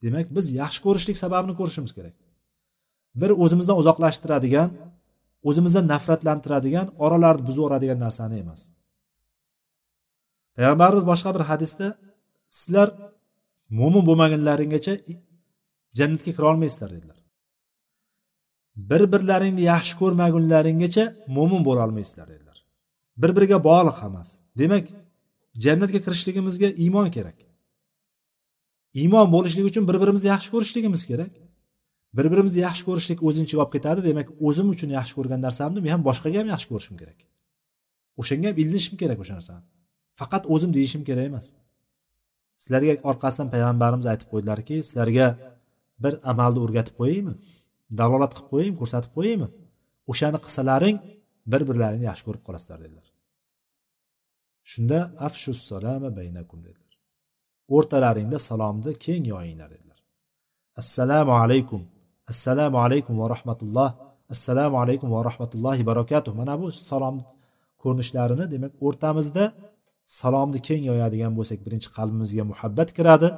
Demak 0.05 0.27
biz 0.37 0.47
yaxshi 0.61 0.81
ko'rishlik 0.87 1.17
sababini 1.25 1.55
ko'rishimiz 1.61 1.93
kerak. 1.99 2.17
Bir 3.21 3.31
o'zimizdan 3.45 3.77
uzoqlashtiradigan 3.83 4.69
o'zimizdan 5.49 5.85
nafratlantiradigan 5.93 6.87
oralarni 7.05 7.43
buzib 7.49 7.61
yuboradigan 7.63 7.99
narsani 8.07 8.37
emas. 8.45 8.61
Payg'ambarimiz 10.57 11.05
boshqa 11.13 11.31
bir 11.37 11.45
hadisda 11.51 11.87
sizlar 12.59 12.89
mo'min 13.79 14.03
bo'lmagunlaringgacha 14.09 14.95
jannatga 15.99 16.31
kira 16.37 16.47
olmaysizlar 16.53 16.91
dedilar. 16.97 17.19
Bir 18.91 19.03
birlaringni 19.13 19.63
yaxshi 19.73 19.95
ko'rmagunlaringgacha 20.01 21.05
mo'min 21.37 21.63
bo'la 21.69 21.81
olmaysizlar 21.87 22.27
dedilar. 22.35 22.59
Bir 23.23 23.31
biriga 23.37 23.59
bog'liq 23.69 23.97
hammasi. 24.03 24.35
Demak 24.61 24.85
jannatga 25.65 26.01
kirishligimizga 26.07 26.69
iymon 26.85 27.09
kerak. 27.17 27.39
Iymon 29.03 29.27
bo'lishligi 29.35 29.67
uchun 29.73 29.85
bir 29.89 29.97
birimizni 30.03 30.29
yaxshi 30.35 30.51
ko'rishligimiz 30.55 31.03
kerak. 31.11 31.33
Bir 32.17 32.27
birimizni 32.33 32.61
yaxshi 32.69 32.83
ko'rishlik 32.89 33.19
o'zini 33.29 33.45
ichiga 33.49 33.63
olib 33.63 33.73
ketadi. 33.77 34.01
Demak 34.09 34.29
o'zim 34.47 34.69
uchun 34.75 34.91
yaxshi 34.99 35.15
ko'rgan 35.19 35.41
narsamni 35.47 35.81
men 35.85 35.93
ham 35.95 36.03
boshqaga 36.09 36.39
ham 36.43 36.49
yaxshi 36.55 36.69
ko'rishim 36.73 36.97
kerak. 37.03 37.19
O'shanga 38.21 38.47
ham 38.51 38.57
ilinishim 38.63 38.97
kerak 39.03 39.19
o'sha 39.23 39.35
narsani. 39.39 39.67
Faqat 40.19 40.43
o'zim 40.55 40.71
deyishim 40.77 41.03
kerak 41.09 41.27
emas. 41.31 41.47
Sizlarga 42.63 42.93
orqasidan 43.11 43.49
payg'ambarimiz 43.55 44.07
aytib 44.13 44.29
qo'ydilarki 44.33 44.77
sizlarga 44.89 45.27
bir 46.05 46.13
amalni 46.33 46.61
o'rgatib 46.65 46.95
qo'yaymi? 47.01 47.35
Dalolat 48.01 48.33
qilib 48.37 48.49
qo'yaymi? 48.53 48.77
Ko'rsatib 48.81 49.13
qo'yaymi? 49.17 49.49
O'shani 50.11 50.39
qilsalaring 50.45 50.97
bir 51.53 51.63
birlaringni 51.69 52.07
yaxshi 52.11 52.25
ko'rib 52.29 52.43
qolasizlar 52.47 52.79
dedilar. 52.85 53.07
Shunda 54.71 54.99
afshu 55.27 55.53
salama 55.71 56.11
baynakum 56.19 56.59
dedilar. 56.67 56.93
O'rtalaringda 57.77 58.39
salomni 58.49 58.93
keng 59.05 59.25
yoyinglar 59.35 59.69
dedilar. 59.75 59.99
Assalomu 60.81 61.33
alaykum. 61.43 61.83
Assalomu 62.33 62.79
alaykum 62.87 63.15
va 63.21 63.27
rahmatulloh. 63.35 63.91
Assalomu 64.35 64.77
alaykum 64.83 65.09
va 65.15 65.21
rahmatullohi 65.29 65.83
barakatuh. 65.91 66.33
Mana 66.41 66.55
bu 66.61 66.67
salom 66.91 67.17
ko'rinishlarini 67.83 68.45
demak 68.55 68.73
o'rtamizda 68.87 69.45
salomni 70.19 70.61
keng 70.69 70.83
yoyadigan 70.91 71.33
bo'lsak 71.39 71.59
birinchi 71.67 71.89
qalbimizga 71.97 72.45
muhabbat 72.53 72.89
kiradi. 72.97 73.29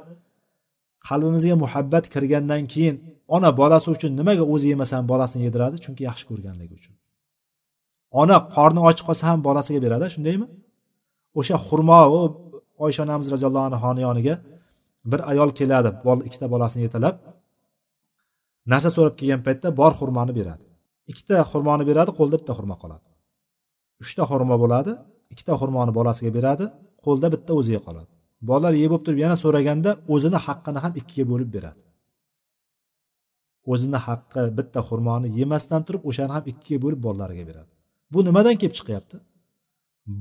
Qalbimizga 1.07 1.55
muhabbat 1.63 2.05
kirgandan 2.13 2.63
keyin 2.73 2.95
ona 3.35 3.49
bolasi 3.59 3.87
uchun 3.95 4.11
nimaga 4.19 4.43
o'zi 4.53 4.67
yemasa 4.73 4.93
ham 4.97 5.05
bolasini 5.13 5.43
yediradi? 5.47 5.75
Chunki 5.85 6.01
yaxshi 6.09 6.25
ko'rganligi 6.29 6.73
uchun. 6.79 6.95
Ona 8.21 8.37
qorni 8.55 8.79
och 8.87 8.99
qolsa 9.07 9.23
ham 9.29 9.39
bolasiga 9.47 9.79
beradi 9.85 10.05
shundaymi? 10.15 10.47
O'sha 11.39 11.55
xurmo 11.67 11.99
oysha 12.85 13.01
onamiz 13.05 13.27
roziyallohu 13.33 13.65
anhuni 13.69 14.01
yoniga 14.07 14.35
bir 15.11 15.19
ayol 15.31 15.49
keladi 15.59 15.89
ikkita 16.27 16.47
bolasini 16.53 16.81
yetalab 16.87 17.15
narsa 18.71 18.89
so'rab 18.95 19.15
kelgan 19.19 19.41
paytda 19.47 19.67
bor 19.79 19.91
xurmoni 19.99 20.33
beradi. 20.39 20.63
Ikkita 21.11 21.35
xurmoni 21.51 21.83
beradi 21.89 22.11
qo'lda 22.19 22.35
bitta 22.41 22.53
xurmo 22.57 22.75
qoladi. 22.83 23.05
Uchta 24.03 24.23
xurmo 24.31 24.55
bo'ladi 24.63 24.91
ikkita 25.33 25.53
xurmoni 25.61 25.91
bolasiga 25.99 26.31
beradi 26.37 26.65
qo'lda 27.05 27.27
bitta 27.33 27.51
o'ziga 27.59 27.81
qoladi 27.87 28.11
bolalar 28.49 28.73
yeb 28.81 28.89
bo'lib 28.91 29.05
turib 29.05 29.19
yana 29.25 29.35
so'raganda 29.43 29.91
o'zini 30.13 30.39
haqqini 30.45 30.79
ham 30.83 30.93
ikkiga 31.01 31.25
bo'lib 31.31 31.49
beradi. 31.55 31.83
O'zini 33.71 33.99
haqqi 34.07 34.41
bitta 34.57 34.79
xurmoni 34.89 35.27
yemasdan 35.39 35.81
turib 35.87 36.01
o'shani 36.09 36.31
ham 36.37 36.43
ikkiga 36.51 36.79
bo'lib 36.83 36.99
bolalariga 37.05 37.43
beradi. 37.49 37.71
Bu 38.13 38.19
nimadan 38.27 38.55
kelib 38.61 38.75
chiqyapti? 38.79 39.17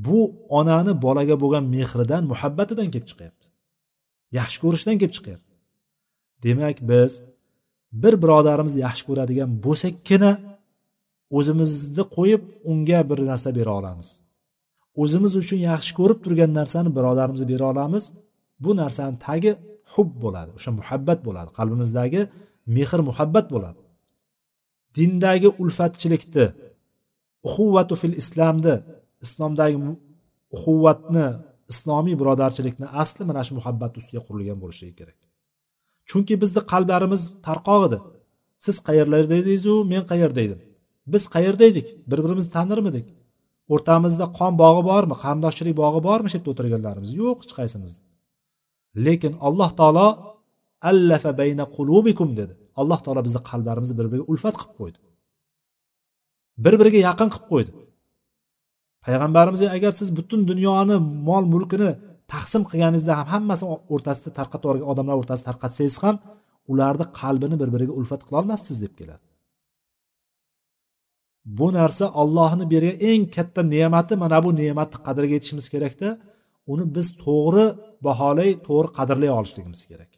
Bu 0.07 0.21
onani 0.59 0.93
bolaga 1.05 1.37
bo'lgan 1.43 1.65
mehridan 1.75 2.23
muhabbatidan 2.33 2.89
kelib 2.93 3.07
chiqyapti. 3.11 3.47
Yaxshi 4.39 4.59
ko'rishdan 4.65 4.97
kelib 5.01 5.15
chiqyapti. 5.19 5.53
Demak 6.45 6.77
biz 6.91 7.13
bir 8.03 8.15
birodarimizni 8.23 8.81
yaxshi 8.87 9.05
ko'radigan 9.09 9.51
bo'lsakkina 9.65 10.33
o'zimizni 11.39 12.05
qo'yib 12.17 12.43
unga 12.71 13.01
bir 13.11 13.19
narsa 13.31 13.51
bera 13.59 13.73
olamiz. 13.81 14.09
O'zimiz 15.03 15.33
uchun 15.43 15.61
yaxshi 15.71 15.93
ko'rib 15.99 16.19
turgan 16.25 16.51
narsani 16.59 16.91
birodarimizga 16.97 17.47
bera 17.53 17.65
olamiz. 17.73 18.05
Bu 18.65 18.71
narsani 18.83 19.17
tagi 19.27 19.53
hub 19.93 20.11
bo'ladi 20.23 20.51
o'sha 20.59 20.71
muhabbat 20.81 21.19
bo'ladi 21.27 21.51
qalbimizdagi 21.59 22.21
mehr 22.77 23.01
muhabbat 23.09 23.47
bo'ladi. 23.55 23.81
Dindagi 24.97 25.49
ulfatchilikni 25.63 26.47
uxuvvatu 27.47 27.95
fil 28.03 28.15
islomni 28.23 28.75
islomdagi 29.27 29.77
uxuvvatni 30.57 31.27
islomiy 31.73 32.15
birodarchilikni 32.21 32.87
asli 33.03 33.23
mana 33.31 33.43
shu 33.47 33.53
muhabbat 33.59 33.93
ustiga 34.01 34.21
qurilgan 34.27 34.59
bo'lishligi 34.63 34.95
kerak. 35.01 35.19
Chunki 36.11 36.35
bizni 36.43 36.61
qalblarimiz 36.73 37.23
tarqoq 37.47 37.83
edi 37.89 37.99
siz 38.65 38.77
qayerlarda 38.89 39.35
edingizu 39.41 39.75
men 39.93 40.03
qayerda 40.11 40.41
edim? 40.47 40.61
Biz 41.13 41.23
qayerda 41.35 41.65
edik? 41.71 41.87
Bir 42.11 42.19
birimizni 42.25 42.53
tanirmidik? 42.59 43.07
O'rtamizda 43.75 44.27
qon 44.39 44.53
bog'i 44.63 44.83
bormi 44.91 45.15
qarindoshchilik 45.23 45.75
bog'i 45.83 46.01
bormi 46.09 46.29
shu 46.31 46.37
yerda 46.39 46.51
o'tirganlarimiz? 46.53 47.11
Yo'q 47.23 47.39
hech 47.43 47.55
qaysimiz. 47.59 47.93
Lekin 49.07 49.33
alloh 49.47 49.71
taolo 49.81 50.07
allafa 50.91 51.31
bayna 51.41 51.65
qulubikum 51.77 52.29
dedi. 52.41 52.53
Alloh 52.81 52.99
taolo 53.05 53.21
bizni 53.27 53.41
qalblarimizni 53.51 53.95
bir 54.01 54.07
biriga 54.11 54.27
ulfat 54.33 54.55
qilib 54.61 54.75
qo'ydi. 54.81 54.99
Bir 56.65 56.75
biriga 56.81 57.01
yaqin 57.09 57.29
qilib 57.35 57.47
qo'ydi. 57.53 57.71
Payg'ambarimizga 59.05 59.69
agar 59.77 59.93
siz 60.01 60.09
butun 60.19 60.41
dunyoni 60.51 60.97
mol 61.29 61.45
mulkini 61.55 61.91
taqsim 62.33 62.63
qilganingizda 62.71 63.13
ham 63.19 63.29
hammasini 63.35 63.69
o'rtasida 63.95 64.31
tarqatib 64.39 64.67
yuborgan 64.67 64.89
odamlar 64.93 65.15
o'rtasida 65.21 65.47
tarqatsangiz 65.51 65.97
ham 66.05 66.17
ularni 66.73 67.07
qalbini 67.21 67.57
bir 67.63 67.69
biriga 67.75 67.93
ulfat 68.01 68.21
qilolmassiz 68.29 68.77
deb 68.85 68.95
keladi. 69.01 69.25
Bu 71.45 71.73
narsa 71.73 72.05
ollohni 72.21 72.65
bergan 72.73 72.97
eng 73.11 73.23
katta 73.37 73.63
ne'mati 73.75 74.15
mana 74.23 74.39
bu 74.45 74.51
ne'matni 74.61 74.99
qadriga 75.07 75.35
yetishimiz 75.39 75.67
kerakda 75.75 76.09
uni 76.73 76.85
biz 76.97 77.07
to'g'ri 77.25 77.67
baholay 78.07 78.51
to'g'ri 78.67 78.89
qadrlay 78.99 79.31
olishligimiz 79.39 79.83
kerak. 79.91 80.13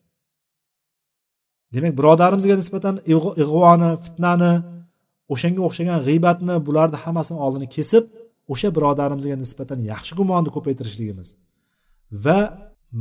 Demak 1.74 1.92
birodarimizga 1.98 2.54
nisbatan 2.62 2.94
ig'voni 3.42 3.90
fitnani 4.04 4.52
o'shanga 5.32 5.60
o'xshagan 5.68 5.98
g'iybatni 6.06 6.54
bularni 6.66 6.98
hammasini 7.04 7.38
oldini 7.44 7.66
kesib 7.76 8.04
o'sha 8.52 8.68
birodarimizga 8.76 9.36
nisbatan 9.44 9.78
yaxshi 9.92 10.12
gumonni 10.18 10.50
ko'paytirishligimiz 10.56 11.28
va 12.24 12.38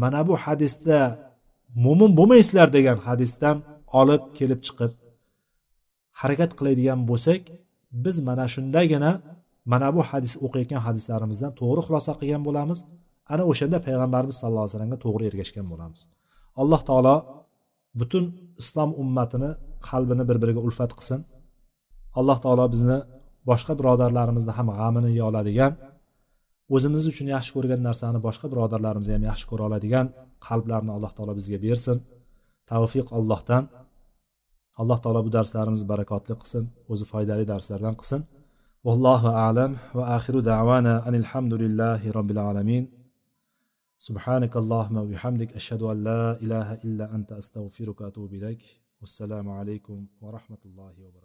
mana 0.02 0.22
bu 0.28 0.34
hadisda 0.46 1.00
mo'min 1.86 2.12
bo'lmaysizlar 2.20 2.68
degan 2.78 2.98
hadisdan 3.08 3.58
olib 4.00 4.24
kelib 4.38 4.60
chiqib 4.68 4.92
harakat 6.22 6.52
qiladigan 6.60 7.00
bo'lsak 7.10 7.42
biz 8.06 8.16
mana 8.28 8.46
shundagina 8.54 9.12
mana 9.72 9.88
bu 9.96 10.02
hadis 10.10 10.34
o'qiyotgan 10.46 10.82
hadislarimizdan 10.88 11.52
to'g'ri 11.60 11.82
xulosa 11.88 12.12
qilgan 12.20 12.44
bo'lamiz. 12.48 12.80
Ana 13.34 13.44
o'shanda 13.52 13.78
payg'ambarimiz 13.88 14.36
sallallohu 14.42 14.64
alayhi 14.64 14.74
vasallamga 14.74 15.00
to'g'ri 15.06 15.24
ergashgan 15.30 15.66
bo'lamiz. 15.72 16.02
Alloh 16.62 16.82
taolo 16.90 17.16
butun 18.00 18.26
islom 18.62 18.90
ummatini 19.02 19.50
qalbini 19.88 20.24
bir 20.30 20.38
biriga 20.42 20.62
ulfat 20.68 20.92
qilsin. 21.00 21.20
Alloh 22.20 22.38
taolo 22.46 22.66
bizni 22.74 22.98
boshqa 23.50 23.74
birodarlarimizni 23.80 24.54
ham 24.58 24.68
g'amini 24.78 25.10
yeya 25.14 25.26
oladigan 25.32 25.72
o'zimiz 26.76 27.04
uchun 27.12 27.28
yaxshi 27.36 27.52
ko'rgan 27.56 27.82
narsani 27.88 28.20
boshqa 28.28 28.46
birodarlarimiz 28.54 29.08
ham 29.16 29.24
yaxshi 29.30 29.46
ko'ra 29.52 29.64
oladigan 29.70 30.06
qalblarni 30.48 30.92
alloh 30.96 31.12
taolo 31.18 31.34
bizga 31.40 31.60
bersin. 31.66 31.98
Tavfiq 32.72 33.08
allohdan. 33.18 33.64
Alloh 34.82 34.98
taolo 35.04 35.22
bu 35.26 35.32
darslarimizni 35.38 35.88
barakotli 35.94 36.34
qilsin 36.42 36.64
o'zi 36.92 37.06
foydali 37.12 37.44
darslardan 37.52 37.96
qilsin 38.00 38.22
vallohu 38.88 39.30
alam 39.48 39.72
va 39.98 40.04
axiru 40.18 40.40
davana 40.52 40.94
anil 41.08 41.28
hamdulillahi 41.32 42.08
robbil 42.18 42.42
alamin 42.52 42.86
سبحانك 44.10 44.54
اللهم 44.64 44.96
وبحمدك 44.98 45.50
أشهد 45.60 45.82
أن 45.92 45.98
لا 46.04 46.24
إله 46.44 46.74
إلا 46.86 47.16
أنت 47.16 47.32
أستغفرك 47.32 48.02
وأتوب 48.02 48.34
إليك 48.34 48.64
والسلام 49.02 49.50
عليكم 49.50 50.08
ورحمة 50.22 50.58
الله 50.66 50.94
وبركاته 51.06 51.23